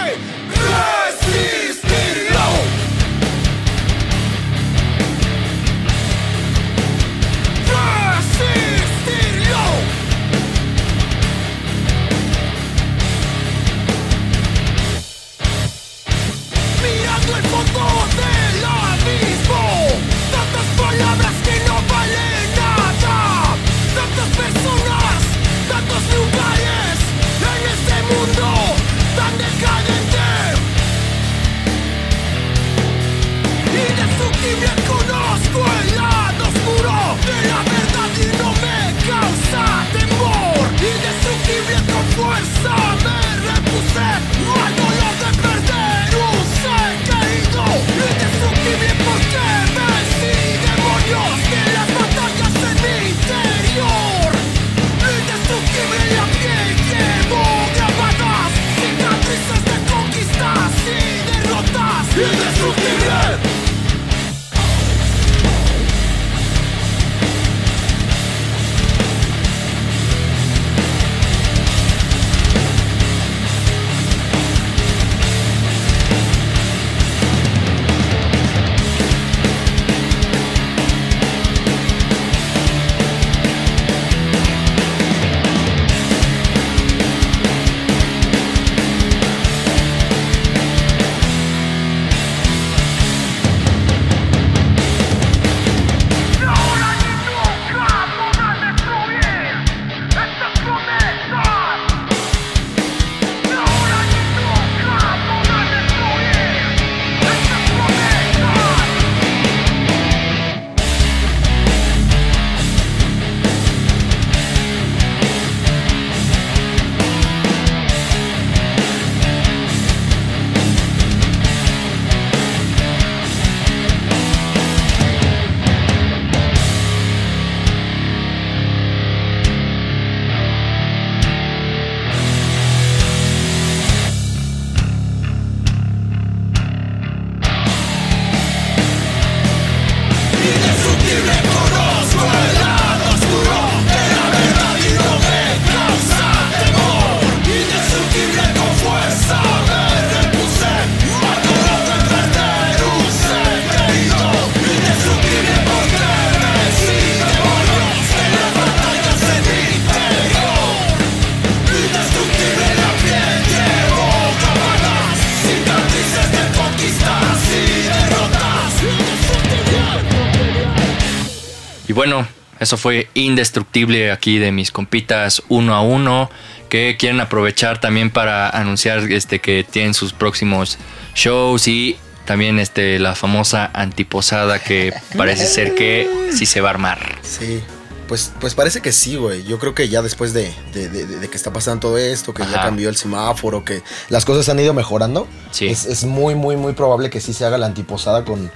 eso 172.66 172.76
fue 172.76 173.08
indestructible 173.14 174.10
aquí 174.10 174.38
de 174.38 174.50
mis 174.50 174.72
compitas 174.72 175.40
uno 175.48 175.72
a 175.72 175.82
uno 175.82 176.28
que 176.68 176.96
quieren 176.98 177.20
aprovechar 177.20 177.80
también 177.80 178.10
para 178.10 178.50
anunciar 178.50 178.98
este 179.12 179.38
que 179.38 179.62
tienen 179.62 179.94
sus 179.94 180.12
próximos 180.12 180.78
shows 181.14 181.68
y 181.68 181.96
también 182.24 182.58
este 182.58 182.98
la 182.98 183.14
famosa 183.14 183.70
antiposada 183.72 184.58
que 184.58 184.92
parece 185.16 185.46
ser 185.46 185.76
que 185.76 186.10
sí 186.32 186.44
se 186.44 186.60
va 186.60 186.70
a 186.70 186.72
armar. 186.72 186.98
Sí. 187.22 187.62
Pues, 188.08 188.32
pues 188.40 188.54
parece 188.54 188.80
que 188.80 188.92
sí, 188.92 189.16
güey. 189.16 189.42
Yo 189.44 189.58
creo 189.58 189.74
que 189.74 189.88
ya 189.88 190.00
después 190.02 190.32
de, 190.32 190.52
de- 190.72 190.88
de- 190.88 191.06
de 191.06 191.28
que 191.28 191.36
está 191.36 191.52
pasando 191.52 191.80
todo 191.80 191.98
esto, 191.98 192.32
que 192.32 192.42
ya 192.44 192.62
cambió 192.62 192.88
el 192.88 192.96
semáforo, 192.96 193.64
que 193.64 193.82
las 194.10 194.24
cosas 194.24 194.48
han 194.48 194.60
ido 194.60 194.72
mejorando, 194.74 195.26
Sí. 195.50 195.66
es, 195.68 195.86
es 195.86 196.04
muy, 196.04 196.34
muy, 196.34 196.56
muy 196.56 196.72
probable 196.74 197.10
que 197.10 197.20
sí 197.20 197.32
se 197.32 197.44
haga 197.44 197.58
la 197.58 197.66
antiposada 197.66 198.24
con, 198.24 198.50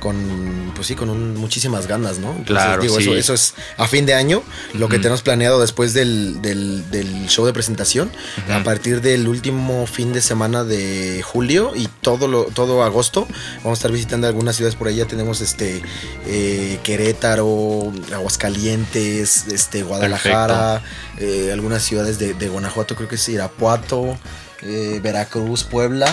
con 0.00 0.72
pues 0.74 0.88
sí, 0.88 0.94
con 0.94 1.08
un- 1.10 1.36
muchísimas 1.36 1.86
ganas, 1.86 2.18
¿no? 2.18 2.30
Entonces, 2.30 2.64
Claro, 2.64 2.82
digo, 2.82 2.96
sí. 3.00 3.12
eso 3.12 3.32
es 3.34 3.54
a 3.76 3.86
fin 3.86 4.06
de 4.06 4.14
año, 4.14 4.42
lo 4.74 4.88
que 4.88 4.98
tenemos 4.98 5.22
planeado 5.22 5.60
después 5.60 5.94
del, 5.94 6.40
del- 6.42 6.88
del 6.90 7.28
show 7.28 7.46
de 7.46 7.52
presentación, 7.52 8.10
a 8.50 8.62
partir 8.64 9.00
del 9.02 9.28
último 9.28 9.86
fin 9.86 10.12
de 10.12 10.20
semana 10.20 10.64
de 10.64 11.22
julio 11.24 11.72
y 11.76 11.88
todo, 12.00 12.26
lo, 12.28 12.44
todo 12.44 12.82
agosto, 12.82 13.26
vamos 13.58 13.70
a 13.70 13.80
estar 13.80 13.92
visitando 13.92 14.26
algunas 14.26 14.56
ciudades 14.56 14.74
por 14.76 14.88
ahí, 14.88 14.96
ya 14.96 15.06
tenemos 15.06 15.40
este 15.40 15.82
eh, 16.26 16.78
Querétaro, 16.82 17.92
Aguascalientes, 18.14 18.95
este, 18.96 19.82
Guadalajara, 19.82 20.82
eh, 21.18 21.50
algunas 21.52 21.82
ciudades 21.82 22.18
de, 22.18 22.34
de 22.34 22.48
Guanajuato, 22.48 22.96
creo 22.96 23.08
que 23.08 23.16
es 23.16 23.28
Irapuato, 23.28 24.18
eh, 24.62 25.00
Veracruz, 25.02 25.64
Puebla. 25.64 26.06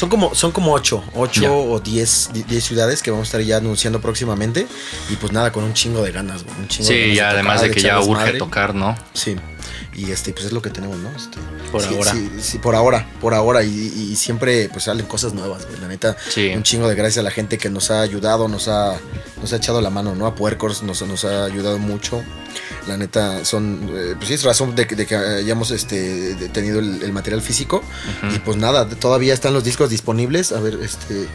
Son 0.00 0.08
como, 0.08 0.34
son 0.34 0.50
como 0.50 0.72
ocho, 0.72 1.04
ocho 1.14 1.54
o 1.54 1.78
diez, 1.78 2.30
di- 2.32 2.42
diez 2.44 2.64
ciudades 2.64 3.02
que 3.02 3.10
vamos 3.10 3.26
a 3.26 3.28
estar 3.28 3.40
ya 3.42 3.58
anunciando 3.58 4.00
próximamente. 4.00 4.66
Y 5.10 5.16
pues 5.16 5.30
nada, 5.30 5.52
con 5.52 5.62
un 5.62 5.74
chingo 5.74 6.02
de 6.02 6.10
ganas, 6.10 6.42
güey, 6.42 6.56
un 6.58 6.68
chingo 6.68 6.88
de 6.88 6.94
Sí, 6.94 7.00
ganas 7.00 7.16
ya 7.16 7.28
además 7.30 7.56
tocar, 7.56 7.68
de 7.68 7.74
que 7.74 7.80
ya 7.82 8.00
urge 8.00 8.32
tocar, 8.38 8.74
¿no? 8.74 8.96
Sí. 9.12 9.36
Y 9.94 10.10
este, 10.10 10.32
pues 10.32 10.46
es 10.46 10.52
lo 10.52 10.62
que 10.62 10.70
tenemos, 10.70 10.96
¿no? 10.96 11.10
Este, 11.10 11.36
Por 11.70 11.82
sí, 11.82 11.94
ahora. 11.94 12.12
Sí, 12.12 12.30
sí, 12.40 12.56
por 12.58 12.74
ahora, 12.76 13.06
por 13.20 13.34
ahora. 13.34 13.62
Y, 13.62 13.68
y 13.68 14.16
siempre 14.16 14.70
pues 14.70 14.84
salen 14.84 15.04
cosas 15.04 15.34
nuevas, 15.34 15.66
güey. 15.66 15.78
La 15.82 15.88
neta, 15.88 16.16
Sí. 16.30 16.50
un 16.56 16.62
chingo 16.62 16.88
de 16.88 16.94
gracias 16.94 17.18
a 17.18 17.22
la 17.22 17.30
gente 17.30 17.58
que 17.58 17.68
nos 17.68 17.90
ha 17.90 18.00
ayudado, 18.00 18.48
nos 18.48 18.68
ha, 18.68 18.94
nos 19.42 19.52
ha 19.52 19.56
echado 19.56 19.82
la 19.82 19.90
mano, 19.90 20.14
¿no? 20.14 20.24
A 20.26 20.34
Puercos 20.34 20.82
nos, 20.82 21.02
nos 21.02 21.26
ha 21.26 21.44
ayudado 21.44 21.78
mucho. 21.78 22.22
La 22.88 22.96
neta, 22.96 23.44
son, 23.44 23.90
eh, 23.94 24.14
pues 24.16 24.28
sí, 24.28 24.34
es 24.34 24.42
razón 24.44 24.74
de, 24.74 24.86
que- 24.86 24.96
de 24.96 25.06
que 25.06 25.14
hayamos 25.16 25.70
este, 25.70 26.34
de- 26.34 26.48
tenido 26.48 26.78
el, 26.80 27.02
el 27.02 27.12
material 27.12 27.42
físico. 27.42 27.82
Y 28.34 28.38
pues 28.40 28.56
nada, 28.56 28.88
todavía 28.88 29.34
están 29.34 29.52
los 29.54 29.64
discos 29.64 29.90
disponibles. 29.90 30.52
A 30.52 30.60
ver, 30.60 30.78
este... 30.82 31.26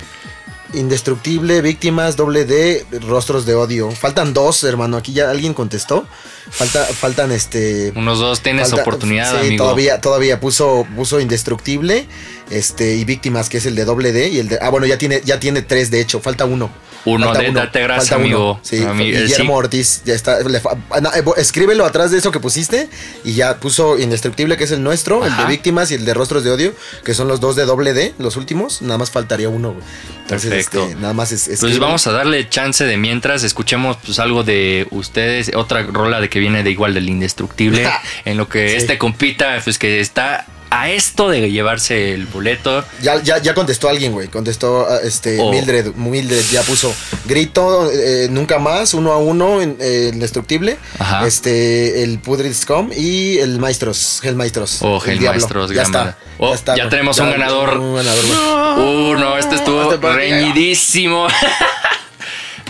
Indestructible, 0.74 1.62
víctimas, 1.62 2.18
doble 2.18 2.44
D, 2.44 2.86
rostros 3.08 3.46
de 3.46 3.56
odio. 3.56 3.92
Faltan 3.92 4.34
dos, 4.34 4.64
hermano. 4.64 4.98
Aquí 4.98 5.14
ya 5.14 5.30
alguien 5.30 5.54
contestó. 5.54 6.06
Falta, 6.50 6.84
faltan 6.86 7.32
este. 7.32 7.94
Unos 7.96 8.20
dos 8.20 8.42
tienes 8.42 8.70
Falta- 8.72 8.82
oportunidad, 8.82 9.32
sí, 9.42 9.48
amigo. 9.48 9.64
Todavía, 9.64 10.02
todavía 10.02 10.40
puso, 10.40 10.86
puso 10.96 11.20
indestructible, 11.22 12.08
este, 12.50 12.96
y 12.96 13.06
víctimas, 13.06 13.48
que 13.48 13.58
es 13.60 13.66
el 13.68 13.76
de 13.76 13.86
doble 13.86 14.12
D, 14.12 14.30
y 14.30 14.40
el 14.40 14.50
de. 14.50 14.60
Ah, 14.62 14.70
bueno, 14.70 14.86
ya 14.86 14.98
tiene, 14.98 15.22
ya 15.24 15.40
tiene 15.40 15.62
tres, 15.62 15.92
de 15.92 16.02
hecho, 16.02 16.20
falta 16.20 16.46
uno. 16.46 16.70
Uno, 17.06 17.28
Falta 17.28 17.42
de- 17.44 17.52
date 17.52 17.82
gracias, 17.84 18.12
uno. 18.12 18.20
amigo. 18.26 18.60
Sí, 18.64 18.78
eh, 18.78 18.94
Guillermo 18.98 19.54
sí. 19.54 19.58
Ortiz, 19.58 20.02
ya 20.06 20.14
está. 20.16 20.40
le 20.42 20.58
ah, 20.58 21.12
eh, 21.16 21.24
escríbelo 21.38 21.86
atrás 21.86 22.12
de 22.12 22.18
eso 22.18 22.32
que 22.32 22.40
pusiste, 22.40 22.90
y 23.24 23.34
ya 23.34 23.58
puso 23.60 23.98
indestructible, 24.00 24.58
que 24.58 24.64
es 24.64 24.72
el 24.72 24.82
nuestro, 24.84 25.26
el 25.26 25.36
de 25.38 25.46
víctimas 25.46 25.92
y 25.92 25.96
el 25.96 26.06
de 26.06 26.14
rostros 26.14 26.44
de 26.44 26.52
odio, 26.52 26.74
que 27.04 27.14
son 27.14 27.28
los 27.28 27.40
dos 27.40 27.56
de 27.56 27.66
doble 27.66 27.94
D, 27.94 28.14
los 28.18 28.36
últimos. 28.38 28.82
Nada 28.82 28.98
más 28.98 29.12
faltaría 29.12 29.50
uno, 29.50 29.72
güey. 29.74 29.84
Entonces, 30.24 30.50
Perfecto. 30.50 30.84
este, 30.86 30.96
nada 30.96 31.14
más 31.14 31.32
es. 31.32 31.60
Pues 31.60 31.78
vamos 31.80 32.08
a 32.08 32.12
darle 32.12 32.50
chance 32.50 32.84
de 32.84 32.98
mientras 32.98 33.44
escuchemos 33.44 33.98
pues 34.04 34.18
algo 34.20 34.44
de 34.44 34.88
ustedes, 34.90 35.52
otra 35.56 35.84
rola 35.84 36.20
de 36.20 36.30
que 36.30 36.40
viene 36.40 36.64
de 36.64 36.72
igual 36.72 36.94
del 36.96 37.08
indestructible, 37.10 37.88
en 38.26 38.38
lo 38.38 38.50
que 38.50 38.70
Sí. 38.70 38.76
este 38.78 38.98
compita, 38.98 39.62
pues 39.64 39.78
que 39.78 40.00
está 40.00 40.48
a 40.76 40.90
esto 40.90 41.30
de 41.30 41.50
llevarse 41.50 42.14
el 42.14 42.26
boleto. 42.26 42.84
Ya, 43.02 43.22
ya, 43.22 43.38
ya 43.38 43.54
contestó 43.54 43.88
alguien, 43.88 44.12
güey. 44.12 44.28
Contestó 44.28 44.86
ah, 44.90 45.00
este 45.04 45.40
Oh. 45.40 45.50
Mildred. 45.50 45.94
Mildred 45.96 46.44
ya 46.52 46.62
puso 46.64 46.94
grito, 47.26 47.90
eh, 47.92 48.28
nunca 48.30 48.60
más, 48.60 48.94
uno 48.94 49.14
a 49.14 49.18
uno, 49.18 49.62
en, 49.62 49.78
eh, 49.80 50.12
indestructible. 50.14 50.78
Aja. 51.00 51.26
Este, 51.26 52.04
el 52.04 52.20
Pudrid 52.20 52.54
Scum 52.54 52.92
y 52.96 53.38
el 53.38 53.58
Maestros, 53.60 54.20
Hell 54.24 54.36
Maestros. 54.36 54.80
Oh, 54.82 55.02
el 55.06 55.12
Hell 55.12 55.20
Diablo. 55.20 55.40
Maestros, 55.40 55.72
ya 55.72 55.84
está. 55.84 56.18
Oh, 56.40 56.54
ya 56.54 56.76
güey. 56.76 56.90
tenemos 56.90 57.18
un 57.20 57.32
ganador. 57.32 57.78
Un 57.78 57.96
ganador, 57.96 58.26
güey. 58.26 58.86
Uh, 58.86 59.18
no, 59.18 59.38
este 59.38 59.56
estuvo 59.56 59.94
Este 59.94 60.06
reñidísimo. 60.14 61.28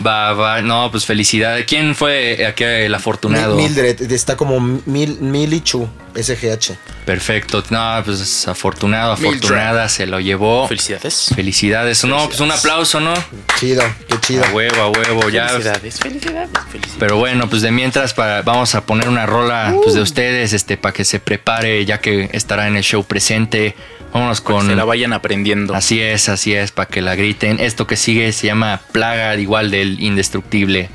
va, 0.06 0.34
va, 0.34 0.62
no, 0.62 0.90
pues 0.92 1.06
felicidades. 1.06 1.66
¿Quién 1.66 1.96
fue 1.96 2.46
aquí 2.46 2.64
el 2.64 2.94
afortunado? 2.94 3.56
Mi- 3.56 3.64
Mildred, 3.64 4.12
está 4.12 4.36
como 4.36 4.60
Mil, 4.60 5.20
Milichu, 5.22 5.88
SGH. 6.16 6.74
Perfecto. 7.06 7.64
No, 7.70 8.02
pues 8.04 8.48
afortunado, 8.48 9.16
Mildred. 9.18 9.38
afortunada, 9.38 9.90
se 9.90 10.06
lo 10.08 10.20
llevó. 10.20 10.68
Felicidades. 10.68 11.32
Felicidades. 11.36 12.04
No, 12.06 12.26
pues 12.28 12.40
un 12.40 12.52
aplauso, 12.52 13.00
¿no? 13.00 13.14
Chido, 13.60 13.84
qué 14.08 14.20
chido. 14.22 14.44
A 14.46 14.50
huevo, 14.52 14.82
a 14.82 14.90
huevo, 14.90 15.30
ya. 15.30 15.50
Felicidades, 15.50 16.00
felicidades, 16.00 16.50
felicidades. 16.72 16.96
Pero 17.00 17.18
bueno, 17.18 17.50
pues 17.50 17.62
de 17.62 17.72
mientras 17.72 18.14
para, 18.14 18.42
vamos 18.42 18.74
a 18.76 18.86
poner 18.86 19.08
una 19.08 19.26
rola 19.26 19.74
pues, 19.84 19.94
de 19.96 20.02
ustedes, 20.02 20.54
este, 20.54 20.78
para 20.78 20.94
que 20.94 21.06
se 21.06 21.20
prepare, 21.20 21.86
ya 21.86 22.00
que 22.00 22.30
estará 22.34 22.68
en 22.68 22.76
el 22.76 22.84
show 22.84 23.04
presente. 23.04 23.76
Vámonos 24.16 24.40
con. 24.40 24.66
se 24.66 24.78
la 24.78 24.86
vayan 24.86 25.12
aprendiendo. 25.12 25.76
Así 25.76 26.00
es, 26.00 26.30
así 26.30 26.54
es, 26.54 26.72
para 26.72 26.88
que 26.88 27.02
la 27.02 27.16
griten. 27.16 27.60
Esto 27.60 27.86
que 27.86 27.98
sigue 27.98 28.32
se 28.32 28.48
llama 28.48 28.80
Plaga, 28.94 29.36
igual 29.36 29.72
del 29.72 30.02
indestructible. 30.02 30.90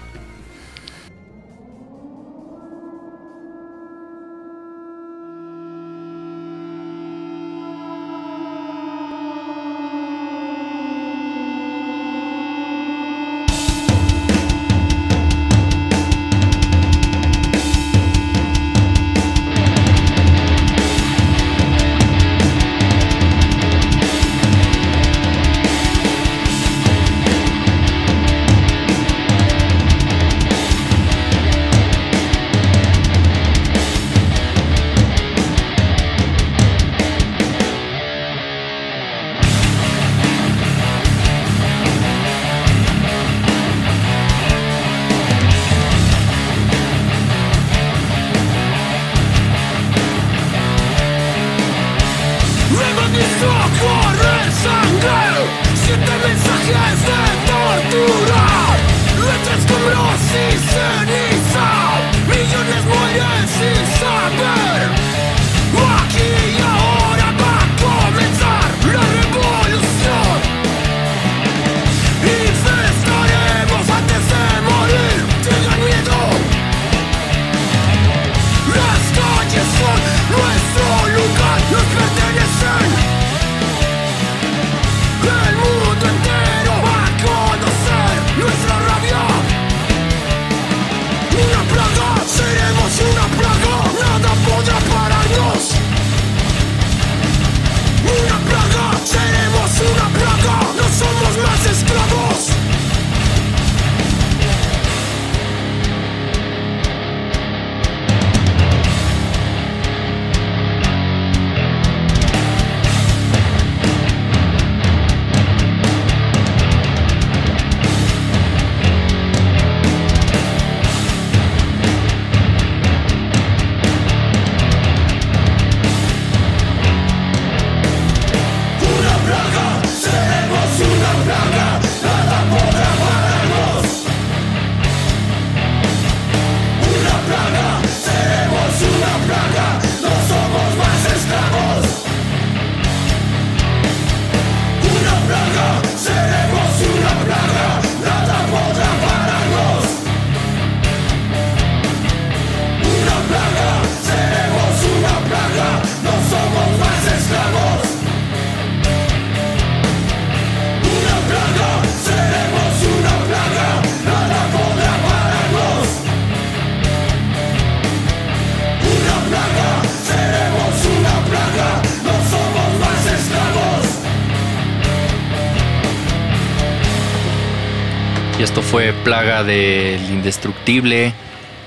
Y 178.41 178.43
esto 178.43 178.62
fue 178.62 178.95
Plaga 178.95 179.45
del 179.45 180.03
Indestructible. 180.11 181.12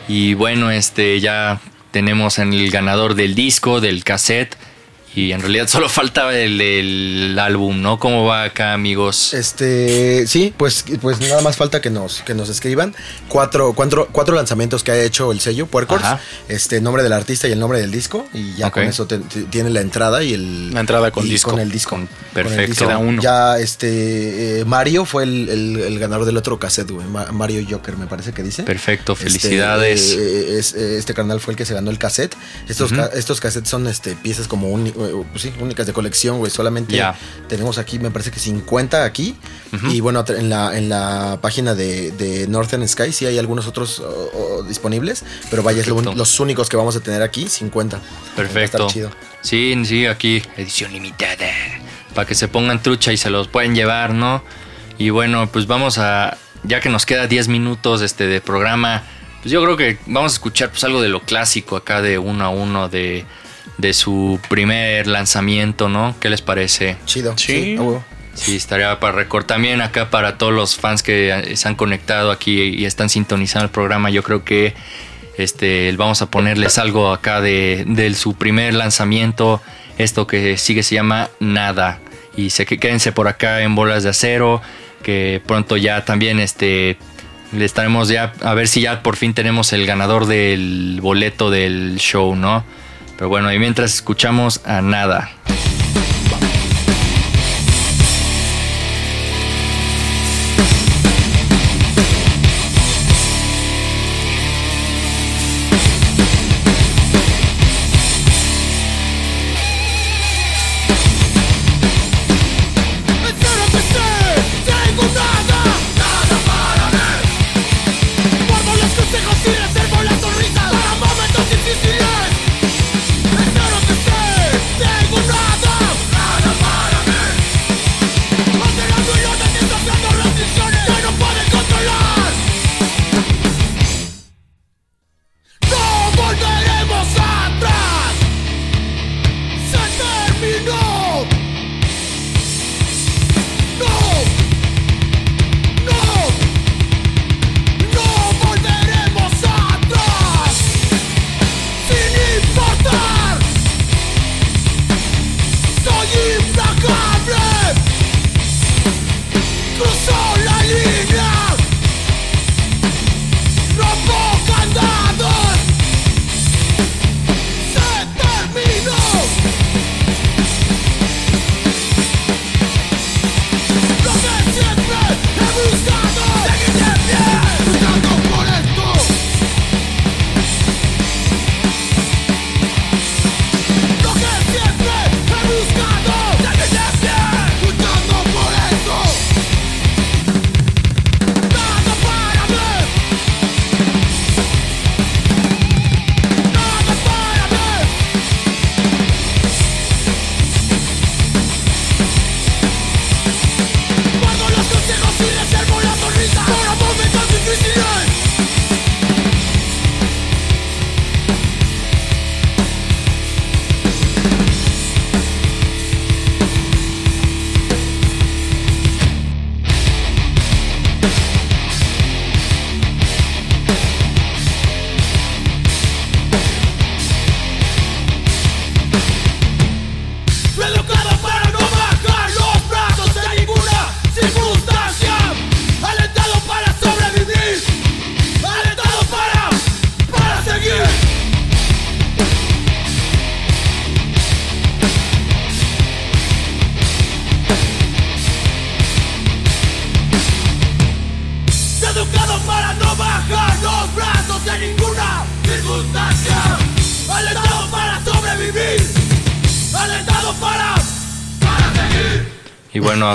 Y 0.08 0.34
bueno, 0.34 0.72
este 0.72 1.20
ya 1.20 1.60
tenemos 1.92 2.40
en 2.40 2.52
el 2.52 2.72
ganador 2.72 3.14
del 3.14 3.36
disco, 3.36 3.80
del 3.80 4.04
cassette. 4.04 4.58
Y 5.16 5.32
en 5.32 5.41
realidad 5.41 5.68
solo 5.68 5.89
faltaba 5.89 6.36
el, 6.36 6.59
el 6.59 7.38
álbum, 7.39 7.82
¿no? 7.82 7.99
¿Cómo 7.99 8.26
va 8.26 8.43
acá, 8.43 8.74
amigos? 8.74 9.34
Este, 9.34 10.26
sí, 10.28 10.53
pues, 10.57 10.84
pues 11.01 11.20
nada 11.22 11.41
más 11.41 11.55
falta 11.57 11.82
que 11.82 11.89
nos, 11.89 12.22
que 12.22 12.34
nos 12.34 12.49
escriban. 12.49 12.95
Cuatro, 13.28 13.74
cuatro, 13.74 14.09
cuatro 14.11 14.36
lanzamientos 14.36 14.84
que 14.84 14.91
ha 14.91 15.01
hecho 15.03 15.32
el 15.32 15.39
sello 15.39 15.68
Puercors. 15.68 16.03
Este, 16.47 16.82
nombre 16.82 17.03
del 17.03 17.14
artista 17.14 17.47
y 17.47 17.51
el 17.51 17.59
nombre 17.59 17.80
del 17.80 17.91
disco. 17.91 18.28
Y 18.34 18.55
ya 18.55 18.72
con 18.72 18.84
eso 18.84 19.05
te- 19.05 19.20
te- 19.20 19.43
tiene 19.43 19.70
la 19.70 19.82
entrada 19.82 20.24
y 20.24 20.34
el. 20.34 20.74
La 20.74 20.80
entrada 20.80 21.11
con 21.11 21.26
y 21.26 21.30
disco. 21.30 21.51
Con 21.51 21.59
el 21.59 21.72
disco. 21.72 21.95
El 21.95 22.07
perfecto. 22.34 22.66
disco. 22.72 22.86
Queda 22.86 22.97
uno. 22.97 23.22
Ya, 23.22 23.59
este, 23.59 24.59
eh, 24.61 24.66
Mario 24.66 25.05
fue 25.05 25.24
el, 25.24 25.49
el- 25.49 25.80
el 25.80 25.99
ganador 25.99 26.26
del 26.26 26.38
otro 26.38 26.57
cassette, 26.59 26.89
güey. 26.91 27.07
Ma- 27.07 27.32
Mario 27.32 27.66
Joker, 27.70 27.97
me 27.97 28.07
parece 28.07 28.32
que 28.34 28.41
dice. 28.43 28.64
Perfecto, 28.64 29.14
Este, 29.14 29.26
felicidades. 29.26 30.14
eh, 30.18 30.57
es- 30.59 30.74
eh, 30.74 30.97
este 30.97 31.14
carnal 31.14 31.39
fue 31.39 31.53
el 31.53 31.57
que 31.57 31.66
se 31.66 31.74
ganó 31.74 31.91
el 31.91 31.97
cassette. 31.99 32.36
Estos, 32.68 32.91
estos 33.14 33.39
cassettes 33.39 33.70
son 33.70 33.88
este, 33.88 34.16
piezas 34.16 34.47
como 34.47 34.78
eh, 34.86 34.93
pues 35.10 35.41
sí, 35.41 35.54
únicas 35.60 35.88
de 35.88 35.93
colección, 35.93 36.39
güey. 36.39 36.51
Solamente 36.51 37.01
tenemos 37.47 37.78
aquí, 37.78 37.99
me 37.99 38.12
parece 38.12 38.32
que 38.32 38.39
50 38.39 39.04
aquí. 39.04 39.36
Y 39.89 39.99
bueno, 40.01 40.24
en 40.28 40.49
la, 40.49 40.78
en 40.78 40.89
la 40.89 41.39
página 41.41 41.76
de, 41.76 42.12
de 42.12 42.47
Northern 42.47 42.88
Sky 42.88 43.12
sí 43.12 43.26
hay 43.26 43.38
algunos 43.38 43.68
otros 43.68 44.01
disponibles. 44.68 45.24
Pero 45.49 45.64
vaya, 45.64 45.82
es 45.82 45.88
lo 45.88 46.01
los 46.01 46.39
únicos 46.39 46.70
que 46.70 46.78
vamos 46.78 46.95
a 46.95 46.99
tener 46.99 47.22
aquí, 47.22 47.47
50. 47.47 47.97
Va 47.97 48.04
a 48.04 48.36
Perfecto. 48.36 48.88
chido. 48.88 49.12
Sí, 49.41 49.76
sí, 49.86 50.06
aquí 50.06 50.41
edición 50.58 50.91
limitada. 50.91 51.47
Para 52.14 52.28
que 52.28 52.36
se 52.36 52.47
pongan 52.47 52.82
trucha 52.82 53.12
y 53.12 53.18
se 53.18 53.30
los 53.30 53.47
pueden 53.47 53.76
llevar, 53.76 54.14
¿no? 54.14 54.43
Y 54.97 55.10
bueno, 55.10 55.49
pues 55.51 55.68
vamos 55.68 55.97
a. 55.97 56.38
Ya 56.64 56.80
que 56.80 56.89
nos 56.89 57.06
queda 57.06 57.28
10 57.28 57.49
minutos 57.49 58.01
este, 58.01 58.28
de 58.28 58.39
programa, 58.39 59.04
pues 59.41 59.51
yo 59.51 59.62
creo 59.62 59.76
que 59.76 59.97
vamos 60.06 60.32
a 60.32 60.36
escuchar 60.36 60.70
pues, 60.70 60.84
algo 60.86 61.01
de 61.01 61.10
lo 61.10 61.22
clásico 61.22 61.76
acá 61.76 62.01
de 62.01 62.18
uno 62.18 62.45
a 62.45 62.49
uno 62.49 62.88
de, 62.88 63.26
de 63.84 63.94
su 63.94 64.40
primer 64.50 65.08
lanzamiento, 65.08 65.90
¿no? 65.90 66.16
¿Qué 66.22 66.30
les 66.30 66.42
parece? 66.42 66.96
Chido. 67.06 67.38
Sí. 67.38 67.78
Sí, 68.34 68.56
estaría 68.56 69.00
para 69.00 69.14
récord. 69.14 69.46
También 69.46 69.82
acá 69.82 70.10
para 70.10 70.38
todos 70.40 70.54
los 70.54 70.76
fans 70.76 71.04
que 71.04 71.52
se 71.56 71.68
han 71.68 71.76
conectado 71.76 72.32
aquí 72.32 72.60
y 72.62 72.86
están 72.86 73.10
sintonizando 73.10 73.66
el 73.66 73.72
programa, 73.72 74.10
yo 74.10 74.24
creo 74.24 74.44
que 74.44 74.74
este, 75.38 75.94
vamos 75.98 76.22
a 76.22 76.32
ponerles 76.32 76.78
algo 76.78 77.12
acá 77.12 77.42
de, 77.42 77.84
de 77.86 78.14
su 78.16 78.34
primer 78.36 78.74
lanzamiento. 78.74 79.62
Esto 79.98 80.26
que 80.26 80.58
sigue 80.58 80.82
se 80.82 80.96
llama 80.96 81.30
Nada. 81.40 82.00
Y 82.36 82.50
sé 82.50 82.66
que 82.66 82.80
quédense 82.80 83.12
por 83.12 83.28
acá 83.28 83.62
en 83.62 83.76
bolas 83.76 84.04
de 84.04 84.10
acero. 84.10 84.62
Que 85.04 85.42
pronto 85.46 85.76
ya 85.76 86.06
también 86.06 86.40
este, 86.40 86.98
le 87.52 87.66
estaremos 87.66 88.08
ya 88.08 88.34
a 88.42 88.54
ver 88.54 88.68
si 88.70 88.82
ya 88.82 89.04
por 89.04 89.18
fin 89.18 89.34
tenemos 89.34 89.74
el 89.74 89.86
ganador 89.86 90.26
del 90.26 91.00
boleto 91.02 91.52
del 91.52 91.98
show, 91.98 92.36
¿no? 92.36 92.64
Pero 93.24 93.30
bueno, 93.30 93.54
y 93.54 93.58
mientras 93.58 93.94
escuchamos 93.94 94.60
a 94.66 94.82
Nada. 94.82 95.30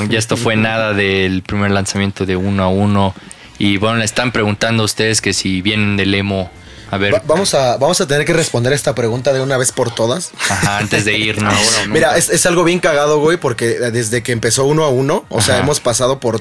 Y 0.09 0.17
esto 0.17 0.37
fue 0.37 0.57
nada 0.57 0.93
del 0.95 1.43
primer 1.43 1.71
lanzamiento 1.71 2.27
de 2.27 2.37
uno 2.37 2.63
a 2.63 2.69
uno. 2.69 3.15
Y 3.59 3.77
bueno, 3.77 3.97
le 3.99 4.05
están 4.05 4.33
preguntando 4.33 4.83
a 4.83 4.87
ustedes 4.87 5.21
que 5.21 5.33
si 5.33 5.63
vienen 5.63 5.97
del 5.97 6.15
emo. 6.15 6.51
A 6.91 6.97
ver, 6.97 7.13
Va- 7.15 7.23
vamos, 7.27 7.53
a, 7.55 7.77
vamos 7.77 8.01
a 8.01 8.07
tener 8.07 8.25
que 8.25 8.33
responder 8.33 8.73
esta 8.73 8.95
pregunta 8.95 9.33
de 9.35 9.41
una 9.43 9.59
vez 9.59 9.73
por 9.73 9.95
todas. 9.95 10.31
ajá, 10.49 10.79
antes 10.79 11.05
de 11.05 11.19
irnos. 11.19 11.55
Mira, 11.89 12.17
es, 12.17 12.31
es 12.31 12.47
algo 12.47 12.65
bien 12.65 12.79
cagado, 12.79 13.19
güey, 13.21 13.37
porque 13.37 13.67
desde 13.79 14.23
que 14.23 14.33
empezó 14.33 14.65
uno 14.65 14.85
a 14.85 14.89
uno, 14.89 15.27
o 15.29 15.41
sea, 15.43 15.59
hemos 15.59 15.81
pasado 15.81 16.19
por. 16.21 16.41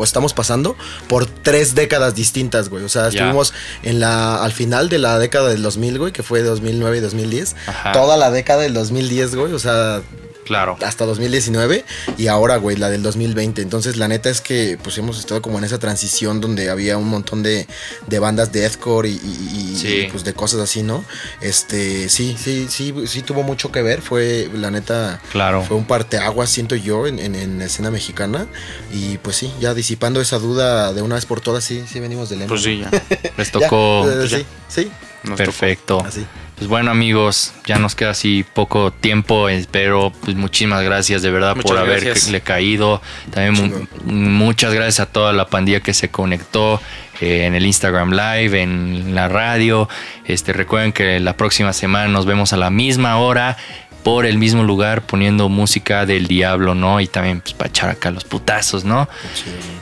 O 0.00 0.04
estamos 0.04 0.32
pasando 0.32 0.76
por 1.08 1.26
tres 1.26 1.74
décadas 1.74 2.14
distintas, 2.14 2.68
güey. 2.68 2.84
O 2.84 2.88
sea, 2.88 3.08
estuvimos 3.08 3.52
en 3.82 3.98
la, 3.98 4.42
al 4.44 4.52
final 4.52 4.88
de 4.88 4.98
la 4.98 5.18
década 5.18 5.48
del 5.48 5.60
2000, 5.62 5.98
güey, 5.98 6.12
que 6.12 6.22
fue 6.22 6.40
2009 6.42 6.98
y 6.98 7.00
2010. 7.00 7.56
Ajá. 7.66 7.92
Toda 7.92 8.16
la 8.16 8.30
década 8.30 8.62
del 8.62 8.74
2010, 8.74 9.34
güey. 9.34 9.52
O 9.52 9.58
sea, 9.58 10.00
Claro. 10.48 10.76
hasta 10.82 11.04
2019 11.06 11.84
y 12.16 12.26
ahora, 12.26 12.56
güey, 12.56 12.76
la 12.76 12.90
del 12.90 13.02
2020. 13.02 13.62
Entonces, 13.62 13.96
la 13.96 14.08
neta 14.08 14.28
es 14.30 14.40
que 14.40 14.78
pues 14.82 14.98
hemos 14.98 15.18
estado 15.18 15.40
como 15.42 15.58
en 15.58 15.64
esa 15.64 15.78
transición 15.78 16.40
donde 16.40 16.70
había 16.70 16.96
un 16.98 17.06
montón 17.08 17.42
de, 17.42 17.66
de 18.08 18.18
bandas 18.18 18.50
de 18.50 18.60
deathcore 18.62 19.08
y, 19.08 19.12
y- 19.12 19.70
y, 19.74 19.76
Sí. 19.78 20.08
pues 20.10 20.24
de 20.24 20.32
cosas 20.34 20.60
así, 20.60 20.82
¿no? 20.82 21.04
Este, 21.40 22.08
sí, 22.08 22.36
sí, 22.42 22.66
sí, 22.68 22.92
sí 23.06 23.22
tuvo 23.22 23.42
mucho 23.42 23.70
que 23.70 23.82
ver. 23.82 24.02
Fue, 24.02 24.50
la 24.54 24.70
neta, 24.70 25.20
Claro. 25.30 25.62
fue 25.62 25.76
un 25.76 25.84
parteaguas, 25.84 26.50
siento 26.50 26.74
yo, 26.74 27.06
en, 27.06 27.18
en, 27.18 27.34
en 27.36 27.58
la 27.58 27.66
escena 27.66 27.90
mexicana. 27.90 28.46
Y 28.92 29.18
pues 29.18 29.36
sí, 29.36 29.52
ya 29.60 29.74
disipando 29.74 30.20
esa 30.20 30.38
duda 30.38 30.92
de 30.92 31.02
una 31.02 31.14
vez 31.14 31.26
por 31.26 31.40
todas, 31.40 31.62
sí, 31.62 31.84
sí 31.90 32.00
venimos 32.00 32.28
del 32.30 32.40
emo. 32.42 32.48
Pues 32.48 32.62
sí, 32.62 32.78
ya. 32.80 32.90
Les 33.36 33.52
tocó. 33.52 34.02
pues 34.04 34.30
ya. 34.30 34.38
sí, 34.38 34.46
sí, 34.68 34.90
Nos 35.24 35.36
Perfecto. 35.36 36.02
así. 36.04 36.24
Pues 36.58 36.68
bueno 36.68 36.90
amigos, 36.90 37.52
ya 37.66 37.78
nos 37.78 37.94
queda 37.94 38.10
así 38.10 38.44
poco 38.52 38.90
tiempo, 38.90 39.46
pero 39.70 40.12
pues 40.24 40.36
muchísimas 40.36 40.82
gracias 40.82 41.22
de 41.22 41.30
verdad 41.30 41.54
Muchas 41.54 41.70
por 41.70 41.78
haberle 41.78 42.40
caído. 42.40 43.00
También 43.30 43.88
mu- 44.04 44.12
muchas 44.12 44.74
gracias 44.74 44.98
a 45.00 45.06
toda 45.06 45.32
la 45.32 45.46
pandilla 45.46 45.78
que 45.80 45.94
se 45.94 46.08
conectó 46.10 46.80
eh, 47.20 47.44
en 47.46 47.54
el 47.54 47.64
Instagram 47.64 48.10
Live, 48.10 48.60
en 48.60 49.14
la 49.14 49.28
radio. 49.28 49.88
Este, 50.24 50.52
recuerden 50.52 50.92
que 50.92 51.20
la 51.20 51.36
próxima 51.36 51.72
semana 51.72 52.08
nos 52.08 52.26
vemos 52.26 52.52
a 52.52 52.56
la 52.56 52.70
misma 52.70 53.18
hora 53.18 53.56
por 54.02 54.26
el 54.26 54.38
mismo 54.38 54.62
lugar 54.62 55.02
poniendo 55.02 55.48
música 55.48 56.06
del 56.06 56.26
diablo, 56.28 56.74
¿no? 56.74 57.00
Y 57.00 57.06
también 57.08 57.40
pues 57.40 57.54
para 57.54 57.68
echar 57.68 57.90
acá 57.90 58.10
los 58.10 58.24
putazos, 58.24 58.84
¿no? 58.84 59.08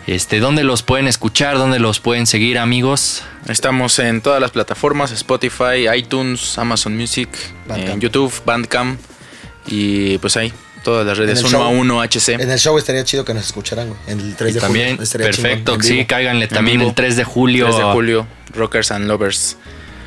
Este, 0.07 0.41
¿dónde 0.41 0.65
los 0.65 0.83
pueden 0.83 1.07
escuchar? 1.07 1.59
¿Dónde 1.59 1.79
los 1.79 2.01
pueden 2.01 2.27
seguir, 2.27 2.59
amigos? 2.59 3.23
Estamos 3.49 3.99
en 3.99 4.21
todas 4.21 4.41
las 4.41 4.51
plataformas, 4.51 5.13
Spotify, 5.13 5.89
iTunes, 5.97 6.59
Amazon 6.59 6.97
Music, 6.97 7.29
Bandcamp. 7.69 7.95
en 7.95 8.01
YouTube, 8.01 8.33
Bandcamp 8.45 9.01
y 9.67 10.19
pues 10.19 10.37
ahí, 10.37 10.53
todas 10.85 11.07
las 11.07 11.19
redes 11.19 11.41
En 11.41 11.47
el 11.47 11.55
1 11.55 11.59
a 11.65 11.71
show. 11.71 11.81
1 11.81 12.03
HC. 12.03 12.29
En 12.43 12.51
el 12.51 12.59
show 12.59 12.79
estaría 12.79 13.05
chido 13.05 13.25
que 13.25 13.35
nos 13.35 13.45
escucharan, 13.47 13.89
güey. 13.89 14.01
En 14.07 14.21
el 14.21 14.35
3 14.37 14.51
Y 14.51 14.55
de 14.55 14.61
también, 14.61 14.97
julio. 14.97 15.11
perfecto, 15.13 15.73
chingón, 15.73 15.83
sí, 15.87 16.05
cáiganle 16.07 16.49
también 16.49 16.81
el 16.81 16.95
3 16.95 17.17
de 17.17 17.25
julio. 17.25 17.67
3 17.67 17.77
de 17.79 17.83
julio, 17.93 18.27
Rockers 18.55 18.91
and 18.93 19.07
Lovers. 19.07 19.57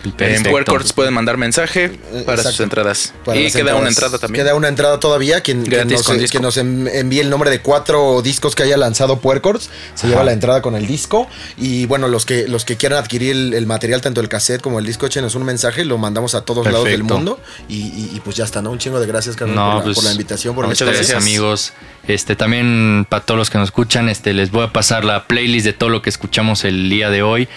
En 0.03 0.11
Perfecto. 0.13 0.49
Puercords 0.51 0.93
pueden 0.93 1.13
mandar 1.13 1.35
mensaje 1.37 1.99
para 2.25 2.41
sus 2.43 2.59
entradas. 2.61 3.13
Para 3.25 3.37
y 3.39 3.43
queda 3.51 3.59
entradas. 3.59 3.79
una 3.81 3.89
entrada 3.89 4.17
también. 4.17 4.45
Queda 4.45 4.55
una 4.55 4.67
entrada 4.69 4.99
todavía. 4.99 5.41
Quien, 5.41 5.63
quien 5.63 5.87
Gratis 5.89 6.07
nos, 6.41 6.55
eh, 6.57 6.61
quien 6.61 6.87
envíe 6.93 7.19
el 7.19 7.29
nombre 7.29 7.49
de 7.49 7.61
cuatro 7.61 8.21
discos 8.21 8.55
que 8.55 8.63
haya 8.63 8.77
lanzado 8.77 9.19
Puercords 9.19 9.69
se 9.95 10.07
lleva 10.07 10.23
la 10.23 10.31
entrada 10.31 10.61
con 10.61 10.75
el 10.75 10.87
disco. 10.87 11.27
Y 11.57 11.85
bueno, 11.87 12.07
los 12.07 12.25
que, 12.25 12.47
los 12.47 12.63
que 12.65 12.77
quieran 12.77 12.99
adquirir 12.99 13.31
el, 13.31 13.53
el 13.53 13.65
material, 13.65 14.01
tanto 14.01 14.21
el 14.21 14.29
cassette 14.29 14.61
como 14.61 14.79
el 14.79 14.85
disco, 14.85 15.05
échenos 15.05 15.35
un 15.35 15.43
mensaje. 15.43 15.83
Lo 15.83 15.97
mandamos 15.97 16.35
a 16.35 16.41
todos 16.41 16.65
lados 16.65 16.85
del 16.85 17.03
mundo. 17.03 17.39
Y, 17.67 17.75
y- 17.75 18.11
y 18.15 18.19
pues 18.21 18.35
ya 18.37 18.45
está, 18.45 18.61
¿no? 18.61 18.71
Un 18.71 18.79
chingo 18.79 18.99
de 18.99 19.07
gracias, 19.07 19.35
carnal, 19.35 19.55
No, 19.55 19.65
por, 19.71 19.77
la, 19.79 19.83
pues, 19.83 19.95
por 19.95 20.03
la 20.05 20.11
invitación, 20.11 20.55
por 20.55 20.65
muchas 20.67 20.87
gracias. 20.87 21.17
amigos. 21.21 21.73
Este, 22.07 22.35
también 22.35 23.05
para 23.09 23.23
todos 23.25 23.37
los 23.37 23.49
que 23.49 23.57
nos 23.57 23.67
escuchan, 23.67 24.09
este, 24.09 24.33
les 24.33 24.49
voy 24.51 24.63
a 24.63 24.71
pasar 24.73 25.03
la 25.03 25.27
playlist 25.27 25.65
de 25.65 25.73
todo 25.73 25.89
lo 25.89 26.01
que 26.01 26.09
escuchamos 26.09 26.63
el 26.63 26.89
día 26.89 27.09
de 27.09 27.21
hoy. 27.21 27.47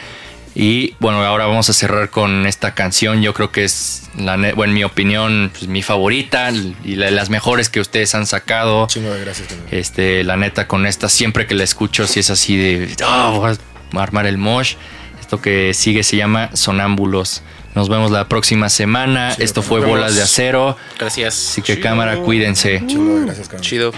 Y 0.55 0.95
bueno, 1.01 1.25
ahora 1.25 1.47
vamos 1.47 1.71
a 1.71 1.73
cerrar 1.73 2.11
con 2.11 2.47
esta 2.47 2.75
canción. 2.75 3.23
Yo 3.23 3.33
creo 3.33 3.51
que 3.53 3.65
es, 3.65 4.03
la, 4.19 4.37
bueno, 4.37 4.65
en 4.65 4.75
mi 4.75 4.85
opinión, 4.85 5.51
pues, 5.53 5.67
mi 5.69 5.83
favorita 5.83 6.51
y 6.85 6.97
la 6.97 7.07
de 7.07 7.13
las 7.13 7.31
mejores 7.31 7.69
que 7.71 7.81
ustedes 7.81 8.15
han 8.15 8.27
sacado. 8.27 8.87
Chingo 8.87 9.11
de 9.13 9.21
gracias, 9.21 9.49
carnal. 9.49 9.67
Este, 9.71 10.25
la 10.25 10.37
neta, 10.37 10.69
con 10.69 10.85
esta, 10.87 11.09
siempre 11.09 11.47
que 11.47 11.55
la 11.55 11.65
escucho, 11.65 12.07
si 12.07 12.21
es 12.21 12.29
así 12.31 12.57
de, 12.57 12.95
"Ah, 13.03 13.33
voy 13.35 13.57
a 13.99 14.03
armar 14.03 14.27
el 14.27 14.37
mosh. 14.39 14.75
Esto 15.21 15.41
que 15.41 15.73
sigue 15.73 16.03
se 16.03 16.17
llama 16.17 16.51
Sonámbulos. 16.55 17.43
Nos 17.75 17.89
vemos 17.89 18.11
la 18.11 18.29
próxima 18.29 18.69
semana. 18.69 19.33
Chido, 19.33 19.45
Esto 19.47 19.63
fue. 19.63 19.81
Bolas 19.81 20.15
de 20.15 20.23
Acero. 20.23 20.77
Gracias. 20.99 21.49
Así 21.53 21.63
que 21.63 21.81
cámara, 21.81 22.19
cuídense. 22.19 22.81
De 22.81 23.21
gracias, 23.25 23.49
carnal. 23.49 23.63
Chido. 23.67 23.93